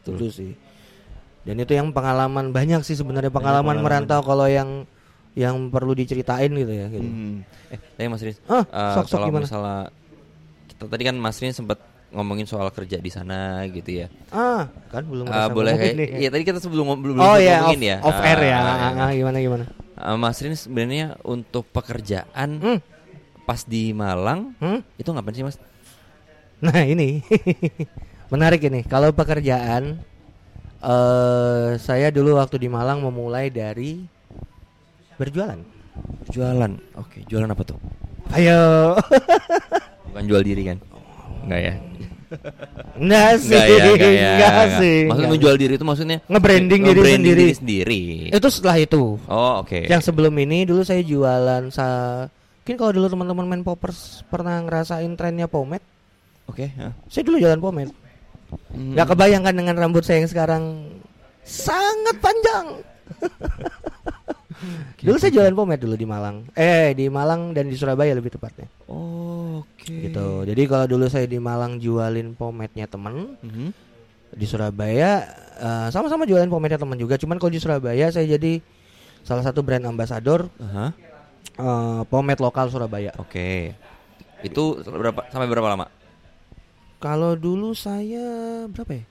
Betul. 0.00 0.14
itu 0.16 0.26
sih 0.32 0.52
dan 1.42 1.56
itu 1.56 1.70
yang 1.70 1.88
pengalaman 1.88 2.50
banyak 2.50 2.82
sih 2.82 2.92
sebenarnya 2.92 3.30
pengalaman, 3.30 3.78
pengalaman. 3.78 4.04
merantau 4.04 4.20
kalau 4.20 4.44
yang 4.44 4.84
yang 5.32 5.54
perlu 5.68 5.94
diceritain 5.94 6.50
gitu 6.50 6.68
ya 6.68 6.86
gitu. 6.88 6.98
Hmm. 7.00 7.46
Eh, 7.68 7.78
tapi 7.94 8.06
Mas 8.06 8.20
Riz, 8.20 8.42
Ah, 8.44 8.60
eh, 8.60 8.94
sok-sok 8.96 9.06
kalau 9.12 9.26
gimana? 9.28 9.44
misalnya 9.44 9.78
kita 10.66 10.84
tadi 10.88 11.02
kan 11.04 11.14
Mas 11.14 11.38
Riz 11.38 11.54
sempat 11.54 11.78
ngomongin 12.08 12.42
soal 12.42 12.66
kerja 12.68 12.96
di 12.96 13.08
sana 13.08 13.62
gitu 13.64 14.02
ya. 14.02 14.06
ah 14.28 14.66
kan 14.88 15.04
belum 15.04 15.24
ngerasa 15.24 15.52
boleh 15.52 15.72
kayak, 15.74 15.94
nih. 15.94 16.08
ya 16.18 16.28
tadi 16.28 16.42
kita 16.42 16.58
sebelum 16.58 16.90
belum 16.96 17.16
oh 17.16 17.36
ya 17.36 17.62
ngomongin 17.62 17.78
off, 17.78 17.84
ya. 17.84 17.96
off 18.02 18.18
air 18.18 18.40
ya 18.42 18.56
Ah, 18.56 18.66
Ah, 18.66 18.92
ah, 18.98 19.10
gimana 19.12 19.36
gimana 19.38 19.64
ah, 19.94 20.16
Mas 20.16 20.40
Riz 20.40 20.64
sebenarnya 20.64 21.16
untuk 21.22 21.68
pekerjaan 21.68 22.50
Hmm. 22.58 22.78
Pas 23.48 23.64
di 23.64 23.90
Malang 23.90 24.52
Hmm? 24.60 24.84
itu 24.94 25.08
ngapain 25.08 25.32
sih 25.32 25.40
Mas? 25.40 25.56
Nah 26.60 26.84
ini 26.84 27.24
menarik 28.32 28.60
ini. 28.62 28.84
Kalau 28.84 29.08
pekerjaan, 29.10 29.96
eh 30.78 31.70
saya 31.80 32.12
dulu 32.12 32.36
waktu 32.36 32.60
di 32.60 32.68
Malang 32.68 33.00
memulai 33.00 33.48
dari 33.48 34.04
Berjualan. 35.16 35.58
Jualan. 36.30 36.72
Oke, 36.94 37.26
jualan 37.26 37.48
apa 37.48 37.62
tuh? 37.64 37.78
Ayo. 38.30 38.94
Bukan 40.06 40.24
jual 40.24 40.42
diri 40.44 40.62
kan? 40.64 40.78
Enggak 41.42 41.60
ya? 41.60 41.74
Enggak 42.94 43.30
sih. 43.40 43.56
Enggak 43.58 44.12
ya, 44.14 44.30
ya. 44.36 44.50
Sih. 44.78 44.98
Maksudnya 45.08 45.30
menjual 45.32 45.56
diri 45.56 45.72
itu 45.74 45.82
maksudnya 45.82 46.18
Nge-branding 46.28 46.80
diri 46.84 46.94
nge-branding 46.94 47.24
sendiri. 47.24 47.42
diri 47.42 47.54
sendiri. 47.56 48.02
Itu 48.30 48.48
setelah 48.52 48.78
itu. 48.78 49.02
Oh, 49.26 49.52
oke. 49.58 49.88
Yang 49.88 50.02
sebelum 50.06 50.34
ini 50.38 50.62
dulu 50.62 50.84
saya 50.84 51.02
jualan 51.02 51.72
sa 51.72 51.86
Mungkin 52.68 52.84
kalau 52.84 52.92
dulu 52.92 53.08
teman-teman 53.08 53.48
main 53.48 53.64
poppers 53.64 54.20
pernah 54.28 54.60
ngerasain 54.60 55.08
trennya 55.16 55.48
pomade, 55.48 55.80
Oke, 56.44 56.68
ya. 56.68 56.92
saya 57.08 57.24
dulu 57.24 57.40
jualan 57.40 57.56
pomade. 57.56 57.96
Hmm. 58.76 58.92
Nggak 58.92 59.08
kebayangkan 59.08 59.56
dengan 59.56 59.72
rambut 59.80 60.04
saya 60.04 60.20
yang 60.20 60.28
sekarang 60.28 60.64
sangat 61.48 62.20
panjang. 62.20 62.84
dulu 65.00 65.16
saya 65.16 65.32
jualan 65.32 65.56
pomade 65.56 65.80
dulu 65.80 65.96
di 65.96 66.04
Malang. 66.04 66.44
Eh, 66.52 66.92
di 66.92 67.08
Malang 67.08 67.56
dan 67.56 67.72
di 67.72 67.76
Surabaya 67.80 68.12
lebih 68.12 68.36
tepatnya. 68.36 68.68
Oh, 68.84 69.64
oke. 69.64 69.88
Gitu. 69.88 70.28
Jadi 70.44 70.62
kalau 70.68 70.84
dulu 70.84 71.08
saya 71.08 71.24
di 71.24 71.40
Malang 71.40 71.80
jualin 71.80 72.36
pomade-nya 72.36 72.84
temen, 72.84 73.32
Mhm. 73.40 73.72
di 74.36 74.44
Surabaya 74.44 75.24
eh, 75.56 75.88
sama-sama 75.88 76.28
jualin 76.28 76.52
pomade 76.52 76.76
teman 76.76 77.00
juga. 77.00 77.16
Cuman 77.16 77.40
kalau 77.40 77.48
di 77.48 77.64
Surabaya 77.64 78.12
saya 78.12 78.28
jadi 78.28 78.60
salah 79.24 79.40
satu 79.40 79.64
brand 79.64 79.88
ambassador 79.88 80.52
Aha. 80.60 80.92
Eh, 81.54 82.00
pomade 82.06 82.38
lokal 82.38 82.68
Surabaya. 82.68 83.12
Oke. 83.16 83.72
Itu 84.40 84.82
berapa 84.82 85.26
sampai 85.28 85.46
berapa 85.46 85.68
lama? 85.68 85.86
Kalau 86.98 87.32
dulu 87.32 87.72
saya 87.72 88.26
berapa 88.66 88.92
ya? 88.92 89.06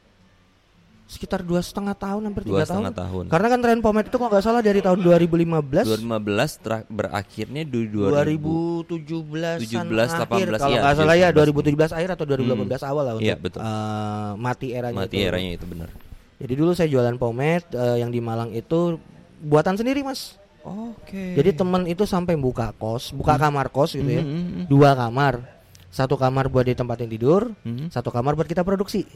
Sekitar 1.08 1.40
dua 1.40 1.64
setengah 1.64 1.96
tahun 1.96 2.20
hampir 2.28 2.44
tiga 2.44 2.68
tahun. 2.68 2.84
setengah 2.84 2.94
tahun. 2.94 3.24
Karena 3.32 3.48
kan 3.48 3.60
tren 3.64 3.80
pomade 3.80 4.12
itu 4.12 4.20
kalau 4.20 4.28
nggak 4.28 4.44
salah 4.44 4.60
dari 4.60 4.84
tahun 4.84 5.00
2015 5.00 6.04
2015 6.04 6.60
ter- 6.60 6.84
berakhirnya 6.86 7.64
di 7.64 7.88
2017 7.88 9.64
17, 9.64 9.88
akhir 10.20 10.48
18, 10.52 10.60
kalau 10.60 10.76
iya, 10.76 10.82
nggak 10.84 10.96
salah 11.00 11.16
ya 11.16 11.28
2017. 11.32 11.80
2017 11.80 11.96
akhir 11.96 12.10
atau 12.12 12.26
2018 12.28 12.84
awal 12.84 13.04
lah 13.04 13.14
Iya, 13.18 13.36
untuk 13.36 13.44
betul. 13.48 13.60
eh, 13.64 14.32
mati 14.36 14.68
eranya 14.70 15.00
mati 15.00 15.16
itu. 15.16 15.24
eranya 15.24 15.52
itu 15.56 15.66
benar. 15.66 15.90
Jadi 16.38 16.54
dulu 16.54 16.72
saya 16.76 16.88
jualan 16.88 17.16
pomade 17.16 17.68
eh, 17.72 17.98
yang 17.98 18.12
di 18.12 18.20
Malang 18.20 18.52
itu 18.52 19.00
buatan 19.40 19.80
sendiri 19.80 20.04
mas. 20.04 20.36
Oke. 20.68 21.34
Jadi 21.34 21.50
temen 21.52 21.88
itu 21.88 22.04
sampai 22.04 22.36
buka 22.36 22.76
kos, 22.76 23.16
buka 23.16 23.40
kamar 23.40 23.72
kos 23.72 23.96
gitu 23.96 24.08
ya, 24.08 24.20
Mhm, 24.20 24.36
mhm. 24.36 24.64
dua 24.68 24.92
kamar, 24.94 25.40
satu 25.88 26.20
kamar 26.20 26.52
buat 26.52 26.64
di 26.64 26.76
tempat 26.76 27.00
yang 27.00 27.10
tidur, 27.10 27.42
Mhm. 27.64 27.88
satu 27.88 28.12
kamar 28.12 28.36
buat 28.36 28.46
kita 28.46 28.62
produksi. 28.62 29.08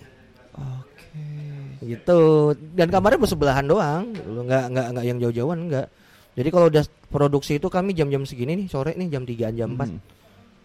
Oke. 0.51 0.91
gitu 1.81 2.19
dan 2.77 2.93
kamarnya 2.93 3.17
bersebelahan 3.17 3.65
doang 3.65 4.13
gitu. 4.13 4.45
nggak 4.45 4.63
nggak 4.69 4.87
nggak 4.93 5.05
yang 5.07 5.17
jauh-jauhan 5.17 5.59
nggak 5.65 5.87
jadi 6.37 6.49
kalau 6.53 6.69
udah 6.69 6.83
produksi 7.09 7.57
itu 7.57 7.67
kami 7.67 7.97
jam-jam 7.97 8.21
segini 8.21 8.53
nih 8.53 8.67
sore 8.69 8.93
nih 8.93 9.09
jam 9.09 9.25
3 9.25 9.49
jam 9.49 9.73
4 9.73 9.89
Mhm. 9.89 9.97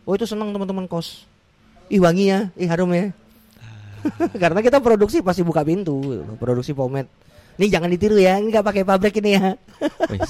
oh 0.04 0.12
itu 0.12 0.28
senang 0.28 0.52
teman-teman 0.52 0.84
kos 0.84 1.24
ih 1.88 2.04
wangi 2.04 2.28
ya 2.28 2.52
ih 2.52 2.68
harum 2.68 2.92
ya 2.92 3.16
karena 4.42 4.60
kita 4.60 4.76
produksi 4.78 5.24
pasti 5.24 5.40
buka 5.40 5.64
pintu 5.64 5.96
produksi 6.36 6.76
pomade 6.76 7.08
ini 7.56 7.66
jangan 7.66 7.88
ditiru 7.88 8.16
ya 8.16 8.36
ini 8.36 8.48
nggak 8.48 8.64
pakai 8.64 8.82
pabrik 8.82 9.14
ini 9.18 9.30
ya 9.34 9.56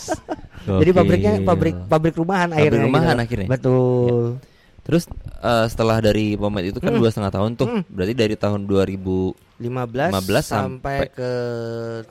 jadi 0.81 0.91
pabriknya 0.91 1.33
pabrik 1.43 1.77
pabrik 1.87 2.15
rumahan 2.15 2.51
Pabrik 2.51 2.61
akhirnya 2.63 2.85
rumahan 2.85 3.15
gitu. 3.15 3.25
akhirnya. 3.25 3.49
betul 3.49 4.25
Terus 4.87 5.03
eh, 5.43 5.67
setelah 5.67 5.99
dari 5.99 6.39
pomade 6.39 6.71
itu 6.71 6.79
kan 6.79 6.95
Hmm. 6.95 7.03
dua 7.03 7.11
setengah 7.11 7.35
tahun 7.35 7.59
tuh, 7.59 7.67
Hmm. 7.67 7.83
berarti 7.91 8.15
dari 8.15 8.39
tahun 8.39 8.71
2000 8.71 9.35
15, 9.59 10.15
15 10.15 10.47
sampai 10.47 10.99
sampai 11.03 11.11
ke 11.11 11.31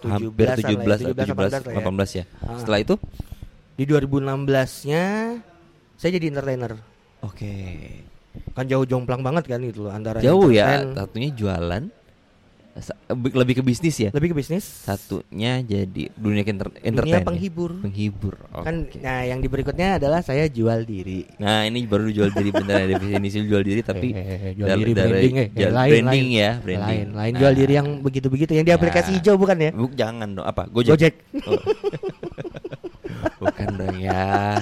17 0.03 0.11
hampir 0.11 0.47
17, 0.75 0.99
17, 1.07 1.23
18 1.23 1.63
lah 1.63 1.71
ya. 1.71 1.79
18 1.79 2.09
ya. 2.11 2.23
Ah. 2.43 2.59
Setelah 2.59 2.79
itu, 2.83 2.95
Di 3.75 3.83
2016-nya 3.87 5.03
saya 5.95 6.11
jadi 6.11 6.27
entertainer. 6.27 6.75
oke. 7.23 7.55
Kan 8.51 8.67
jauh 8.67 8.83
jomplang 8.83 9.23
banget 9.23 9.47
kan 9.47 9.63
itu 9.63 9.79
loh 9.79 9.95
antara 9.95 10.19
Jauh 10.19 10.51
ya, 10.51 10.83
satunya 10.91 11.31
jualan, 11.31 11.87
lebih 13.31 13.55
ke 13.55 13.63
bisnis 13.63 13.95
ya. 13.97 14.09
lebih 14.11 14.31
ke 14.31 14.37
bisnis. 14.37 14.67
Satunya 14.67 15.59
jadi 15.59 16.11
dunia 16.11 16.43
enter 16.43 16.67
dunia 16.67 16.83
entertain. 16.83 17.15
ya? 17.15 17.23
penghibur. 17.23 17.71
Penghibur. 17.79 18.35
Kan 18.53 18.91
nah 18.99 19.23
yang 19.23 19.39
di 19.39 19.47
berikutnya 19.47 19.95
adalah 19.95 20.19
saya 20.19 20.45
jual 20.45 20.83
diri. 20.83 21.23
Nah 21.37 21.63
ini 21.63 21.83
baru 21.83 22.07
jual 22.07 22.29
diri 22.29 22.51
bener 22.51 22.83
ya 22.83 22.87
definisi 22.93 23.39
jual 23.41 23.61
diri 23.61 23.79
tapi 23.79 24.11
Eh, 24.11 24.51
jual 24.53 24.67
dari- 24.67 24.81
diri 24.81 24.91
dari- 24.91 25.07
branding 25.09 25.35
eh. 25.37 25.47
jual- 25.49 25.71
lain, 25.73 25.91
branding 25.93 26.05
lain. 26.27 26.27
ya 26.35 26.51
branding. 26.57 26.83
Lain, 26.83 27.07
lain 27.13 27.31
Nah, 27.31 27.39
jual 27.39 27.53
diri 27.55 27.73
yang 27.73 27.87
begitu-begitu 28.01 28.51
yang 28.53 28.65
di 28.65 28.73
aplikasi 28.73 29.09
hijau 29.13 29.35
bukan 29.35 29.55
ya? 29.57 29.71
bu- 29.71 29.95
jangan 29.95 30.27
dong 30.33 30.43
apa 30.45 30.67
Gojek. 30.67 30.91
Gojek. 30.91 31.13
Oh. 31.45 31.55
Bukan 33.37 33.67
dong 33.75 33.97
ya. 33.97 34.57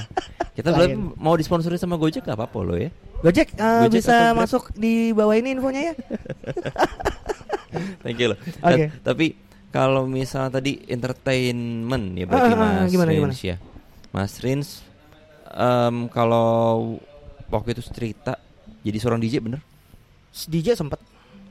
Kita 0.54 0.70
belum 0.70 1.16
mau 1.16 1.34
disponsori 1.34 1.76
sama 1.76 1.96
Gojek 1.96 2.22
gak 2.22 2.36
apa-apa 2.36 2.60
loh 2.60 2.78
ya. 2.78 2.90
Gojek, 3.22 3.54
eh, 3.54 3.80
Gojek 3.84 4.02
bisa 4.02 4.34
masuk 4.34 4.70
di 4.74 5.10
bawah 5.10 5.34
ini 5.34 5.52
infonya 5.52 5.82
ya. 5.90 5.94
Thank 8.04 8.18
you 8.18 8.28
loh. 8.32 8.40
Oke. 8.40 8.84
Ta- 8.90 9.14
Tapi 9.14 9.26
kalau 9.70 10.06
misalnya 10.06 10.54
tadi 10.54 10.78
entertainment 10.86 12.06
ya 12.14 12.26
berarti 12.26 12.52
ah, 12.52 12.58
ah, 12.58 12.74
Mas 12.86 12.92
gimana, 12.94 13.10
Rins 13.10 13.42
ya. 13.42 13.56
Mas 14.14 14.34
Rins 14.40 14.70
em, 15.50 16.06
kalau 16.10 16.98
waktu 17.50 17.74
itu 17.74 17.82
cerita 17.86 18.38
jadi 18.82 18.98
seorang 18.98 19.18
DJ 19.18 19.42
bener? 19.42 19.62
DJ 20.34 20.74
sempat 20.74 20.98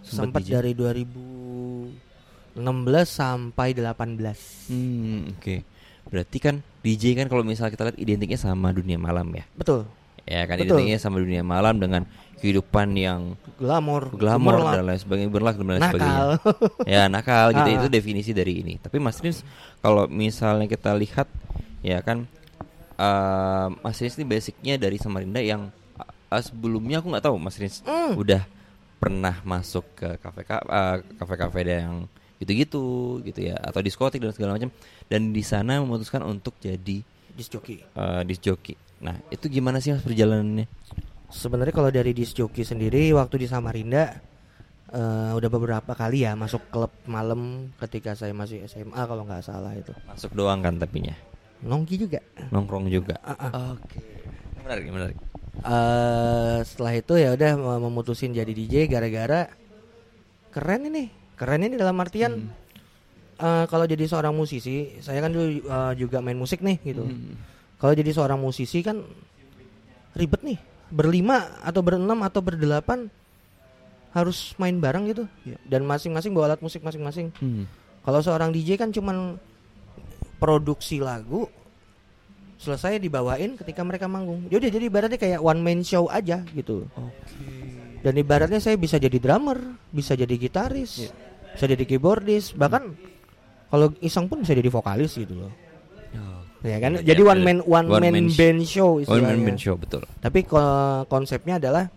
sempat 0.03 0.43
dari 0.43 0.75
2016 0.75 2.59
sampai 3.07 3.73
18. 3.73 4.69
Hmm, 4.69 5.33
oke. 5.33 5.57
Berarti 6.11 6.39
kan 6.39 6.55
DJ 6.83 7.15
kan 7.17 7.31
kalau 7.31 7.47
misalnya 7.47 7.73
kita 7.73 7.87
lihat 7.89 7.99
identiknya 7.99 8.37
sama 8.37 8.75
dunia 8.75 8.99
malam 8.99 9.31
ya. 9.33 9.47
Betul. 9.55 9.87
Ya 10.25 10.45
kan 10.45 10.55
Betul. 10.55 10.79
identiknya 10.79 10.99
sama 10.99 11.19
dunia 11.19 11.43
malam 11.43 11.77
dengan 11.77 12.07
kehidupan 12.37 12.91
yang 12.93 13.35
Glamor, 13.55 14.11
glamor 14.11 14.59
dan 14.69 14.83
lain 14.85 14.99
sebagainya 14.99 15.31
berlak 15.31 15.55
dan 15.55 15.67
lain 15.69 15.79
sebagainya. 15.81 16.19
nakal. 16.19 16.31
ya 16.85 17.03
nakal 17.07 17.47
gitu 17.53 17.69
Ah. 17.69 17.77
itu 17.77 17.87
definisi 17.89 18.31
dari 18.31 18.59
ini 18.59 18.75
tapi 18.77 18.99
Mas 18.99 19.17
Rins 19.17 19.47
kalau 19.79 20.07
misalnya 20.07 20.67
kita 20.67 20.91
lihat 20.93 21.31
ya 21.81 21.99
kan 22.01 22.27
eh, 22.93 23.67
Mas 23.77 23.95
Rins 23.97 24.15
ini 24.15 24.27
basicnya 24.27 24.75
dari 24.77 24.97
Samarinda 24.97 25.39
yang 25.39 25.71
eh, 26.29 26.43
sebelumnya 26.43 26.99
aku 26.99 27.11
nggak 27.11 27.25
tahu 27.25 27.37
Mas 27.37 27.55
Rins 27.57 27.79
Hmm. 27.81 28.15
udah 28.15 28.43
pernah 28.99 29.39
masuk 29.43 29.87
ke 29.93 30.09
kafe 30.17 30.43
eh, 30.43 30.97
kafe 31.17 31.35
kafe 31.37 31.61
yang 31.65 32.07
gitu-gitu 32.39 32.83
gitu 33.23 33.39
ya 33.45 33.55
atau 33.57 33.79
diskotik 33.79 34.19
dan 34.19 34.31
segala 34.31 34.59
macam 34.59 34.71
dan 35.07 35.31
di 35.31 35.43
sana 35.43 35.79
memutuskan 35.79 36.23
untuk 36.25 36.59
jadi 36.59 37.07
Disc 37.33 37.49
jockey. 37.51 37.87
eh, 37.87 38.23
disc 38.25 38.43
jockey 38.43 38.75
nah 39.03 39.19
itu 39.29 39.51
gimana 39.51 39.79
sih 39.79 39.91
mas 39.91 40.03
perjalanannya 40.03 40.67
Sebenarnya 41.29 41.73
kalau 41.73 41.89
dari 41.89 42.13
disc 42.13 42.37
jockey 42.37 42.61
sendiri 42.61 43.09
waktu 43.11 43.41
di 43.41 43.47
Samarinda 43.49 44.21
eh, 44.89 45.31
udah 45.33 45.49
beberapa 45.49 45.93
kali 45.93 46.23
ya 46.23 46.37
masuk 46.37 46.69
klub 46.69 46.93
malam 47.05 47.73
ketika 47.81 48.13
saya 48.13 48.31
masih 48.33 48.63
SMA 48.65 49.01
kalau 49.03 49.25
nggak 49.25 49.41
salah 49.41 49.73
itu. 49.73 49.97
masuk 50.05 50.31
doang 50.33 50.61
kan 50.61 50.77
tapinya 50.77 51.17
Nongki 51.63 51.95
juga. 51.97 52.21
nongkrong 52.49 52.87
juga 52.87 53.17
Ah, 53.23 53.39
ah. 53.41 53.51
oke 53.73 54.03
menarik 54.61 54.87
menarik 54.89 55.17
eh 55.55 56.59
setelah 56.63 56.93
itu 56.93 57.15
ya 57.15 57.33
udah 57.33 57.51
mem- 57.55 57.83
memutusin 57.83 58.31
jadi 58.31 58.51
DJ 58.51 58.87
gara-gara 58.87 59.49
keren 60.49 60.85
ini. 60.85 61.09
Keren 61.33 61.65
ini 61.65 61.75
dalam 61.75 61.97
artian 61.97 62.53
eh, 63.39 63.65
kalau 63.67 63.85
jadi 63.85 64.05
seorang 64.05 64.31
musisi, 64.33 65.01
saya 65.01 65.19
kan 65.19 65.33
dulu 65.33 65.49
eh, 65.61 65.93
juga 65.97 66.21
main 66.21 66.37
musik 66.37 66.61
nih 66.61 66.77
gitu. 66.85 67.05
Hmm. 67.05 67.35
Kalau 67.83 67.99
jadi 67.99 68.15
seorang 68.15 68.39
musisi 68.39 68.79
kan 68.79 69.03
ribet 70.15 70.39
nih. 70.47 70.59
Berlima 70.93 71.59
atau 71.67 71.83
berenam 71.83 72.23
atau 72.23 72.39
berdelapan 72.39 73.11
harus 74.15 74.55
main 74.55 74.79
bareng 74.79 75.11
gitu. 75.11 75.27
Dan 75.67 75.83
masing-masing 75.83 76.31
bawa 76.31 76.55
alat 76.55 76.63
musik 76.63 76.79
masing-masing. 76.87 77.35
Hmm. 77.43 77.67
Kalau 78.07 78.23
seorang 78.23 78.55
DJ 78.55 78.79
kan 78.79 78.95
cuman 78.95 79.35
produksi 80.39 81.03
lagu 81.03 81.51
selesai 82.63 83.03
dibawain 83.03 83.59
ketika 83.59 83.83
mereka 83.83 84.07
manggung. 84.07 84.47
Jadi 84.47 84.71
jadi 84.71 84.85
ibaratnya 84.87 85.19
kayak 85.19 85.43
one 85.43 85.59
man 85.59 85.83
show 85.83 86.07
aja 86.07 86.47
gitu. 86.55 86.87
Dan 88.07 88.15
ibaratnya 88.15 88.63
saya 88.63 88.79
bisa 88.79 88.99
jadi 89.03 89.19
drummer, 89.19 89.59
bisa 89.91 90.15
jadi 90.15 90.35
gitaris, 90.39 91.11
bisa 91.55 91.67
jadi 91.67 91.83
keyboardis, 91.83 92.55
bahkan 92.55 92.95
kalau 93.71 93.91
iseng 93.99 94.31
pun 94.31 94.47
bisa 94.47 94.55
jadi 94.55 94.71
vokalis 94.71 95.19
gitu 95.19 95.35
loh. 95.35 95.53
Ya 96.63 96.79
kan? 96.79 96.95
Iya, 96.95 97.03
Jadi 97.05 97.23
iya, 97.23 97.29
one 97.29 97.43
man 97.43 97.59
one, 97.61 97.87
One 97.89 98.01
man, 98.01 98.15
man 98.15 98.27
band 98.31 98.61
show 98.63 98.97
One 98.97 99.03
istilahnya. 99.03 99.35
man 99.35 99.43
band 99.45 99.59
show 99.59 99.75
betul. 99.75 100.03
Tapi 100.17 100.41
ko- 100.43 100.63
konsepnya 101.07 101.59
adalah 101.59 101.91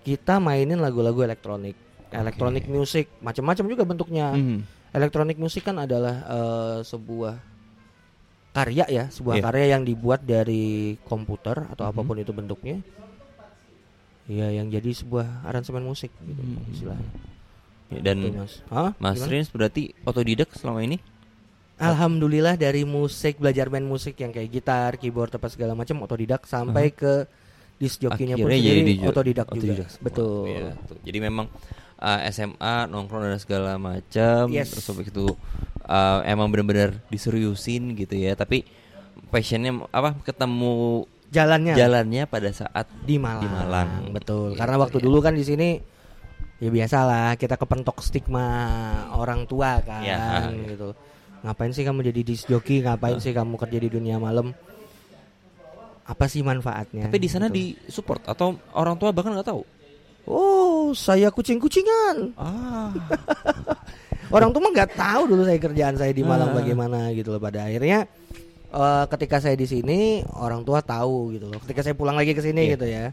kita 0.00 0.38
mainin 0.38 0.78
lagu-lagu 0.78 1.18
elektronik, 1.20 1.74
elektronik 2.08 2.64
music, 2.64 3.10
macam-macam 3.18 3.64
juga 3.66 3.82
bentuknya. 3.82 4.30
Hmm. 4.30 4.62
Elektronik 4.88 5.34
musik 5.36 5.62
kan 5.62 5.76
adalah 5.76 6.14
eh, 6.24 6.78
sebuah 6.82 7.34
karya 8.52 8.86
ya, 8.88 9.04
sebuah 9.10 9.34
Iya. 9.34 9.44
karya 9.44 9.66
yang 9.68 9.82
dibuat 9.82 10.22
dari 10.22 10.96
komputer 11.02 11.66
atau 11.66 11.84
Mhm. 11.84 11.90
apa 11.90 12.00
pun 12.00 12.16
itu 12.16 12.30
bentuknya. 12.30 12.78
Ya, 14.26 14.48
yang 14.48 14.66
jadi 14.68 14.90
sebuah 14.90 15.42
aransemen 15.42 15.82
musik 15.82 16.10
gitu 16.20 16.38
Mhm. 16.38 16.72
istilahnya. 16.72 17.10
Ya, 17.88 17.98
Dan 18.00 18.16
Gitu, 18.20 18.34
Mas. 18.36 18.54
Hah? 18.66 18.90
Mas? 18.96 19.22
Rins 19.22 19.46
berarti 19.48 19.94
otodidak 20.02 20.50
selama 20.52 20.82
ini? 20.82 20.98
Alhamdulillah 21.78 22.56
dari 22.56 22.82
musik 22.82 23.36
belajar 23.36 23.68
main 23.68 23.84
musik 23.84 24.16
yang 24.16 24.30
kayak 24.30 24.48
gitar, 24.48 24.90
keyboard 24.96 25.28
apa 25.30 25.46
segala 25.46 25.72
macam 25.72 26.00
otodidak 26.00 26.42
sampai 26.42 26.88
ke 26.90 27.28
disc 27.76 28.00
jokinya 28.00 28.32
pun 28.34 28.48
sendiri 28.48 28.64
jadi 28.80 28.92
jo- 28.98 29.10
otodidak, 29.10 29.46
juga. 29.46 29.60
otodidak. 29.76 29.90
Betul. 30.00 30.44
Iya, 30.48 30.68
tuh. 30.82 30.96
Jadi 31.04 31.18
memang 31.20 31.46
uh, 31.98 32.20
SMA 32.26 32.74
nongkrong 32.86 33.22
dan 33.22 33.36
segala 33.36 33.76
macam 33.76 34.48
Yes. 34.48 34.72
terus 34.72 34.88
habis 34.88 35.06
itu 35.06 35.28
uh, 35.84 36.24
emang 36.24 36.48
benar-benar 36.48 36.96
diseriusin 37.06 37.92
gitu 37.94 38.16
ya. 38.16 38.32
Tapi 38.32 38.64
passionnya 39.26 39.76
apa 39.90 40.16
ketemu 40.22 41.04
Jalannya 41.26 41.74
jalannya 41.74 42.24
pada 42.24 42.48
saat 42.48 42.86
di 43.02 43.18
Malang. 43.18 43.42
di 43.42 43.48
Malang. 43.50 43.88
Betul. 44.10 44.54
Gitu 44.54 44.60
Karena 44.62 44.76
waktu 44.78 44.96
ya. 44.96 45.04
dulu 45.04 45.18
kan 45.20 45.34
di 45.34 45.44
sini 45.44 45.68
ya 46.56 46.72
biasalah 46.72 47.36
kita 47.36 47.60
kepentok 47.60 48.00
stigma 48.00 48.46
orang 49.12 49.44
tua 49.44 49.76
kan 49.82 50.00
Ya. 50.00 50.48
gitu. 50.48 50.96
Ngapain 51.42 51.72
sih 51.72 51.82
kamu 51.82 52.00
jadi 52.04 52.20
disc 52.22 52.46
jockey? 52.46 52.80
Ngapain 52.80 53.18
sih 53.18 53.30
kamu 53.30 53.54
kerja 53.56 53.78
di 53.78 53.88
dunia 53.88 54.16
malam? 54.16 54.54
Apa 56.06 56.24
sih 56.26 56.40
manfaatnya? 56.40 57.10
Tapi 57.10 57.18
di 57.18 57.26
sana 57.26 57.50
Gitu. 57.50 57.56
di 57.56 57.64
support 57.90 58.22
atau 58.24 58.54
orang 58.72 58.94
tua 58.94 59.10
bahkan 59.10 59.34
nggak 59.34 59.48
tahu. 59.48 59.62
Oh, 60.26 60.90
saya 60.90 61.30
kucing-kucingan. 61.30 62.34
Ah. 62.34 62.90
Orang 64.34 64.50
tua 64.50 64.58
mah 64.60 64.72
nggak 64.74 64.98
tahu 64.98 65.22
dulu 65.30 65.46
saya 65.46 65.54
kerjaan 65.54 65.94
saya 65.94 66.10
di 66.10 66.26
Malang 66.26 66.50
Ah. 66.50 66.56
bagaimana 66.58 67.14
gitu 67.14 67.30
loh. 67.30 67.38
Pada 67.38 67.66
akhirnya 67.66 68.10
eh, 68.66 69.04
ketika 69.06 69.38
saya 69.38 69.54
di 69.54 69.64
sini 69.64 69.98
orang 70.26 70.66
tua 70.66 70.82
tahu 70.82 71.30
gitu 71.38 71.46
loh. 71.46 71.62
Ketika 71.62 71.86
saya 71.86 71.94
pulang 71.94 72.18
lagi 72.18 72.34
ke 72.34 72.42
sini 72.42 72.66
Iya. 72.66 72.72
gitu 72.74 72.86
ya, 72.86 73.04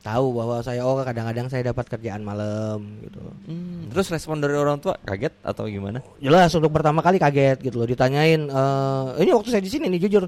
tahu 0.00 0.26
bahwa 0.32 0.60
saya 0.60 0.80
oh 0.82 1.00
kadang-kadang 1.00 1.46
saya 1.46 1.66
dapat 1.66 1.86
kerjaan 1.86 2.22
malam 2.22 3.00
gitu. 3.02 3.20
Hmm, 3.44 3.90
terus 3.90 4.06
respon 4.08 4.38
dari 4.38 4.54
orang 4.54 4.78
tua 4.78 4.94
kaget 5.02 5.34
atau 5.40 5.66
gimana? 5.66 5.98
Jelas 6.18 6.52
untuk 6.52 6.70
pertama 6.70 7.02
kali 7.02 7.16
kaget 7.16 7.58
gitu 7.60 7.82
loh. 7.82 7.88
Ditanyain 7.88 8.46
eh, 8.46 9.04
ini 9.20 9.30
waktu 9.32 9.50
saya 9.50 9.62
di 9.62 9.70
sini 9.70 9.90
nih 9.90 10.06
jujur. 10.06 10.26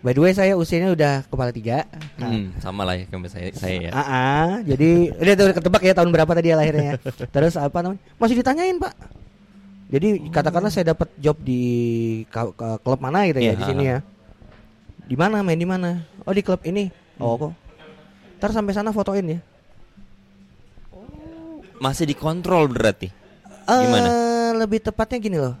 By 0.00 0.16
the 0.16 0.22
way 0.24 0.32
saya 0.32 0.56
usianya 0.56 0.96
udah 0.96 1.14
kepala 1.28 1.52
tiga. 1.52 1.84
Nah, 2.16 2.32
Hmm, 2.32 2.56
sama 2.56 2.88
lah 2.88 2.96
ya 2.96 3.04
kayak 3.04 3.28
saya 3.28 3.48
saya 3.52 3.76
ya. 3.88 3.90
Ah, 3.92 4.00
ah, 4.00 4.48
jadi 4.64 4.90
udah 5.20 5.32
udah 5.36 5.56
ketebak 5.56 5.82
ya 5.84 5.92
tahun 5.92 6.08
berapa 6.08 6.32
tadi 6.32 6.48
ya 6.48 6.56
lahirnya. 6.56 6.92
Terus 7.28 7.54
apa 7.60 7.84
namanya? 7.84 8.00
Masih 8.16 8.36
ditanyain 8.40 8.80
pak. 8.80 8.96
Jadi 9.90 10.30
katakanlah 10.30 10.72
saya 10.72 10.94
dapat 10.94 11.10
job 11.18 11.36
di 11.42 11.62
klub 12.80 13.00
mana 13.02 13.26
gitu 13.26 13.42
ya 13.42 13.52
Iya, 13.52 13.58
di 13.58 13.64
sini 13.66 13.84
ya. 13.90 13.98
Di 15.04 15.18
mana 15.18 15.42
main 15.42 15.58
di 15.58 15.66
mana? 15.66 16.06
Oh 16.22 16.32
di 16.32 16.40
klub 16.40 16.62
ini. 16.62 16.88
Oh 17.18 17.36
kok. 17.36 17.52
Ntar 18.40 18.56
sampai 18.56 18.72
sana 18.72 18.88
fotoin 18.88 19.36
ya. 19.36 19.40
Masih 21.76 22.08
dikontrol 22.08 22.68
berarti. 22.72 23.12
Gimana? 23.68 24.08
lebih 24.50 24.82
tepatnya 24.82 25.18
gini 25.22 25.38
loh. 25.38 25.54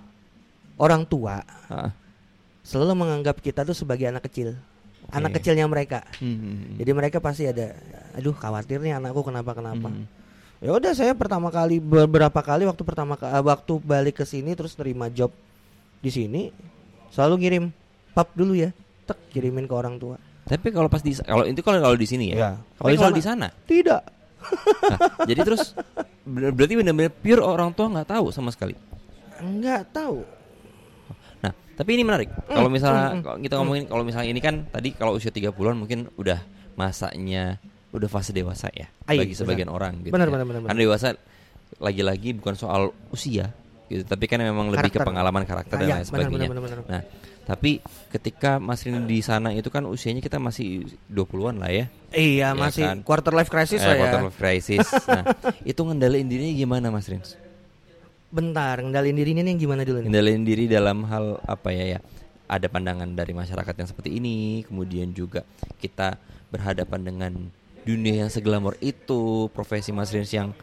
Orang 0.74 1.04
tua 1.06 1.44
Ah. 1.70 1.92
selalu 2.60 3.04
menganggap 3.06 3.38
kita 3.38 3.62
tuh 3.62 3.76
sebagai 3.76 4.08
anak 4.08 4.26
kecil. 4.26 4.56
Anak 5.12 5.32
Oke. 5.32 5.44
kecilnya 5.44 5.64
mereka. 5.64 6.04
Hmm. 6.18 6.76
Jadi 6.76 6.90
mereka 6.92 7.22
pasti 7.22 7.46
ada 7.46 7.76
aduh 8.16 8.34
khawatir 8.34 8.80
nih 8.80 8.96
anakku 8.96 9.22
kenapa 9.22 9.54
kenapa. 9.54 9.88
Hmm. 9.88 10.04
Ya 10.60 10.72
udah 10.76 10.92
saya 10.92 11.12
pertama 11.16 11.48
kali 11.48 11.80
beberapa 11.80 12.40
kali 12.44 12.68
waktu 12.68 12.82
pertama 12.84 13.16
eh, 13.16 13.44
waktu 13.44 13.72
balik 13.80 14.20
ke 14.20 14.24
sini 14.28 14.52
terus 14.52 14.76
nerima 14.76 15.08
job 15.08 15.32
di 16.00 16.10
sini 16.12 16.42
selalu 17.12 17.34
ngirim 17.40 17.64
pap 18.12 18.32
dulu 18.34 18.56
ya. 18.56 18.72
Tek 19.08 19.16
kirimin 19.32 19.64
ke 19.68 19.74
orang 19.76 19.96
tua. 19.96 20.16
Tapi 20.50 20.66
kalau 20.68 20.90
pas 20.90 20.98
di 20.98 21.14
kalau 21.14 21.46
itu 21.46 21.62
kalau 21.62 21.78
kalau 21.78 21.94
di 21.94 22.04
sini 22.04 22.34
ya. 22.34 22.58
Tapi 22.74 22.98
Kalau 22.98 23.06
kalau 23.06 23.14
di 23.14 23.22
sana. 23.22 23.46
Tidak. 23.46 24.02
Nah, 24.82 24.98
jadi 25.22 25.40
terus 25.44 25.76
ber- 26.24 26.50
berarti 26.50 26.74
benar-benar 26.74 27.12
pure 27.12 27.38
orang 27.38 27.70
tua 27.70 27.86
nggak 27.88 28.08
tahu 28.08 28.32
sama 28.32 28.50
sekali. 28.50 28.74
Enggak 29.38 29.86
tahu. 29.90 30.26
Nah, 31.40 31.52
tapi 31.76 31.90
ini 31.92 32.02
menarik. 32.02 32.28
Hmm, 32.44 32.56
Kalau 32.56 32.68
misalnya 32.68 33.06
kalau 33.20 33.38
kita 33.38 33.54
ngomongin 33.56 33.84
kalau 33.86 34.02
misalnya 34.02 34.28
ini 34.28 34.40
kan 34.40 34.66
tadi 34.66 34.90
kalau 34.90 35.14
usia 35.14 35.30
30-an 35.30 35.76
mungkin 35.76 36.10
udah 36.16 36.40
masanya 36.74 37.60
udah 37.90 38.06
fase 38.06 38.30
dewasa 38.30 38.70
ya 38.70 38.86
iya, 39.06 39.18
bagi 39.18 39.34
sebagian 39.34 39.66
orang 39.66 40.00
gitu. 40.00 40.14
Benar, 40.14 40.26
ya. 40.26 40.32
benar, 40.32 40.46
benar, 40.46 40.60
benar. 40.60 40.70
Karena 40.70 40.82
dewasa 40.82 41.08
lagi-lagi 41.76 42.30
bukan 42.34 42.54
soal 42.54 42.82
usia 43.10 43.50
gitu, 43.86 44.02
tapi 44.04 44.24
kan 44.24 44.38
memang 44.38 44.70
lebih 44.70 44.88
ke 44.88 44.94
Karakter. 44.94 45.06
pengalaman 45.06 45.42
karakter 45.42 45.74
Ah, 45.74 45.80
dan 45.80 45.86
iya, 45.86 45.94
lain 45.94 46.00
benar, 46.00 46.08
sebagainya. 46.08 46.48
benar, 46.48 46.62
benar, 46.62 46.78
benar. 46.80 46.88
Nah, 46.88 47.02
tapi 47.42 47.82
ketika 48.08 48.56
Mas 48.56 48.82
Rini 48.82 49.02
di 49.02 49.18
sana 49.20 49.50
itu 49.50 49.68
kan 49.68 49.82
usianya 49.84 50.18
kita 50.18 50.36
masih 50.36 50.86
20-an 51.06 51.58
lah 51.58 51.68
ya. 51.68 51.86
Iya, 52.10 52.52
Iya 52.52 52.58
masih 52.58 52.84
kan? 52.84 52.96
quarter 53.02 53.32
life 53.32 53.48
crisis 53.48 53.80
Eh, 53.80 53.86
lah 53.86 53.94
ya. 53.94 54.00
quarter 54.00 54.22
life 54.26 54.38
crisis. 54.38 54.86
nah, 55.06 55.24
itu 55.62 55.80
ngendaliin 55.80 56.26
dirinya 56.26 56.54
gimana 56.54 56.86
Mas 56.88 57.06
Rins? 57.06 57.34
Bentar, 58.30 58.78
ngendalin 58.78 59.12
dirinya 59.12 59.42
nih 59.42 59.58
gimana 59.58 59.82
dulu 59.82 59.98
nih? 60.00 60.06
Ngendaliin 60.06 60.44
diri 60.44 60.64
dalam 60.64 61.02
hal 61.04 61.42
apa 61.42 61.70
ya 61.70 61.98
ya? 61.98 62.00
Ada 62.46 62.66
pandangan 62.66 63.10
dari 63.10 63.30
masyarakat 63.30 63.74
yang 63.74 63.88
seperti 63.88 64.10
ini, 64.12 64.62
kemudian 64.62 65.10
juga 65.10 65.42
kita 65.78 66.18
berhadapan 66.48 67.00
dengan 67.02 67.32
dunia 67.82 68.22
yang 68.22 68.30
seglamor 68.30 68.78
itu, 68.78 69.50
profesi 69.50 69.90
Mas 69.90 70.10
Rins 70.10 70.30
yang 70.30 70.54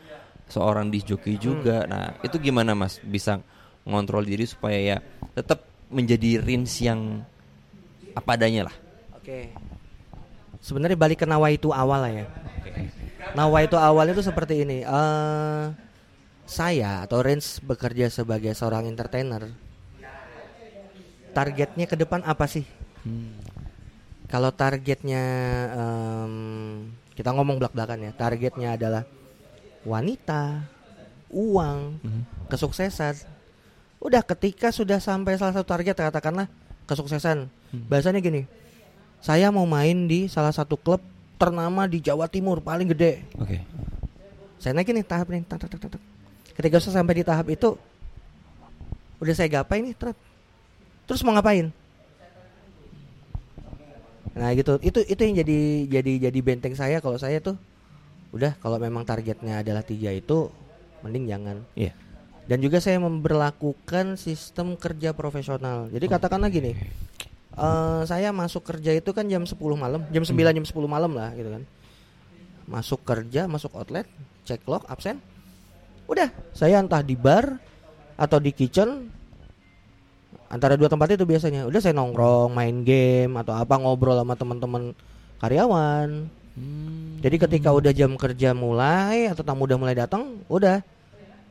seorang 0.48 0.88
disc 0.88 1.04
jockey 1.06 1.36
juga. 1.36 1.84
Nah, 1.84 2.16
itu 2.22 2.40
gimana 2.40 2.72
Mas 2.72 3.00
bisa 3.00 3.44
ngontrol 3.84 4.24
diri 4.24 4.44
supaya 4.44 4.80
ya 4.80 4.98
tetap 5.34 5.64
menjadi 5.88 6.44
Rins 6.44 6.80
yang 6.84 7.24
apa 8.16 8.36
adanya 8.36 8.68
lah. 8.68 8.76
Oke. 9.16 9.52
Sebenarnya 10.60 10.98
balik 10.98 11.24
ke 11.24 11.28
nawa 11.30 11.54
itu 11.54 11.70
awal 11.72 12.02
lah 12.04 12.12
ya. 12.12 12.26
Nawa 13.38 13.64
itu 13.64 13.78
awalnya 13.78 14.18
tuh 14.18 14.26
seperti 14.26 14.64
ini. 14.66 14.84
eh 14.84 15.64
saya 16.48 17.04
atau 17.04 17.20
Rins 17.20 17.60
bekerja 17.60 18.08
sebagai 18.08 18.56
seorang 18.56 18.88
entertainer. 18.88 19.52
Targetnya 21.36 21.86
ke 21.86 22.00
depan 22.00 22.24
apa 22.24 22.48
sih? 22.50 22.66
Kalau 24.28 24.52
targetnya 24.52 25.24
em, 25.76 26.34
kita 27.16 27.32
ngomong 27.32 27.60
belak-belakan 27.62 28.10
ya. 28.10 28.12
Targetnya 28.16 28.76
adalah 28.80 29.04
wanita, 29.86 30.66
uang, 31.32 32.02
kesuksesan. 32.50 33.37
Udah 33.98 34.22
ketika 34.22 34.70
sudah 34.70 35.02
sampai 35.02 35.38
salah 35.42 35.58
satu 35.58 35.66
target 35.66 35.98
katakanlah 35.98 36.46
kesuksesan. 36.86 37.50
Bahasanya 37.90 38.22
gini. 38.22 38.46
Saya 39.20 39.50
mau 39.50 39.66
main 39.66 40.06
di 40.06 40.30
salah 40.30 40.54
satu 40.54 40.78
klub 40.78 41.02
ternama 41.42 41.90
di 41.90 42.02
Jawa 42.02 42.30
Timur 42.30 42.62
paling 42.62 42.94
gede. 42.94 43.26
Oke. 43.38 43.62
Saya 44.62 44.78
naikin 44.78 44.98
nih 44.98 45.06
tahap 45.06 45.30
nih. 45.30 45.46
tak, 45.46 45.66
tak, 45.66 45.70
tak, 45.74 45.80
tak, 45.86 45.90
tak. 45.98 46.04
Ketika 46.58 46.82
sudah 46.82 47.02
sampai 47.02 47.22
di 47.22 47.24
tahap 47.26 47.46
itu 47.50 47.78
udah 49.18 49.34
saya 49.34 49.50
gapai 49.50 49.82
nih, 49.82 49.94
tret. 49.98 50.18
Terus 51.10 51.22
mau 51.26 51.34
ngapain? 51.34 51.70
Nah, 54.38 54.54
gitu. 54.54 54.78
Itu 54.86 55.02
itu 55.02 55.22
yang 55.22 55.42
jadi 55.42 55.60
jadi 55.90 56.12
jadi 56.30 56.40
benteng 56.42 56.78
saya 56.78 57.02
kalau 57.02 57.18
saya 57.18 57.42
tuh 57.42 57.58
udah 58.34 58.54
kalau 58.62 58.78
memang 58.78 59.02
targetnya 59.02 59.66
adalah 59.66 59.82
tiga 59.82 60.14
itu 60.14 60.50
mending 61.02 61.26
jangan. 61.30 61.58
Iya. 61.74 61.94
Dan 62.48 62.64
juga 62.64 62.80
saya 62.80 62.96
memberlakukan 63.04 64.16
sistem 64.16 64.80
kerja 64.80 65.12
profesional. 65.12 65.92
Jadi 65.92 66.06
katakanlah 66.08 66.48
gini, 66.48 66.72
eh 67.60 68.02
saya 68.08 68.32
masuk 68.32 68.64
kerja 68.64 68.96
itu 68.96 69.12
kan 69.12 69.28
jam 69.28 69.44
10 69.44 69.56
malam, 69.76 70.02
jam 70.16 70.24
9 70.24 70.56
jam 70.56 70.66
10 70.66 70.88
malam 70.88 71.12
lah 71.12 71.36
gitu 71.36 71.52
kan. 71.52 71.64
Masuk 72.68 73.04
kerja, 73.04 73.52
masuk 73.52 73.76
outlet, 73.76 74.08
cek 74.48 74.64
log, 74.64 74.88
absen. 74.88 75.20
Udah, 76.08 76.32
saya 76.56 76.80
entah 76.80 77.04
di 77.04 77.20
bar 77.20 77.60
atau 78.16 78.40
di 78.40 78.56
kitchen 78.56 79.12
antara 80.48 80.80
dua 80.80 80.88
tempat 80.88 81.20
itu 81.20 81.28
biasanya. 81.28 81.68
Udah 81.68 81.84
saya 81.84 81.96
nongkrong, 82.00 82.56
main 82.56 82.88
game 82.88 83.36
atau 83.36 83.60
apa 83.60 83.76
ngobrol 83.76 84.16
sama 84.16 84.40
teman-teman 84.40 84.96
karyawan. 85.44 86.32
Jadi 87.22 87.36
ketika 87.38 87.70
udah 87.70 87.92
jam 87.94 88.18
kerja 88.18 88.56
mulai 88.56 89.30
atau 89.30 89.44
tamu 89.46 89.68
udah 89.68 89.78
mulai 89.78 89.94
datang, 89.94 90.42
udah 90.50 90.82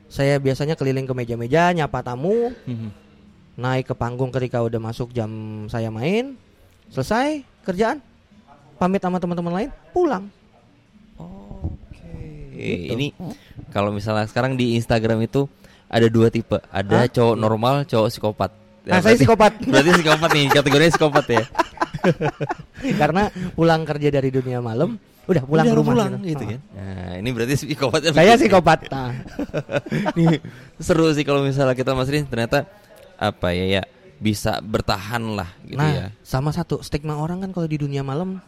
saya 0.07 0.39
biasanya 0.39 0.79
keliling 0.79 1.05
ke 1.05 1.15
meja-meja, 1.15 1.75
nyapa 1.75 2.03
tamu, 2.03 2.55
Mhm. 2.65 2.89
naik 3.59 3.91
ke 3.91 3.95
panggung 3.97 4.31
ketika 4.31 4.63
udah 4.63 4.79
masuk 4.79 5.11
jam 5.11 5.31
saya 5.67 5.91
main, 5.91 6.39
selesai 6.91 7.43
kerjaan, 7.65 7.99
pamit 8.79 9.03
sama 9.03 9.19
teman-teman 9.19 9.53
lain, 9.53 9.71
pulang. 9.91 10.31
Eh, 12.57 12.89
ini 12.89 13.13
kalau 13.69 13.93
misalnya 13.93 14.25
sekarang 14.25 14.57
di 14.57 14.81
Instagram 14.81 15.21
itu 15.21 15.45
ada 15.93 16.09
dua 16.09 16.33
tipe, 16.33 16.57
ada 16.73 17.05
Hah? 17.05 17.09
cowok 17.13 17.37
normal, 17.37 17.85
cowok 17.85 18.09
psikopat. 18.09 18.51
Nah, 18.87 19.03
saya 19.05 19.19
psikopat. 19.19 19.53
Berarti 19.71 19.91
psikopat 20.01 20.31
nih, 20.33 20.47
kategorinya 20.49 20.93
psikopat 20.95 21.25
ya. 21.29 21.45
Karena 23.01 23.29
pulang 23.53 23.83
kerja 23.85 24.09
dari 24.09 24.33
dunia 24.33 24.65
malam, 24.65 24.97
udah 25.27 25.43
pulang 25.43 25.65
Udah 25.65 25.73
ke 25.73 25.79
rumah 25.79 25.93
pulang 25.93 26.13
gitu. 26.17 26.27
gitu 26.27 26.43
Ah. 26.43 26.49
kan. 26.49 26.61
Nah, 26.73 27.13
ini 27.19 27.29
berarti 27.31 27.55
psikopatnya 27.57 28.11
Saya 28.11 28.25
begitu. 28.29 28.41
psikopat. 28.47 28.79
Nah, 28.93 29.13
Nih, 30.15 30.35
seru 30.79 31.11
sih 31.11 31.23
kalau 31.23 31.43
misalnya 31.43 31.75
kita 31.75 31.93
Mas 31.93 32.07
Rin 32.07 32.25
ternyata 32.25 32.65
apa 33.17 33.51
ya 33.51 33.81
ya 33.81 33.83
bisa 34.17 34.61
bertahan 34.61 35.35
lah 35.35 35.49
gitu 35.63 35.77
nah, 35.77 35.93
ya. 35.93 36.07
sama 36.21 36.49
satu 36.49 36.81
stigma 36.81 37.17
orang 37.17 37.41
kan 37.41 37.51
kalau 37.51 37.65
di 37.65 37.77
dunia 37.77 38.01
malam 38.01 38.41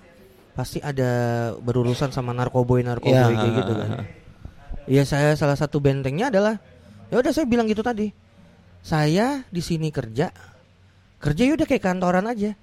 pasti 0.53 0.79
ada 0.79 1.09
berurusan 1.55 2.09
sama 2.09 2.33
narkoboy 2.33 2.81
narkoboy 2.81 3.12
Ya, 3.12 3.29
kayak 3.29 3.55
gitu 3.59 3.72
kan. 3.74 3.91
Iya 4.85 5.03
saya 5.05 5.31
salah 5.35 5.55
satu 5.55 5.76
bentengnya 5.79 6.29
adalah 6.29 6.57
ya 7.09 7.16
udah 7.16 7.33
saya 7.33 7.45
bilang 7.45 7.64
gitu 7.64 7.81
tadi. 7.81 8.09
Saya 8.81 9.45
di 9.49 9.61
sini 9.61 9.91
kerja 9.91 10.33
kerja 11.18 11.43
ya 11.43 11.53
udah 11.53 11.66
kayak 11.66 11.83
kantoran 11.83 12.24
aja 12.24 12.55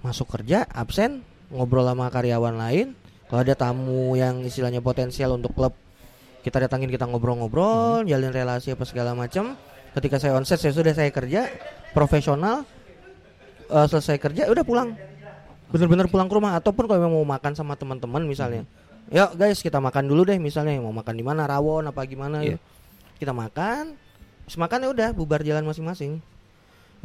masuk 0.00 0.26
kerja 0.28 0.66
absen 0.66 1.22
ngobrol 1.48 1.84
sama 1.84 2.08
karyawan 2.08 2.56
lain 2.58 2.92
kalau 3.30 3.40
ada 3.46 3.54
tamu 3.54 4.18
yang 4.18 4.42
istilahnya 4.42 4.82
potensial 4.82 5.38
untuk 5.38 5.54
klub 5.54 5.72
kita 6.42 6.66
datangin 6.66 6.90
kita 6.90 7.06
ngobrol-ngobrol 7.06 8.02
jalin 8.04 8.34
relasi 8.34 8.74
apa 8.74 8.82
segala 8.82 9.14
macam 9.14 9.54
ketika 9.94 10.18
saya 10.18 10.34
onset 10.34 10.58
saya 10.58 10.74
sudah 10.74 10.92
saya 10.94 11.10
kerja 11.14 11.46
profesional 11.92 12.62
eh, 13.70 13.86
selesai 13.86 14.16
kerja 14.18 14.50
udah 14.50 14.64
pulang. 14.66 14.94
Bener-bener 15.70 16.10
pulang 16.10 16.26
ke 16.26 16.34
rumah. 16.34 16.58
Ataupun 16.58 16.90
kalau 16.90 16.98
memang 16.98 17.14
mau 17.22 17.26
makan 17.38 17.54
sama 17.54 17.78
teman-teman 17.78 18.26
misalnya. 18.26 18.66
Yuk 19.10 19.34
guys 19.34 19.58
kita 19.58 19.82
makan 19.82 20.06
dulu 20.06 20.22
deh 20.22 20.38
misalnya 20.38 20.78
mau 20.78 20.94
makan 20.94 21.14
di 21.14 21.24
mana 21.26 21.46
rawon 21.46 21.90
apa 21.90 22.02
gimana. 22.06 22.42
Iya. 22.42 22.58
kita 23.20 23.36
makan 23.36 23.98
Terus 24.48 24.56
makan 24.56 24.82
ya 24.82 24.88
udah 24.90 25.08
bubar 25.14 25.46
jalan 25.46 25.62
masing-masing. 25.62 26.18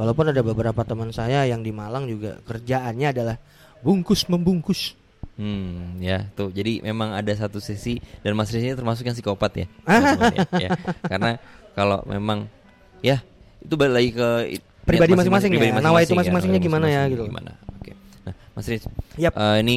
Walaupun 0.02 0.34
ada 0.34 0.42
beberapa 0.42 0.82
teman 0.82 1.14
saya 1.14 1.46
yang 1.46 1.62
di 1.62 1.70
Malang 1.70 2.10
juga 2.10 2.42
kerjaannya 2.42 3.14
adalah 3.14 3.38
bungkus 3.86 4.26
membungkus 4.26 4.98
Hmm, 5.36 6.00
ya 6.00 6.32
tuh. 6.32 6.48
Jadi 6.50 6.80
memang 6.80 7.12
ada 7.12 7.28
satu 7.32 7.60
sisi 7.60 8.00
dan 8.24 8.34
Mas 8.34 8.52
Riz 8.52 8.64
ini 8.64 8.72
termasuk 8.72 9.04
yang 9.04 9.16
psikopat 9.16 9.52
ya, 9.56 9.68
ya, 10.36 10.42
ya. 10.56 10.70
Karena 11.04 11.36
kalau 11.72 12.00
memang 12.08 12.48
ya 13.00 13.20
itu 13.60 13.76
balik 13.76 13.94
lagi 13.94 14.10
ke 14.12 14.30
Pribadi 14.86 15.18
masing-masing 15.18 15.50
ya, 15.50 15.60
pribadi 15.60 15.82
nawa 15.82 16.00
itu 16.00 16.14
masing-masing 16.14 16.54
masing-masingnya 16.54 16.60
nawa 16.62 16.68
gimana 16.70 16.88
ya, 16.88 17.02
gitu. 17.10 17.24
Gimana? 17.26 17.52
Oke. 17.74 17.92
Nah, 18.22 18.34
Mas 18.54 18.66
Riz, 18.70 18.84
Yap. 19.18 19.34
eh, 19.34 19.58
ini 19.60 19.76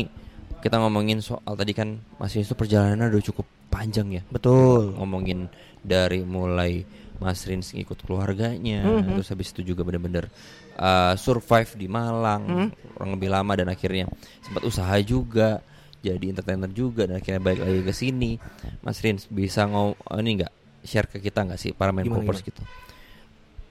kita 0.61 0.77
ngomongin 0.79 1.19
soal 1.19 1.55
tadi 1.57 1.73
kan 1.73 1.97
Mas 2.21 2.37
Riz 2.37 2.45
itu 2.45 2.55
perjalanannya 2.55 3.09
udah 3.11 3.25
cukup 3.25 3.47
panjang 3.69 4.09
ya. 4.15 4.23
betul 4.29 4.95
Ngomongin 4.95 5.49
dari 5.81 6.23
mulai 6.23 6.85
Mas 7.19 7.43
Rins 7.43 7.75
ngikut 7.75 8.07
keluarganya, 8.07 8.87
Mhm. 8.87 9.19
terus 9.19 9.27
habis 9.29 9.51
itu 9.51 9.67
juga 9.67 9.83
bener-bener 9.83 10.31
uh, 10.79 11.15
survive 11.15 11.71
di 11.75 11.87
Malang, 11.87 12.43
Mhm. 12.47 12.69
orang 12.97 13.11
lebih 13.15 13.29
lama 13.29 13.53
dan 13.55 13.69
akhirnya 13.69 14.07
sempat 14.41 14.63
usaha 14.63 14.95
juga, 15.03 15.61
jadi 15.99 16.31
entertainer 16.31 16.71
juga 16.71 17.05
dan 17.05 17.19
akhirnya 17.19 17.43
balik 17.43 17.61
lagi 17.63 17.83
ke 17.83 17.93
sini. 17.93 18.39
Mas 18.81 19.03
Rins 19.03 19.27
bisa 19.27 19.67
ngom 19.67 19.93
oh, 19.93 20.19
ini 20.19 20.39
nggak 20.39 20.53
share 20.83 21.11
ke 21.11 21.19
kita 21.19 21.43
nggak 21.45 21.59
sih 21.59 21.71
para 21.75 21.91
main 21.91 22.07
popers 22.07 22.41
gitu? 22.41 22.63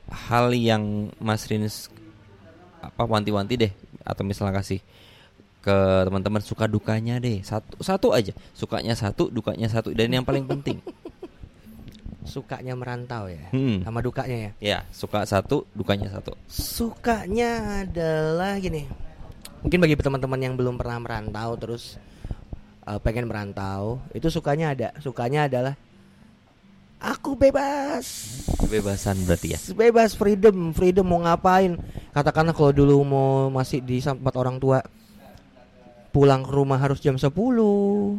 Hal 0.08 0.55
yang 0.55 1.12
Mas 1.20 1.43
Rins 1.47 1.91
apa 2.80 3.03
wanti-wanti 3.03 3.60
deh 3.60 3.72
atau 4.05 4.24
misalnya 4.24 4.62
kasih 4.62 4.80
ke 5.60 5.78
teman-teman 6.08 6.39
suka 6.39 6.64
dukanya 6.64 7.20
deh 7.20 7.43
satu 7.43 7.76
satu 7.84 8.08
aja 8.16 8.32
sukanya 8.55 8.95
satu 8.95 9.28
dukanya 9.28 9.68
satu 9.68 9.91
dan 9.91 10.08
yang 10.14 10.24
paling 10.24 10.47
penting 10.47 10.80
sukanya 12.28 12.73
merantau 12.73 13.25
ya 13.25 13.47
Hmm. 13.49 13.82
sama 13.82 13.99
dukanya 13.99 14.38
ya 14.38 14.51
Ya, 14.59 14.80
suka 14.89 15.23
satu, 15.23 15.63
dukanya 15.71 16.11
satu. 16.11 16.36
sukanya 16.45 17.51
adalah 17.82 18.55
gini 18.57 18.86
mungkin 19.57 19.80
bagi 19.80 19.95
teman-teman 19.95 20.38
yang 20.38 20.53
belum 20.53 20.75
pernah 20.75 20.99
merantau 20.99 21.55
terus 21.55 21.95
uh, 22.84 22.99
pengen 22.99 23.25
merantau 23.25 23.97
itu 24.11 24.28
sukanya 24.28 24.71
ada 24.71 24.88
sukanya 24.97 25.47
adalah 25.47 25.73
aku 26.97 27.34
bebas 27.34 28.05
Kebebasan 28.57 29.23
berarti 29.23 29.47
ya. 29.49 29.59
bebas 29.71 30.11
freedom 30.11 30.71
freedom 30.71 31.05
mau 31.05 31.19
ngapain 31.19 31.78
katakanlah 32.11 32.51
kalau 32.51 32.69
dulu 32.71 33.01
mau 33.01 33.28
masih 33.49 33.80
di 33.80 33.97
tempat 33.97 34.34
orang 34.34 34.57
tua 34.57 34.82
pulang 36.09 36.41
ke 36.41 36.49
rumah 36.49 36.75
harus 36.75 36.97
jam 36.97 37.13
10 37.13 37.30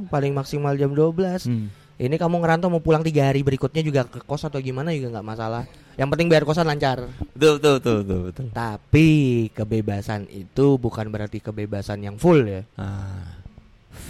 paling 0.07 0.33
maksimal 0.33 0.73
jam 0.73 0.91
12 0.91 1.45
Hmm. 1.45 1.69
Ini 1.99 2.15
kamu 2.15 2.39
ngerantau 2.39 2.69
mau 2.69 2.79
pulang 2.79 3.03
tiga 3.03 3.27
hari 3.27 3.43
berikutnya 3.43 3.83
juga 3.83 4.03
ke 4.05 4.19
kos 4.21 4.43
atau 4.43 4.59
gimana 4.59 4.91
juga 4.91 5.13
nggak 5.13 5.27
masalah 5.27 5.67
yang 5.95 6.07
penting 6.07 6.27
bayar 6.27 6.43
kosan 6.43 6.65
lancar 6.65 7.11
Betul, 7.33 7.59
betul, 7.59 7.73
betul, 7.75 7.97
betul, 7.99 8.21
betul. 8.25 8.47
tapi 8.53 9.09
kebebasan 9.51 10.27
itu 10.29 10.67
bukan 10.77 11.07
berarti 11.09 11.39
kebebasan 11.39 11.99
yang 12.01 12.15
full 12.15 12.39
ya 12.41 12.63
Ah, 12.75 13.43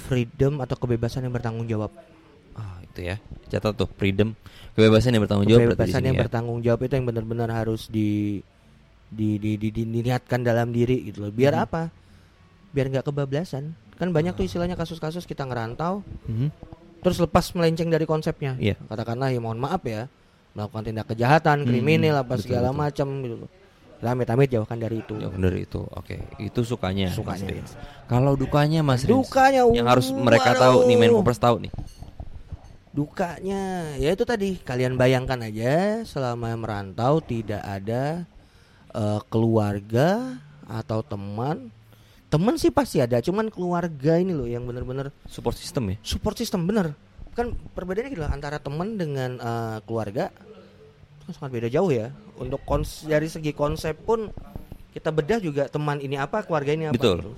freedom 0.04 0.60
atau 0.60 0.76
kebebasan 0.76 1.24
yang 1.24 1.32
bertanggung 1.32 1.64
jawab 1.64 1.88
ah, 2.52 2.76
itu 2.82 3.06
ya. 3.06 3.16
Catat 3.48 3.72
tuh, 3.74 3.88
freedom, 3.90 4.36
kebebasan 4.74 5.10
yang 5.10 5.24
bertanggung 5.24 5.48
jawab 5.48 5.60
kebebasan 5.66 6.02
yang 6.02 6.12
ya. 6.14 6.22
bertanggung 6.22 6.60
jawab 6.60 6.80
itu 6.82 6.92
yang 6.92 7.06
benar-benar 7.06 7.48
harus 7.50 7.88
di 7.88 8.40
di 9.08 9.40
di, 9.40 9.56
di, 9.56 9.72
di- 9.72 9.88
diniatkan 9.88 10.44
dalam 10.44 10.68
diri 10.68 11.00
gitu 11.02 11.24
loh 11.24 11.32
biar 11.32 11.56
Mhm. 11.56 11.64
apa 11.64 11.82
biar 12.68 12.92
nggak 12.92 13.08
kebablasan 13.08 13.72
kan 13.96 14.12
banyak 14.12 14.36
tuh 14.36 14.44
istilahnya 14.44 14.76
kasus-kasus 14.76 15.24
kita 15.24 15.42
ngerantau 15.42 16.04
Mhm. 16.28 16.52
Terus 16.98 17.18
lepas 17.18 17.44
melenceng 17.52 17.88
dari 17.88 18.04
konsepnya 18.04 18.54
Iya. 18.56 18.74
katakanlah 18.84 19.30
ya 19.30 19.38
mohon 19.38 19.56
maaf 19.56 19.82
ya 19.82 20.06
melakukan 20.52 20.82
tindak 20.84 21.06
kejahatan 21.06 21.62
Hmm, 21.62 21.68
kriminal 21.68 22.20
apa 22.20 22.34
betul, 22.34 22.42
segala 22.44 22.68
macam 22.70 23.06
gitu 23.20 23.36
loh 23.42 23.50
amit-amit 24.00 24.46
jauhkan 24.46 24.78
dari 24.78 25.02
itu 25.02 25.18
Jauh 25.18 25.34
dari 25.34 25.66
itu. 25.66 25.82
Oke, 25.90 26.22
itu 26.38 26.62
sukanya. 26.62 27.10
Sukanya. 27.10 27.42
Mas 27.42 27.50
Rins. 27.50 27.72
Kalau 28.06 28.38
dukanya 28.38 28.80
Mas 28.86 29.02
Rins, 29.02 29.10
dukanya 29.26 29.66
yang 29.74 29.90
harus 29.90 30.14
mereka 30.14 30.54
tahu 30.54 30.86
nih 30.86 30.94
main 30.94 31.10
popers 31.12 31.42
tahu 31.42 31.66
nih. 31.66 31.72
dukanya 32.88 33.94
ya 33.94 34.10
itu 34.10 34.24
tadi 34.24 34.58
kalian 34.58 34.94
bayangkan 34.94 35.38
aja 35.44 36.02
selama 36.02 36.50
merantau 36.54 37.18
tidak 37.18 37.60
ada 37.60 38.26
eh, 38.90 39.20
keluarga 39.28 40.38
atau 40.66 41.02
teman 41.02 41.70
teman 42.28 42.54
sih 42.54 42.68
pasti 42.68 42.98
ada 42.98 43.18
cuman 43.18 43.48
keluarga 43.48 44.16
ini 44.16 44.32
loh 44.32 44.44
yang 44.44 44.62
bener-bener 44.62 45.08
Support 45.24 45.56
system 45.56 45.88
ya. 45.88 45.96
support 46.02 46.36
system 46.36 46.64
bener 46.64 46.92
kan 47.32 47.54
perbedaannya 47.72 48.10
gitu 48.10 48.20
loh 48.20 48.28
antara 48.28 48.58
teman 48.58 48.94
dengan 48.94 49.36
eh, 49.36 49.78
keluarga 49.82 50.28
kan 51.22 51.30
sangat 51.30 51.50
beda 51.54 51.68
jauh 51.68 51.88
ya 51.88 52.10
untuk 52.36 52.60
kons 52.62 53.04
dari 53.04 53.26
segi 53.26 53.52
konsep 53.52 53.96
pun 53.98 54.28
kita 54.90 55.08
bedah 55.08 55.38
juga 55.38 55.66
teman 55.66 55.98
ini 55.98 56.16
apa 56.16 56.42
keluarga 56.42 56.70
ini 56.70 56.88
apa 56.88 56.96
Betul. 56.96 57.18
gitu. 57.18 57.30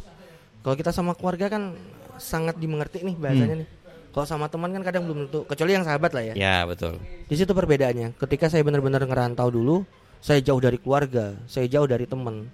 kalau 0.61 0.75
kita 0.75 0.91
sama 0.91 1.13
keluarga 1.13 1.47
kan 1.47 1.77
sangat 2.17 2.57
dimengerti 2.57 3.03
nih 3.03 3.15
bahasanya 3.15 3.57
nih 3.63 3.69
kalau 4.11 4.27
sama 4.27 4.51
teman 4.51 4.73
kan 4.73 4.83
kadang 4.83 5.07
belum 5.07 5.19
tentu 5.29 5.45
kecuali 5.45 5.71
yang 5.71 5.85
sahabat 5.85 6.11
lah 6.11 6.25
ya 6.25 6.35
Ya, 6.35 6.57
betul. 6.65 6.99
di 7.29 7.35
situ 7.35 7.51
perbedaannya 7.51 8.17
ketika 8.17 8.49
saya 8.49 8.63
benar-benar 8.63 9.03
ngerantau 9.03 9.49
dulu 9.49 9.85
saya 10.19 10.41
jauh 10.41 10.59
dari 10.59 10.77
keluarga 10.77 11.37
saya 11.47 11.69
jauh 11.69 11.87
dari 11.87 12.05
teman 12.05 12.49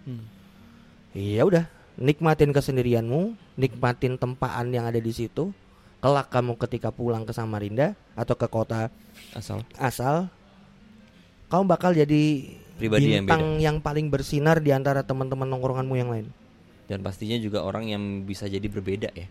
Iya 1.10 1.48
udah, 1.48 1.64
nikmatin 1.96 2.52
kesendirianmu, 2.52 3.36
nikmatin 3.56 4.20
tempaan 4.20 4.72
yang 4.72 4.84
ada 4.88 5.00
di 5.00 5.12
situ. 5.12 5.52
Kelak 6.00 6.28
kamu 6.28 6.60
ketika 6.60 6.92
pulang 6.92 7.24
ke 7.24 7.32
Samarinda 7.32 7.96
atau 8.14 8.36
ke 8.36 8.46
kota 8.46 8.92
Asal 9.32 9.64
asal, 9.80 10.28
kamu 11.48 11.64
bakal 11.66 11.96
jadi 11.96 12.52
Pribadi 12.76 13.16
yang 13.16 13.24
bintang 13.24 13.56
yang, 13.56 13.76
paling 13.80 14.12
bersinar 14.12 14.60
di 14.60 14.76
antara 14.76 15.00
teman-teman 15.00 15.48
nongkronganmu 15.48 15.96
yang 15.96 16.12
lain. 16.12 16.28
dan 16.86 17.02
pastinya 17.02 17.34
juga 17.42 17.66
orang 17.66 17.90
yang 17.90 18.22
bisa 18.22 18.46
jadi 18.46 18.62
berbeda 18.70 19.10
ya. 19.10 19.26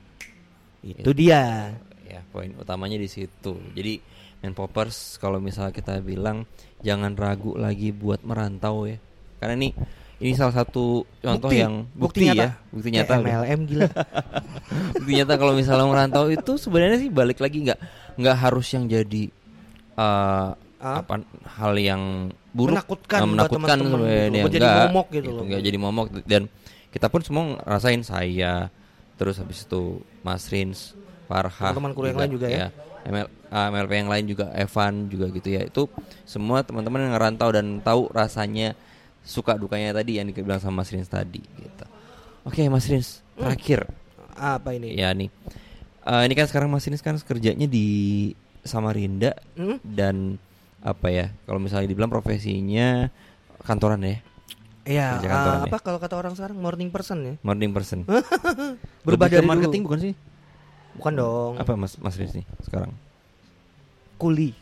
Itu 0.83 1.15
dia. 1.15 1.71
ya 2.05 2.21
poin 2.29 2.53
utamanya 2.61 3.01
di 3.01 3.09
situ 3.09 3.57
jadi 3.73 3.97
main 4.45 4.53
poppers 4.53 5.17
kalau 5.17 5.41
misalnya 5.41 5.73
kita 5.73 5.97
bilang 6.05 6.45
jangan 6.85 7.17
ragu 7.17 7.57
lagi 7.57 7.89
buat 7.89 8.21
merantau 8.21 8.85
ya 8.85 9.01
karena 9.41 9.57
ini 9.57 9.69
ini 10.17 10.31
salah 10.31 10.55
satu 10.55 11.03
contoh 11.15 11.47
Bukti, 11.47 11.57
yang 11.57 11.73
bukti 11.91 11.97
bukti, 11.97 12.23
nyata. 12.29 12.39
ya 12.39 12.49
bukti 12.69 12.89
nyata 12.89 13.13
udah. 13.13 13.25
MLM 13.25 13.59
gila. 13.65 13.87
bukti 14.97 15.13
nyata 15.13 15.33
kalau 15.35 15.53
misalnya 15.53 15.85
merantau 15.85 16.25
itu 16.27 16.51
sebenarnya 16.55 16.97
sih 16.97 17.09
balik 17.09 17.37
lagi 17.37 17.57
nggak 17.61 17.79
nggak 18.15 18.35
harus 18.37 18.67
yang 18.71 18.85
jadi 18.85 19.23
eh, 19.95 20.49
Ah? 20.75 21.01
apa 21.01 21.17
hal 21.57 21.73
yang 21.75 22.29
buruk 22.51 22.77
Menakutkan 22.77 23.19
buat 23.19 23.31
menakutkan 23.31 23.77
sebenarnya 23.81 24.27
gitu, 24.37 24.49
jadi 24.53 24.67
momok 24.85 25.07
gitu 25.09 25.29
loh. 25.31 25.43
nggak 25.43 25.61
jadi 25.63 25.77
momok 25.79 26.05
dan 26.23 26.41
kita 26.91 27.07
pun 27.07 27.21
semua 27.25 27.43
ngerasain 27.57 28.01
saya 28.01 28.69
terus 29.15 29.39
habis 29.39 29.65
itu 29.65 29.81
Mas 30.21 30.45
Rins 30.45 30.93
Farha 31.25 31.73
Teman-teman 31.73 31.91
kuliah 31.91 32.11
yang 32.11 32.21
lain 32.21 32.31
juga 32.31 32.47
ya. 32.47 32.67
ML, 33.01 33.25
ah, 33.49 33.65
MLP 33.67 33.91
yang 33.97 34.11
lain 34.11 34.25
juga 34.27 34.45
Evan 34.53 34.93
juga 35.07 35.25
gitu 35.31 35.47
ya 35.49 35.61
itu 35.63 35.89
semua 36.21 36.61
teman-teman 36.61 37.01
yang 37.01 37.13
ngerantau 37.17 37.49
dan 37.49 37.65
tahu 37.79 38.05
rasanya 38.11 38.77
suka 39.25 39.57
dukanya 39.57 39.91
tadi 39.91 40.15
yang 40.15 40.29
dibilang 40.29 40.57
sama 40.57 40.79
Mas 40.79 40.89
Rins 40.89 41.05
tadi 41.05 41.41
gitu 41.41 41.85
oke 42.43 42.61
Mas 42.67 42.85
Rins 42.85 43.19
Hmm. 43.35 43.51
terakhir 43.51 43.89
Apa 44.31 44.71
ini? 44.71 44.93
ya 44.93 45.11
nih 45.11 45.27
Eh, 46.05 46.21
ini 46.23 46.33
kan 46.33 46.45
sekarang 46.45 46.69
Mas 46.69 46.85
Rins 46.85 47.01
kan 47.01 47.17
kerjanya 47.17 47.65
di 47.65 47.85
Samarinda 48.61 49.33
Hmm? 49.53 49.81
dan 49.81 50.37
apa 50.79 51.09
ya 51.09 51.27
kalau 51.43 51.57
misalnya 51.57 51.85
dibilang 51.85 52.07
profesinya 52.07 53.09
kantoran 53.59 53.99
ya 53.99 54.21
Iya, 54.85 55.17
ya. 55.17 55.65
apa 55.65 55.81
kalau 55.81 55.97
kata 55.97 56.13
orang 56.13 56.31
sekarang 56.31 56.55
morning 56.55 56.93
person 56.93 57.17
ya? 57.23 57.33
morning 57.41 57.73
person 57.73 58.05
Berubah 59.05 59.25
dari 59.27 59.41
marketing 59.43 59.81
dulu. 59.81 59.87
bukan 59.89 59.99
sih 59.99 60.13
Bukan 60.93 61.11
dong. 61.11 61.53
apa 61.57 61.73
Mas 61.73 61.97
Mas 61.97 62.15
Rins 62.15 62.31
nih 62.31 62.45
sekarang 62.61 62.93
Kuli. 64.15 64.53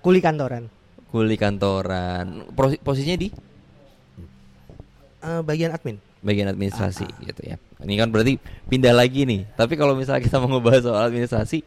Kuli 0.00 0.18
kantoran. 0.18 0.66
Kuli 1.10 1.34
kantoran 1.34 2.46
Pro- 2.54 2.80
posisinya 2.80 3.18
di 3.18 3.28
Eh, 5.20 5.42
bagian 5.44 5.68
admin. 5.70 6.00
bagian 6.20 6.48
administrasi 6.48 7.04
gitu 7.24 7.42
ya. 7.44 7.56
Ini 7.80 7.96
kan 7.96 8.08
berarti 8.08 8.40
pindah 8.66 8.92
lagi 8.92 9.24
nih. 9.24 9.48
Tapi 9.52 9.72
kalau 9.74 9.92
misalnya 9.92 10.20
kita 10.20 10.36
mau 10.36 10.48
ngebahas 10.50 10.80
soal 10.82 11.02
administrasi, 11.08 11.60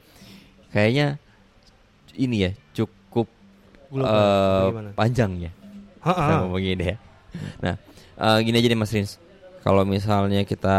kayaknya 0.70 1.18
ini 2.14 2.38
ya 2.40 2.52
cukup 2.72 3.30
Global. 3.90 4.10
Bagaimana? 4.70 4.90
panjang 4.94 5.32
ya. 5.40 5.52
Kita 6.02 6.34
ngomongin 6.42 6.78
ya. 6.78 6.96
Nah, 7.62 7.76
eh, 8.16 8.38
gini 8.42 8.58
aja 8.58 8.68
nih 8.68 8.78
Mas 8.78 8.90
Rins. 8.90 9.18
Kalau 9.62 9.86
misalnya 9.86 10.42
kita 10.44 10.78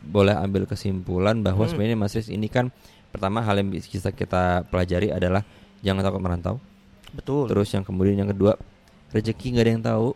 boleh 0.00 0.34
ambil 0.34 0.66
kesimpulan 0.66 1.38
bahwa 1.38 1.66
Hmm. 1.66 1.70
sebenarnya 1.70 1.94
Mas 1.94 2.14
Rins 2.14 2.30
ini 2.30 2.46
kan 2.46 2.70
pertama 3.10 3.42
hal 3.42 3.58
yang 3.58 3.70
bisa 3.70 4.10
kita 4.10 4.66
pelajari 4.66 5.10
adalah 5.10 5.42
jangan 5.82 6.02
takut 6.02 6.18
merantau. 6.18 6.56
Betul. 7.12 7.48
Terus 7.48 7.68
yang 7.70 7.84
kemudian 7.84 8.16
yang 8.16 8.30
kedua 8.30 8.56
rezeki 9.10 9.46
nggak 9.52 9.64
ada 9.64 9.72
yang 9.72 9.84
tahu. 9.84 10.08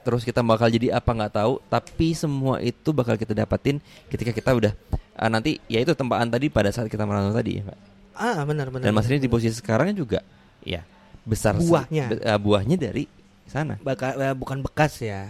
Terus 0.00 0.24
kita 0.24 0.40
bakal 0.40 0.66
jadi 0.66 0.96
apa 0.96 1.12
nggak 1.12 1.34
tahu, 1.36 1.60
tapi 1.68 2.16
semua 2.16 2.56
itu 2.58 2.88
bakal 2.90 3.14
kita 3.14 3.36
dapatin 3.36 3.78
ketika 4.08 4.32
kita 4.32 4.50
udah 4.50 4.72
eh, 4.92 5.28
nanti 5.28 5.60
ya 5.68 5.78
itu 5.78 5.92
tempaan 5.92 6.26
tadi 6.26 6.48
pada 6.48 6.72
saat 6.72 6.88
kita 6.88 7.04
merantau 7.04 7.36
tadi 7.36 7.60
ya, 7.60 7.68
Pak. 7.68 7.78
Ah, 8.16 8.40
benar 8.42 8.68
benar. 8.68 8.84
Dan 8.88 8.96
Mas. 8.96 9.04
Rins 9.06 9.20
di 9.20 9.28
posisi 9.28 9.52
sekarang 9.54 9.92
juga 9.92 10.24
ya 10.64 10.82
besar 11.22 11.56
se- 11.56 11.68
Buahnya. 11.68 12.06
be- 12.10 12.24
eh, 12.24 12.38
buahnya 12.40 12.76
dari 12.76 13.04
sana. 13.44 13.76
Baka- 13.78 14.16
eh, 14.16 14.32
bukan 14.32 14.64
bekas 14.64 14.98
ya. 15.00 15.28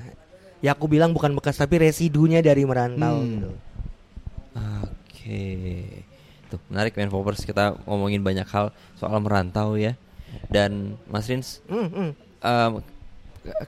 Ya 0.63 0.71
aku 0.73 0.87
bilang 0.87 1.11
bukan 1.11 1.35
bekas 1.35 1.59
tapi 1.59 1.81
residunya 1.81 2.39
dari 2.39 2.63
merantau 2.63 3.19
Hmm. 3.19 3.27
gitu. 3.27 3.51
Oke. 4.87 5.43
Tuh, 6.51 6.59
menarik 6.67 6.95
main 6.95 7.11
kita 7.39 7.79
ngomongin 7.87 8.23
banyak 8.23 8.47
hal 8.47 8.71
soal 8.95 9.19
merantau 9.19 9.75
ya. 9.75 9.95
Dan 10.51 10.99
Mas 11.07 11.31
Rins 11.31 11.63
Hmm, 11.71 11.89
hmm. 11.89 12.11
em, 12.43 12.73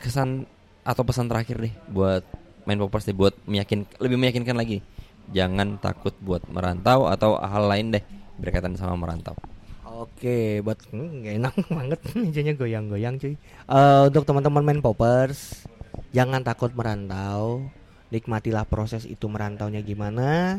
kesan 0.03 0.45
atau 0.83 1.03
pesan 1.07 1.30
terakhir 1.30 1.62
deh 1.62 1.74
buat 1.89 2.26
main 2.66 2.78
Poppers 2.78 3.07
nih 3.07 3.16
buat 3.16 3.35
meyakin 3.47 3.87
lebih 4.03 4.18
meyakinkan 4.18 4.59
lagi. 4.59 4.83
Jangan 5.30 5.78
takut 5.78 6.12
buat 6.18 6.43
merantau 6.51 7.07
atau 7.07 7.39
hal 7.39 7.64
lain 7.70 7.95
deh 7.95 8.05
berkaitan 8.37 8.74
sama 8.74 8.99
merantau. 8.99 9.39
Oke, 9.87 10.59
buat 10.66 10.83
hmm, 10.91 11.22
nggak 11.22 11.35
enak 11.39 11.55
banget 11.78 12.01
mejanya 12.18 12.53
goyang-goyang 12.59 13.14
cuy. 13.22 13.35
Eh, 13.39 14.03
untuk 14.11 14.26
teman-teman 14.26 14.66
main 14.66 14.80
poppers, 14.83 15.62
jangan 16.11 16.43
takut 16.43 16.74
merantau. 16.74 17.62
Nikmatilah 18.11 18.66
proses 18.66 19.07
itu 19.07 19.24
merantaunya 19.30 19.80
gimana. 19.80 20.59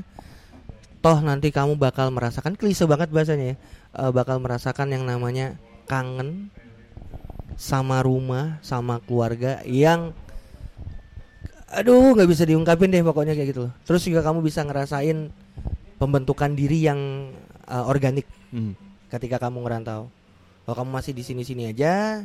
Toh 1.04 1.20
nanti 1.20 1.52
kamu 1.52 1.76
bakal 1.76 2.10
merasakan 2.16 2.56
klise 2.56 2.88
banget 2.88 3.12
bahasanya 3.12 3.46
ya. 3.52 3.56
Eh, 4.00 4.12
bakal 4.16 4.40
merasakan 4.40 4.96
yang 4.96 5.04
namanya 5.04 5.60
kangen 5.86 6.50
sama 7.60 8.02
rumah, 8.02 8.58
sama 8.66 9.00
keluarga 9.04 9.62
yang 9.64 10.12
aduh 11.74 12.14
nggak 12.14 12.30
bisa 12.30 12.46
diungkapin 12.46 12.94
deh 12.94 13.02
pokoknya 13.02 13.34
kayak 13.34 13.50
gitu 13.54 13.62
loh. 13.70 13.74
Terus 13.86 14.02
juga 14.06 14.22
kamu 14.22 14.46
bisa 14.46 14.62
ngerasain 14.62 15.34
pembentukan 15.98 16.54
diri 16.54 16.86
yang 16.86 17.32
eh, 17.66 17.86
organik 17.86 18.26
ketika 19.10 19.38
kamu 19.42 19.66
ngerantau. 19.66 20.10
Kalau 20.64 20.76
kamu 20.80 20.90
masih 20.96 21.12
di 21.12 21.24
sini-sini 21.26 21.70
aja, 21.70 22.24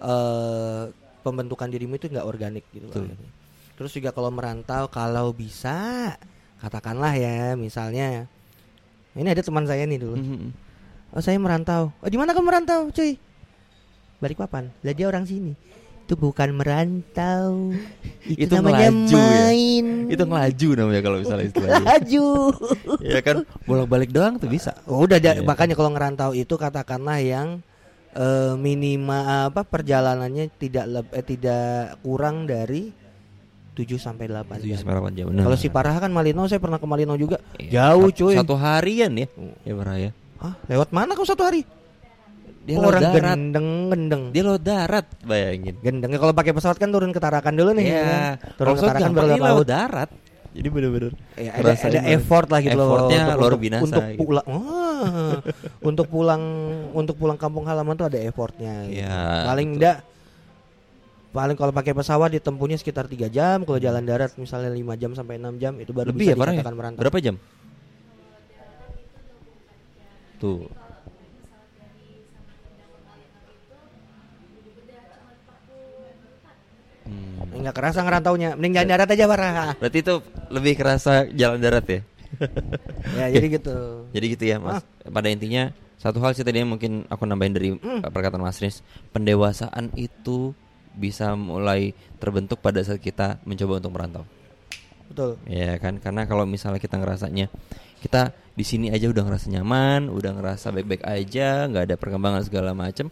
eh 0.00 0.84
pembentukan 1.26 1.66
dirimu 1.66 1.98
itu 1.98 2.06
nggak 2.06 2.22
organik 2.22 2.62
gitu. 2.70 2.86
Loh. 2.86 3.10
Terus 3.76 3.92
juga 3.92 4.14
kalau 4.14 4.30
merantau, 4.32 4.88
kalau 4.88 5.34
bisa, 5.36 6.14
katakanlah 6.62 7.12
ya, 7.18 7.52
misalnya, 7.58 8.24
ini 9.12 9.28
ada 9.28 9.42
teman 9.44 9.68
saya 9.68 9.84
nih 9.84 10.00
dulu. 10.00 10.16
Mhm. 10.16 10.48
Oh 11.16 11.24
saya 11.24 11.40
merantau. 11.40 11.96
Oh 11.96 12.06
di 12.06 12.14
mana 12.14 12.30
kamu 12.30 12.44
merantau, 12.44 12.92
cuy? 12.92 13.16
Balikpapan. 14.16 14.68
Lah 14.80 14.92
dia 14.92 15.06
orang 15.06 15.24
sini. 15.24 15.56
Itu 16.04 16.14
bukan 16.14 16.54
merantau. 16.54 17.72
Itu, 18.28 18.46
Itu 18.46 18.52
namanya 18.54 18.86
ngelaju 18.86 19.10
ya? 19.10 19.16
main. 19.16 19.86
Itu 20.06 20.22
ngelaju 20.22 20.68
namanya 20.76 21.00
kalau 21.00 21.16
misalnya 21.18 21.46
istilahnya. 21.46 21.82
Laju. 21.82 22.26
ya 23.16 23.20
kan 23.20 23.36
bolak-balik 23.64 24.10
doang 24.10 24.36
tuh 24.36 24.46
bisa. 24.46 24.76
Oh, 24.84 25.02
udah 25.02 25.16
da- 25.16 25.34
Iya. 25.34 25.42
makanya 25.42 25.74
kalau 25.74 25.90
ngerantau 25.90 26.30
itu 26.30 26.54
katakanlah 26.54 27.18
yang 27.18 27.58
eh, 28.12 28.54
minima 28.56 29.48
apa 29.48 29.60
perjalanannya 29.62 30.52
tidak 30.52 30.84
leb- 30.86 31.12
eh, 31.12 31.24
tidak 31.26 31.66
kurang 32.00 32.44
dari 32.44 32.92
7 33.72 33.84
sampai 33.96 34.24
8 34.26 34.56
Tujuh 34.56 34.72
jam. 34.72 34.78
sampai 34.80 34.94
delapan 34.94 35.12
jam. 35.12 35.26
Nah. 35.28 35.44
Kalau 35.44 35.56
si 35.56 35.68
Parah 35.68 35.96
kan 35.96 36.08
Malino 36.08 36.44
saya 36.44 36.56
pernah 36.56 36.76
ke 36.76 36.86
Malino 36.86 37.12
juga. 37.14 37.36
Iya. 37.56 37.92
Jauh 37.92 38.08
cuy. 38.08 38.34
Satu 38.34 38.56
harian 38.56 39.12
ya. 39.12 39.26
Ya 39.62 39.72
parah 39.74 39.96
ya. 39.98 40.10
Hah, 40.36 40.54
lewat 40.66 40.88
mana 40.90 41.12
kau 41.12 41.24
satu 41.24 41.42
hari? 41.42 41.64
Dia 42.62 42.76
Oh, 42.76 42.82
lewat 42.82 42.92
orang 42.92 43.02
darat. 43.04 43.20
gendeng 43.38 43.68
gendeng. 43.88 44.22
Dia 44.30 44.42
lewat 44.42 44.62
darat, 44.62 45.06
bayangin. 45.22 45.74
Gendengnya 45.78 46.18
kalau 46.18 46.34
pakai 46.34 46.50
pesawat 46.50 46.76
kan 46.76 46.90
turun 46.90 47.10
ke 47.10 47.18
Tarakan 47.18 47.54
dulu 47.54 47.70
nih. 47.72 47.84
Iya. 47.84 47.94
ya 47.94 48.02
kan? 48.02 48.20
Turun 48.52 48.66
Kalau 48.66 48.76
ke 48.76 48.86
Tarakan 48.90 49.10
baru 49.12 49.28
laut. 49.38 49.64
darat. 49.64 50.10
Jadi 50.50 50.68
bener-bener. 50.72 51.12
Ya, 51.36 51.52
ada, 51.52 51.68
ada 51.68 51.84
banget. 52.00 52.16
effort 52.16 52.48
lah 52.48 52.60
gitu 52.60 52.74
loh 52.74 52.88
Effortnya 52.88 53.20
untuk, 53.20 53.36
luar 53.36 53.46
untuk, 53.46 53.60
binasa 53.60 53.84
untuk 53.84 54.02
gitu. 54.02 54.18
pulang 54.18 54.46
Wah, 54.48 55.34
untuk 55.84 56.06
pulang 56.08 56.42
untuk 56.90 57.14
pulang 57.14 57.36
kampung 57.36 57.64
halaman 57.64 57.92
tuh 57.92 58.08
ada 58.08 58.18
effortnya 58.18 58.72
gitu. 58.88 59.04
Iya, 59.04 59.16
paling 59.44 59.68
enggak 59.76 59.96
paling 61.28 61.52
kalau 61.52 61.68
pakai 61.70 61.92
pesawat 61.92 62.32
ditempuhnya 62.32 62.80
sekitar 62.80 63.04
tiga 63.04 63.28
jam 63.28 63.60
kalau 63.62 63.76
jalan 63.76 64.00
darat 64.00 64.32
misalnya 64.34 64.72
5 64.72 64.96
jam 64.96 65.12
sampai 65.12 65.36
6 65.36 65.60
jam 65.60 65.76
itu 65.76 65.92
baru 65.92 66.08
Lebih 66.08 66.20
bisa 66.22 66.32
ya 66.32 66.36
ya? 66.40 66.48
dikatakan 66.56 66.72
merantau 66.74 67.00
Berapa 67.04 67.18
jam? 67.20 67.36
Tuh. 70.36 70.68
Hmm. 77.06 77.62
enggak 77.62 77.74
kerasa 77.78 78.02
ngerantaunya 78.02 78.58
mending 78.58 78.82
jalan 78.82 78.88
darat 78.90 79.08
aja 79.14 79.24
parah 79.30 79.78
Berarti 79.78 79.98
itu 80.02 80.14
lebih 80.50 80.74
kerasa 80.74 81.30
jalan 81.30 81.62
darat 81.62 81.86
ya? 81.86 82.00
ya 83.22 83.26
jadi 83.30 83.46
gitu 83.46 83.76
Jadi 84.10 84.26
gitu 84.34 84.44
ya 84.44 84.56
mas. 84.58 84.82
Pada 85.06 85.30
intinya 85.30 85.70
satu 85.96 86.18
hal 86.20 86.34
sih 86.34 86.42
tadi 86.42 86.60
yang 86.60 86.70
mungkin 86.70 87.06
aku 87.08 87.24
nambahin 87.24 87.54
dari 87.54 87.68
Hmm. 87.78 88.02
perkataan 88.04 88.42
Mas 88.42 88.60
Riz, 88.60 88.82
pendewasaan 89.14 89.94
itu 89.96 90.52
bisa 90.96 91.32
mulai 91.38 91.92
terbentuk 92.20 92.60
pada 92.60 92.82
saat 92.84 93.00
kita 93.00 93.38
mencoba 93.46 93.80
untuk 93.80 93.92
merantau. 93.94 94.24
Betul. 95.08 95.30
Ya 95.46 95.78
kan, 95.78 95.98
karena 96.02 96.26
kalau 96.26 96.44
misalnya 96.44 96.82
kita 96.82 96.98
ngerasanya 96.98 97.46
kita 98.02 98.34
di 98.56 98.64
sini 98.64 98.92
aja 98.92 99.08
udah 99.08 99.22
ngerasa 99.26 99.46
nyaman, 99.52 100.12
udah 100.12 100.30
ngerasa 100.36 100.72
baik-baik 100.72 101.02
aja, 101.04 101.66
nggak 101.68 101.84
ada 101.92 101.96
perkembangan 101.96 102.42
segala 102.44 102.76
macem 102.76 103.08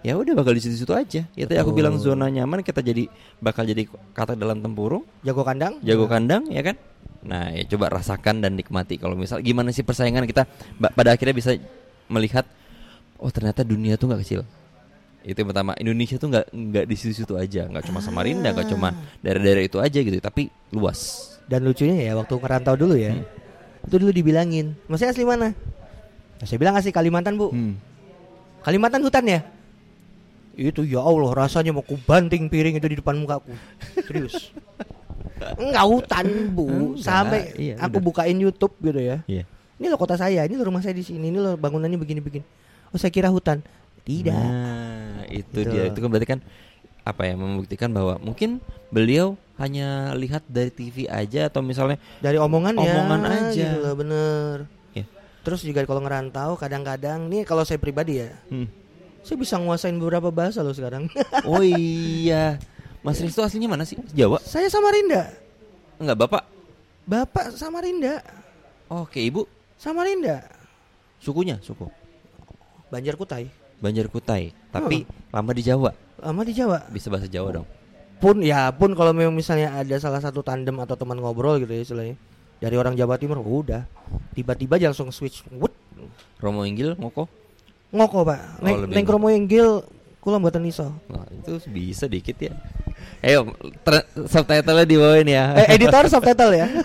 ya 0.00 0.16
udah 0.16 0.32
bakal 0.32 0.52
di 0.56 0.62
situ-situ 0.64 0.92
aja. 0.96 1.22
Ya 1.36 1.44
tadi 1.44 1.60
aku 1.60 1.76
bilang 1.76 2.00
zona 2.00 2.32
nyaman 2.32 2.64
kita 2.64 2.80
jadi 2.80 3.08
bakal 3.40 3.68
jadi 3.68 3.84
kata 4.16 4.36
dalam 4.36 4.64
tempurung, 4.64 5.04
jago 5.24 5.44
kandang. 5.44 5.80
Jago 5.84 6.08
kandang 6.08 6.48
ya 6.48 6.64
kan. 6.64 6.76
Nah, 7.20 7.52
ya 7.52 7.68
coba 7.68 7.92
rasakan 7.92 8.40
dan 8.40 8.56
nikmati. 8.56 8.96
Kalau 8.96 9.12
misal 9.12 9.44
gimana 9.44 9.76
sih 9.76 9.84
persaingan 9.84 10.24
kita? 10.24 10.48
Pada 10.80 11.12
akhirnya 11.12 11.36
bisa 11.36 11.52
melihat 12.08 12.48
oh 13.20 13.28
ternyata 13.28 13.60
dunia 13.60 14.00
tuh 14.00 14.08
nggak 14.08 14.22
kecil. 14.24 14.40
Itu 15.20 15.36
yang 15.36 15.48
pertama, 15.48 15.76
Indonesia 15.76 16.16
tuh 16.16 16.28
nggak 16.28 16.46
nggak 16.48 16.84
di 16.84 16.94
situ-situ 16.94 17.34
aja, 17.34 17.66
nggak 17.66 17.84
cuma 17.84 18.00
Samarinda, 18.00 18.50
nggak 18.50 18.68
cuma 18.68 18.88
daerah-daerah 19.20 19.62
itu 19.62 19.76
aja 19.76 19.98
gitu, 19.98 20.16
tapi 20.16 20.48
luas. 20.70 21.28
dan 21.44 21.66
lucunya 21.66 21.98
ya 22.00 22.14
waktu 22.14 22.30
ngerantau 22.32 22.78
dulu 22.78 22.94
ya 22.94 23.10
Hmm. 23.10 23.26
itu 23.82 23.96
dulu 23.98 24.14
dibilangin 24.14 24.78
masih 24.86 25.10
asli 25.10 25.26
mana 25.26 25.50
Nah, 26.38 26.46
saya 26.46 26.56
bilang 26.56 26.72
asli 26.72 26.88
Kalimantan 26.88 27.34
bu 27.34 27.50
Hmm. 27.50 27.74
Kalimantan 28.60 29.02
hutan 29.02 29.26
ya? 29.26 29.40
Itu 30.52 30.82
ya 30.82 31.00
Allah 31.00 31.32
rasanya 31.34 31.72
mau 31.72 31.82
kubanting 31.82 32.46
piring 32.46 32.76
itu 32.76 32.86
di 32.86 32.96
depan 32.96 33.16
mukaku. 33.16 33.50
Serius. 33.98 34.52
Enggak 35.60 35.84
hutan, 35.84 36.26
Bu. 36.50 36.64
Enggak, 36.68 37.00
Sampai 37.00 37.40
iya, 37.56 37.74
aku 37.78 37.96
udah. 37.96 38.04
bukain 38.04 38.36
YouTube 38.36 38.74
gitu 38.78 39.00
ya. 39.00 39.24
Iya. 39.24 39.44
Ini 39.74 39.86
loh 39.88 39.96
kota 39.96 40.14
saya, 40.14 40.44
ini 40.44 40.54
loh 40.54 40.68
rumah 40.68 40.80
saya 40.80 40.92
di 40.92 41.00
sini, 41.00 41.28
ini 41.28 41.40
loh 41.40 41.56
bangunannya 41.56 41.96
begini-begini. 41.96 42.44
Oh, 42.92 42.98
saya 43.00 43.08
kira 43.08 43.26
hutan. 43.26 43.64
Tidak. 44.04 44.34
Nah, 44.34 45.24
itu 45.28 45.58
Gitu. 45.60 45.70
dia. 45.70 45.82
Itu 45.90 45.98
kan 46.00 46.08
berarti 46.08 46.28
kan 46.28 46.40
apa 47.00 47.22
ya 47.24 47.34
membuktikan 47.34 47.90
bahwa 47.90 48.20
mungkin 48.20 48.60
beliau 48.92 49.34
hanya 49.56 50.12
lihat 50.16 50.44
dari 50.48 50.68
TV 50.72 51.08
aja 51.08 51.48
atau 51.48 51.60
misalnya 51.64 51.96
Dari 52.20 52.36
omongan 52.40 52.76
ya. 52.76 52.92
Omongan 52.96 53.20
aja. 53.28 53.52
Gitu 53.52 53.78
loh, 53.80 53.94
bener. 53.96 54.56
ya. 54.96 55.04
Terus 55.44 55.60
juga 55.64 55.84
kalau 55.84 56.04
ngerantau 56.04 56.56
kadang-kadang 56.56 57.28
nih 57.28 57.44
kalau 57.48 57.64
saya 57.64 57.80
pribadi 57.80 58.20
ya, 58.24 58.32
hmm. 58.52 58.68
saya 59.24 59.36
bisa 59.36 59.56
nguasain 59.56 59.96
beberapa 59.96 60.28
bahasa 60.28 60.60
loh 60.64 60.72
sekarang. 60.76 61.08
Oh 61.48 61.64
iya. 61.64 62.60
Mas 63.00 63.16
Risto 63.20 63.40
aslinya 63.40 63.68
mana 63.68 63.88
sih? 63.88 63.96
Jawa? 64.12 64.36
saya 64.44 64.68
Samarinda. 64.68 65.32
Enggak, 65.96 66.16
Bapak. 66.20 66.42
Bapak 67.08 67.56
Samarinda. 67.56 68.20
Oke, 68.92 69.24
Ibu. 69.24 69.48
Samarinda. 69.80 70.44
Sukunya, 71.16 71.56
suku. 71.64 71.88
Banjar 72.92 73.16
Kutai. 73.16 73.48
Banjar 73.80 74.06
Kutai, 74.06 74.52
tapi 74.68 75.02
lama 75.28 75.50
di 75.50 75.62
Jawa. 75.62 75.90
Lama 76.16 76.44
di 76.44 76.52
Jawa. 76.52 76.84
Bisa 76.86 77.08
bahasa 77.08 77.24
Jawa 77.24 77.48
dong. 77.50 77.66
Pun 78.16 78.38
ya 78.38 78.68
pun 78.68 78.92
kalau 78.92 79.10
memang 79.10 79.32
misalnya 79.32 79.72
ada 79.74 79.96
salah 79.96 80.20
satu 80.20 80.40
tandem 80.40 80.76
atau 80.76 80.92
teman 80.92 81.16
ngobrol 81.16 81.56
gitu 81.56 81.72
ya 81.72 81.80
istilahnya 81.80 82.16
dari 82.60 82.76
orang 82.76 82.92
Jawa 82.92 83.16
Timur 83.16 83.40
udah 83.40 83.88
tiba-tiba 84.30 84.76
aja 84.76 84.92
langsung 84.92 85.08
switch 85.08 85.40
Wut, 85.50 85.72
Romo 86.36 86.62
Inggil, 86.62 86.92
Ngoko. 86.94 87.24
ngoko 87.90 88.22
pak 88.22 88.60
Oh, 88.60 88.62
neng 88.62 88.76
lebih 88.84 88.94
neng 88.94 89.04
kromo 89.04 89.26
yenggil 89.26 89.80
kula 90.20 90.36
mboten 90.36 90.62
iso 90.62 90.92
Nah, 91.08 91.24
itu 91.32 91.58
bisa 91.72 92.04
dikit 92.04 92.36
ya. 92.36 92.52
Ayo, 93.18 93.56
subtitle-nya 94.28 94.84
dibawain 94.84 95.24
ya. 95.24 95.56
eh, 95.56 95.74
editor 95.74 96.04
subtitle 96.06 96.52
ya 96.54 96.68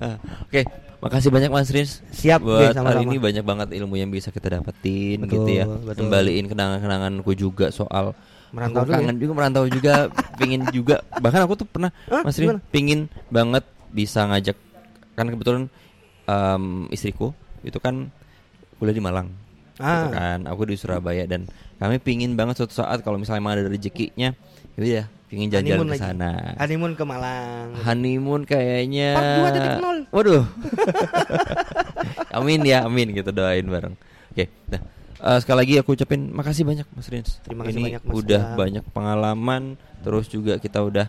Ah, 0.00 0.16
Oke, 0.42 0.66
makasih 1.00 1.28
banyak 1.28 1.48
Mas 1.48 1.68
Rins. 1.68 2.04
Siap, 2.10 2.40
Buat 2.40 2.60
Be, 2.60 2.64
sama-sama. 2.70 2.88
hari 2.90 3.00
ini 3.04 3.16
banyak 3.16 3.42
banget 3.42 3.68
ilmu 3.72 3.94
yang 3.94 4.08
bisa 4.08 4.28
kita 4.28 4.52
dapetin 4.52 5.20
Betul, 5.20 5.32
gitu 5.42 5.50
ya. 5.50 5.64
betul. 5.66 6.04
Kembaliin 6.04 6.46
kenangan-kenanganku 6.46 7.32
juga 7.32 7.68
soal 7.70 8.12
Merantau 8.50 8.82
aku 8.82 8.90
ya? 8.90 8.98
kangen 8.98 9.16
juga 9.16 9.32
merantau 9.32 9.64
juga, 9.64 9.94
pingin 10.38 10.66
juga. 10.70 11.00
Bahkan 11.12 11.40
aku 11.40 11.54
tuh 11.54 11.66
pernah 11.66 11.94
Hah? 12.06 12.20
Mas 12.20 12.34
Rin 12.34 12.50
Gimana? 12.50 12.60
pingin 12.68 13.00
banget 13.28 13.62
bisa 13.88 14.22
ngajak 14.24 14.58
kan 15.12 15.26
kebetulan 15.26 15.62
em, 16.24 16.64
istriku 16.88 17.30
itu 17.60 17.76
kan 17.76 18.10
kuliah 18.76 18.92
di 18.92 19.00
Malang. 19.00 19.28
gitu 19.72 19.86
Ah. 19.86 20.12
kan, 20.12 20.44
aku 20.44 20.68
di 20.68 20.76
Surabaya 20.76 21.24
dan 21.24 21.48
kami 21.76 21.96
pingin 21.96 22.34
banget 22.34 22.58
suatu 22.58 22.74
saat 22.74 23.00
kalau 23.00 23.16
misalnya 23.16 23.40
emang 23.40 23.54
ada 23.54 23.64
rezekinya, 23.64 24.36
ya 24.74 24.78
udah 24.78 25.06
pingin 25.30 25.46
jalan-jalan 25.46 25.78
Honeymoon 25.78 25.94
ke 25.94 26.02
sana. 26.02 26.30
Honeymoon 26.58 26.92
ke 26.98 27.04
Malang. 27.06 27.66
Honeymoon 27.86 28.42
kayaknya 28.42 29.10
Part 29.14 29.54
2.0. 30.10 30.10
Waduh. 30.10 30.44
Amin 32.36 32.60
ya 32.66 32.82
amin. 32.82 33.14
Gitu 33.14 33.30
doain 33.30 33.62
bareng. 33.62 33.94
Oke 34.34 34.50
nah 34.66 34.82
eh, 35.22 35.38
Sekali 35.38 35.58
lagi 35.62 35.74
aku 35.78 35.94
ucapin 35.94 36.34
makasih 36.34 36.66
banyak 36.66 36.86
Mas 36.90 37.06
Rins. 37.06 37.38
Terima 37.46 37.62
kasih 37.62 37.78
Ini 37.78 37.82
banyak, 37.86 38.02
Mas 38.02 38.14
udah 38.18 38.42
banyak 38.58 38.84
pengalaman 38.90 39.62
Terus 40.02 40.26
juga 40.26 40.58
kita 40.58 40.82
udah 40.82 41.06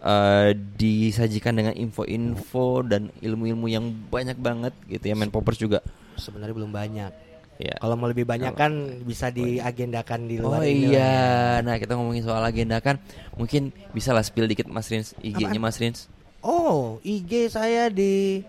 eh, 0.00 0.56
Disajikan 0.56 1.52
dengan 1.52 1.76
info-info 1.76 2.80
Dan 2.80 3.12
ilmu-ilmu 3.20 3.68
yang 3.68 3.84
banyak 4.08 4.40
banget 4.40 4.72
gitu 4.88 5.04
ya. 5.04 5.12
Main 5.12 5.28
Poppers 5.28 5.60
juga. 5.60 5.84
Sebenarnya 6.16 6.56
belum 6.56 6.72
banyak. 6.72 7.29
Ya. 7.60 7.76
Kalau 7.76 7.94
mau 7.94 8.08
lebih 8.08 8.24
banyak 8.24 8.52
kan 8.52 8.72
bisa 9.04 9.28
diagendakan 9.28 10.24
di 10.24 10.40
Oh 10.40 10.48
luar 10.48 10.64
ini 10.64 10.88
lah 10.88 10.90
ya. 10.90 10.90
iya 10.90 11.12
Nah 11.60 11.76
kita 11.76 11.94
ngomongin 11.94 12.24
soal 12.24 12.40
agenda 12.40 12.80
kan 12.80 12.96
Mungkin 13.36 13.70
bisa 13.92 14.10
lah 14.10 14.24
spill 14.24 14.48
dikit 14.48 14.66
Mas 14.66 14.88
Rins 14.88 15.12
IG-nya 15.20 15.60
Mas 15.60 15.76
Rins 15.76 16.08
Oh, 16.40 16.96
IG 17.04 17.52
saya 17.52 17.92
di 17.92 18.40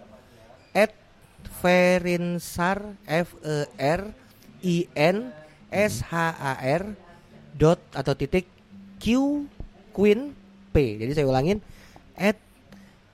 @ferinsar 1.59 2.95
F 3.03 3.36
E 3.43 3.57
R 3.76 4.01
I 4.64 4.88
N 4.95 5.36
S 5.68 5.99
H 6.01 6.14
A 6.32 6.53
R 6.57 6.95
dot 7.51 7.84
atau 7.91 8.16
titik 8.16 8.47
Q 8.95 9.43
Queen 9.91 10.32
P. 10.72 10.76
Jadi 10.97 11.12
saya 11.12 11.28
ulangin 11.28 11.59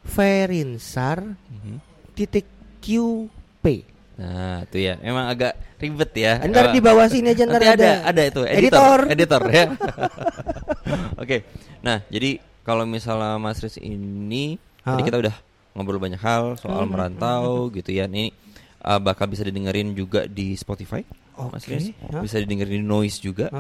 @ferinsar 0.06 1.26
Mhm. 1.26 1.82
titik 2.14 2.46
Q 2.78 3.26
P. 3.60 3.82
Nah, 4.18 4.66
itu 4.66 4.78
ya. 4.82 4.98
Emang 5.00 5.30
agak 5.30 5.54
ribet 5.78 6.12
ya. 6.18 6.42
Ntar 6.42 6.74
di 6.74 6.82
bawah 6.82 7.06
sini 7.06 7.32
aja 7.32 7.46
ntar 7.46 7.62
nanti 7.62 7.70
ada 7.70 7.90
ada. 8.02 8.10
ada 8.10 8.22
itu 8.26 8.42
Editor. 8.42 9.00
editor, 9.06 9.42
editor 9.42 9.42
ya. 9.54 9.66
Oke. 11.22 11.46
Nah, 11.86 12.02
jadi 12.10 12.42
kalau 12.66 12.84
misalnya 12.84 13.38
Mas 13.38 13.62
Riz 13.62 13.78
ini 13.78 14.58
tadi 14.82 15.02
Hah? 15.02 15.06
kita 15.06 15.18
udah 15.20 15.36
ngobrol 15.78 16.02
banyak 16.02 16.18
hal 16.18 16.58
soal 16.58 16.84
Hmm. 16.84 16.92
merantau 16.92 17.70
gitu 17.70 17.94
ya. 17.94 18.10
Ini 18.10 18.34
uh, 18.82 18.98
bakal 18.98 19.30
bisa 19.30 19.46
didengerin 19.46 19.94
juga 19.94 20.26
di 20.26 20.58
Spotify. 20.58 21.06
Mas 21.54 21.64
Oke. 21.64 21.78
Riz. 21.78 21.94
Bisa 22.18 22.42
didengerin 22.42 22.82
di 22.82 22.86
Noise 22.86 23.22
juga. 23.22 23.54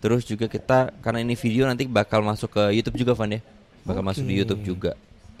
Terus 0.00 0.24
juga 0.24 0.48
kita 0.48 0.90
karena 0.98 1.20
ini 1.20 1.36
video 1.36 1.68
nanti 1.68 1.84
bakal 1.86 2.24
masuk 2.24 2.50
ke 2.50 2.62
YouTube 2.74 2.98
juga 2.98 3.12
Van 3.14 3.30
ya. 3.30 3.40
Bakal 3.86 4.02
masuk 4.02 4.24
di. 4.26 4.34
YouTube 4.34 4.62
juga 4.66 4.92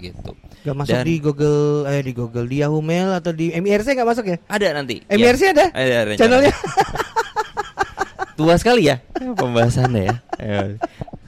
gitu. 0.02 0.32
Gak 0.60 0.76
masuk 0.76 0.96
Dan- 0.96 1.06
di 1.06 1.14
Google 1.18 1.60
eh 1.86 2.00
di 2.00 2.12
Google 2.12 2.46
di 2.46 2.56
Yahoo 2.60 2.80
Mail 2.80 3.12
atau 3.14 3.30
di 3.30 3.52
MIRC 3.52 3.94
gak 3.94 4.08
masuk 4.08 4.24
ya? 4.26 4.36
Ada 4.44 4.72
nanti. 4.72 5.00
ya. 5.04 5.16
MIRC 5.16 5.42
ada? 5.52 5.66
Ada, 5.70 5.94
ada 6.02 6.12
Channelnya? 6.16 6.54
tua 8.38 8.56
sekali 8.56 8.88
ya 8.88 8.96
pembahasannya 9.12 10.02
ya. 10.02 10.16
Ya. 10.40 10.60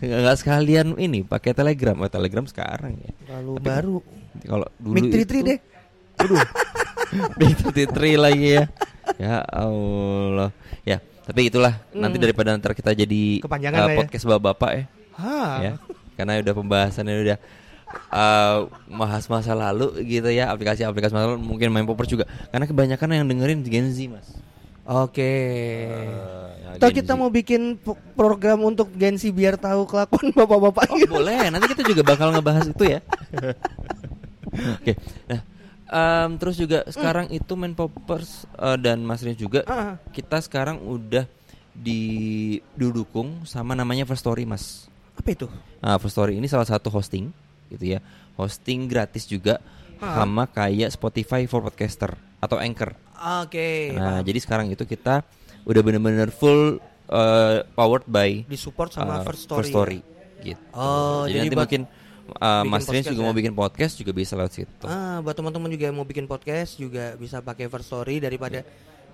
Nggak 0.01 0.19
nggak 0.19 0.37
sekalian 0.41 0.87
ini 0.97 1.21
pakai 1.23 1.53
Telegram, 1.53 1.95
oh, 1.95 2.09
Telegram 2.09 2.45
sekarang 2.45 2.97
ya. 2.99 3.13
Lalu 3.37 3.53
Tapi- 3.61 3.69
baru. 3.69 3.97
Kalau 4.43 4.67
dulu 4.81 4.95
Mic 4.97 5.13
Tri 5.13 5.41
deh. 5.45 5.59
Big 7.37 7.55
Tri 7.61 7.85
Tri 7.87 8.17
lagi 8.17 8.57
ya. 8.57 8.65
Ya 9.21 9.45
Allah. 9.45 10.51
Ya, 10.83 10.99
tapi 11.23 11.53
itulah 11.53 11.79
nanti 11.93 12.17
Hmm. 12.19 12.25
daripada 12.25 12.57
ntar 12.57 12.73
kita 12.73 12.97
jadi 12.97 13.45
Kepanjangan 13.45 13.79
uh, 13.79 13.85
lah 13.87 13.93
ya. 13.93 13.99
podcast 14.01 14.25
bapak-bapak 14.27 14.71
ya. 14.73 14.85
Ya. 15.61 15.73
Karena 16.17 16.41
udah 16.41 16.55
pembahasannya 16.57 17.15
udah 17.23 17.39
uh, 18.09 18.67
bahas 18.89 19.25
masa 19.27 19.53
lalu 19.53 19.89
gitu 20.05 20.29
ya, 20.29 20.49
aplikasi-aplikasi 20.49 21.11
masa 21.11 21.27
lalu 21.29 21.41
mungkin 21.41 21.69
main 21.69 21.85
popper 21.85 22.05
juga. 22.05 22.25
Karena 22.49 22.65
kebanyakan 22.65 23.09
yang 23.15 23.27
dengerin 23.27 23.61
Gen 23.63 23.89
Z, 23.89 23.99
Mas. 24.07 24.29
Oke. 24.83 25.33
Uh, 25.87 26.51
ya, 26.59 26.69
Atau 26.75 26.89
Gen 26.89 26.97
kita 26.99 27.13
Z. 27.15 27.19
mau 27.19 27.29
bikin 27.29 27.79
program 28.13 28.59
untuk 28.63 28.91
Gensi 28.93 29.31
biar 29.31 29.55
tahu 29.55 29.85
kelakuan 29.85 30.35
bapak-bapak 30.39 30.87
Oh, 30.89 30.99
gitu. 30.99 31.13
boleh, 31.15 31.49
nanti 31.49 31.71
kita 31.71 31.83
juga 31.85 32.03
bakal 32.05 32.31
ngebahas 32.31 32.67
itu 32.67 32.85
ya. 32.89 32.99
Oke, 34.77 34.93
nah 35.25 35.41
em, 35.89 36.31
terus 36.37 36.57
juga 36.57 36.85
sekarang 36.87 37.29
itu 37.29 37.53
main 37.55 37.73
poppers 37.73 38.45
eh, 38.53 38.77
dan 38.77 39.01
Mas 39.01 39.21
Rins 39.21 39.37
juga 39.37 39.65
Ah. 39.65 39.97
kita 40.11 40.41
sekarang 40.41 40.77
udah 40.79 41.25
di 41.73 42.01
didukung 42.73 43.45
sama 43.45 43.73
namanya 43.73 44.05
First 44.05 44.21
Story 44.21 44.45
Mas. 44.45 44.93
Apa 45.17 45.33
itu? 45.33 45.47
Nah, 45.79 45.97
First 45.97 46.13
Story 46.13 46.37
ini 46.37 46.45
salah 46.45 46.69
satu 46.69 46.89
hosting 46.89 47.33
gitu 47.73 47.97
ya, 47.97 47.99
hosting 48.35 48.87
gratis 48.87 49.25
juga 49.25 49.59
Ah. 49.97 50.19
sama 50.19 50.51
kayak 50.51 50.91
Spotify 50.91 51.47
for 51.47 51.63
podcaster 51.63 52.11
atau 52.43 52.59
Anchor. 52.59 52.91
Oke. 53.39 53.95
Nah, 53.95 54.19
paham. 54.19 54.27
jadi 54.27 54.39
sekarang 54.43 54.67
itu 54.69 54.83
kita 54.83 55.23
udah 55.63 55.79
bener-bener 55.79 56.27
full 56.29 56.83
eh, 57.07 57.63
powered 57.71 58.03
by 58.05 58.43
disupport 58.51 58.91
sama 58.91 59.21
uh, 59.21 59.23
First 59.23 59.47
Story. 59.47 59.71
Story, 59.71 59.99
gitu. 60.43 60.59
Oh, 60.75 61.23
jadi, 61.31 61.47
jadi 61.47 61.47
nanti 61.47 61.55
mungkin 61.55 61.83
uh, 62.35 62.67
bikin 62.67 62.71
Mas 62.75 62.87
Rins 62.91 63.07
juga 63.07 63.23
ya? 63.23 63.27
mau 63.27 63.37
bikin 63.37 63.55
podcast 63.55 63.95
juga 63.95 64.11
bisa 64.11 64.35
lewat 64.35 64.53
situ. 64.53 64.85
Ah, 64.85 65.23
buat 65.23 65.39
teman-teman 65.39 65.71
juga 65.71 65.85
yang 65.87 65.95
mau 65.95 66.09
bikin 66.09 66.27
podcast 66.27 66.75
juga 66.75 67.15
bisa 67.15 67.39
pakai 67.39 67.71
First 67.71 67.87
Story 67.87 68.19
daripada 68.19 68.67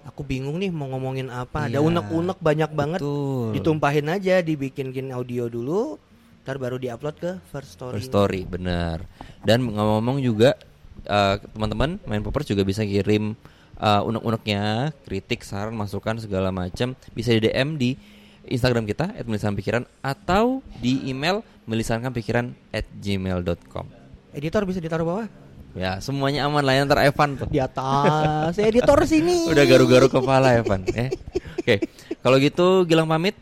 aku 0.09 0.24
bingung 0.24 0.56
nih 0.56 0.72
mau 0.72 0.88
ngomongin 0.88 1.28
apa. 1.28 1.68
Ada 1.68 1.78
Iya. 1.78 1.84
unek-unek 1.84 2.38
banyak 2.40 2.70
banget. 2.72 3.00
Betul. 3.04 3.52
Ditumpahin 3.52 4.09
aja, 4.09 4.40
dibikin 4.40 4.88
audio 5.12 5.52
dulu, 5.52 6.00
ntar 6.49 6.57
baru 6.57 6.80
diupload 6.80 7.20
ke 7.20 7.36
First 7.53 7.76
Story. 7.76 8.01
First 8.01 8.09
Story, 8.09 8.49
benar. 8.49 9.05
Dan 9.44 9.68
ngomong-ngomong 9.68 10.24
juga 10.24 10.57
uh, 11.05 11.36
teman-teman 11.36 12.01
main 12.09 12.24
poppers 12.24 12.49
juga 12.49 12.64
bisa 12.64 12.88
kirim 12.88 13.36
uh, 13.76 14.01
unek-uneknya, 14.09 14.96
kritik, 15.05 15.44
saran, 15.44 15.76
masukan 15.76 16.16
segala 16.16 16.49
macam 16.49 16.96
bisa 17.12 17.36
di 17.36 17.44
DM 17.44 17.76
di 17.76 18.01
Instagram 18.49 18.88
kita 18.88 19.12
@melisanpikiran 19.28 19.84
atau 20.01 20.64
di 20.80 21.12
email 21.12 21.44
melisankanpikiran@gmail.com. 21.68 23.84
Editor 24.32 24.64
bisa 24.64 24.80
ditaruh 24.80 25.05
bawah. 25.05 25.28
Ya, 25.76 26.01
semuanya 26.01 26.49
aman 26.49 26.64
lah 26.64 26.80
ya, 26.80 26.88
ntar 26.88 27.05
Evan 27.05 27.36
tuh. 27.36 27.44
Di 27.53 27.61
atas. 27.61 28.57
Editor 28.57 29.05
sini. 29.05 29.44
Udah 29.53 29.68
garu-garu 29.68 30.09
kepala 30.09 30.57
Evan, 30.57 30.88
ya. 30.88 31.12
Oke. 31.61 31.84
Kalau 32.24 32.40
gitu 32.40 32.88
Gilang 32.88 33.05
pamit. 33.05 33.36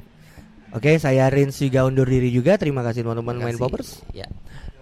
Oke, 0.74 0.98
saya 0.98 1.30
Rins 1.30 1.60
juga 1.60 1.86
undur 1.86 2.08
diri 2.08 2.32
juga. 2.34 2.58
Terima 2.58 2.82
kasih 2.82 3.06
teman-teman 3.06 3.38
main 3.38 3.58
poppers. 3.58 4.02
Ya. 4.10 4.26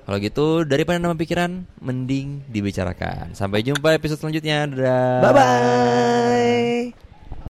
Kalau 0.05 0.21
gitu 0.21 0.69
daripada 0.69 1.01
nama 1.01 1.17
pikiran 1.17 1.65
mending 1.81 2.45
dibicarakan. 2.53 3.33
Sampai 3.33 3.65
jumpa 3.65 3.97
episode 3.97 4.21
selanjutnya. 4.21 4.69
Dadah. 4.69 5.21
Bye 5.25 5.33
bye. 5.33 7.04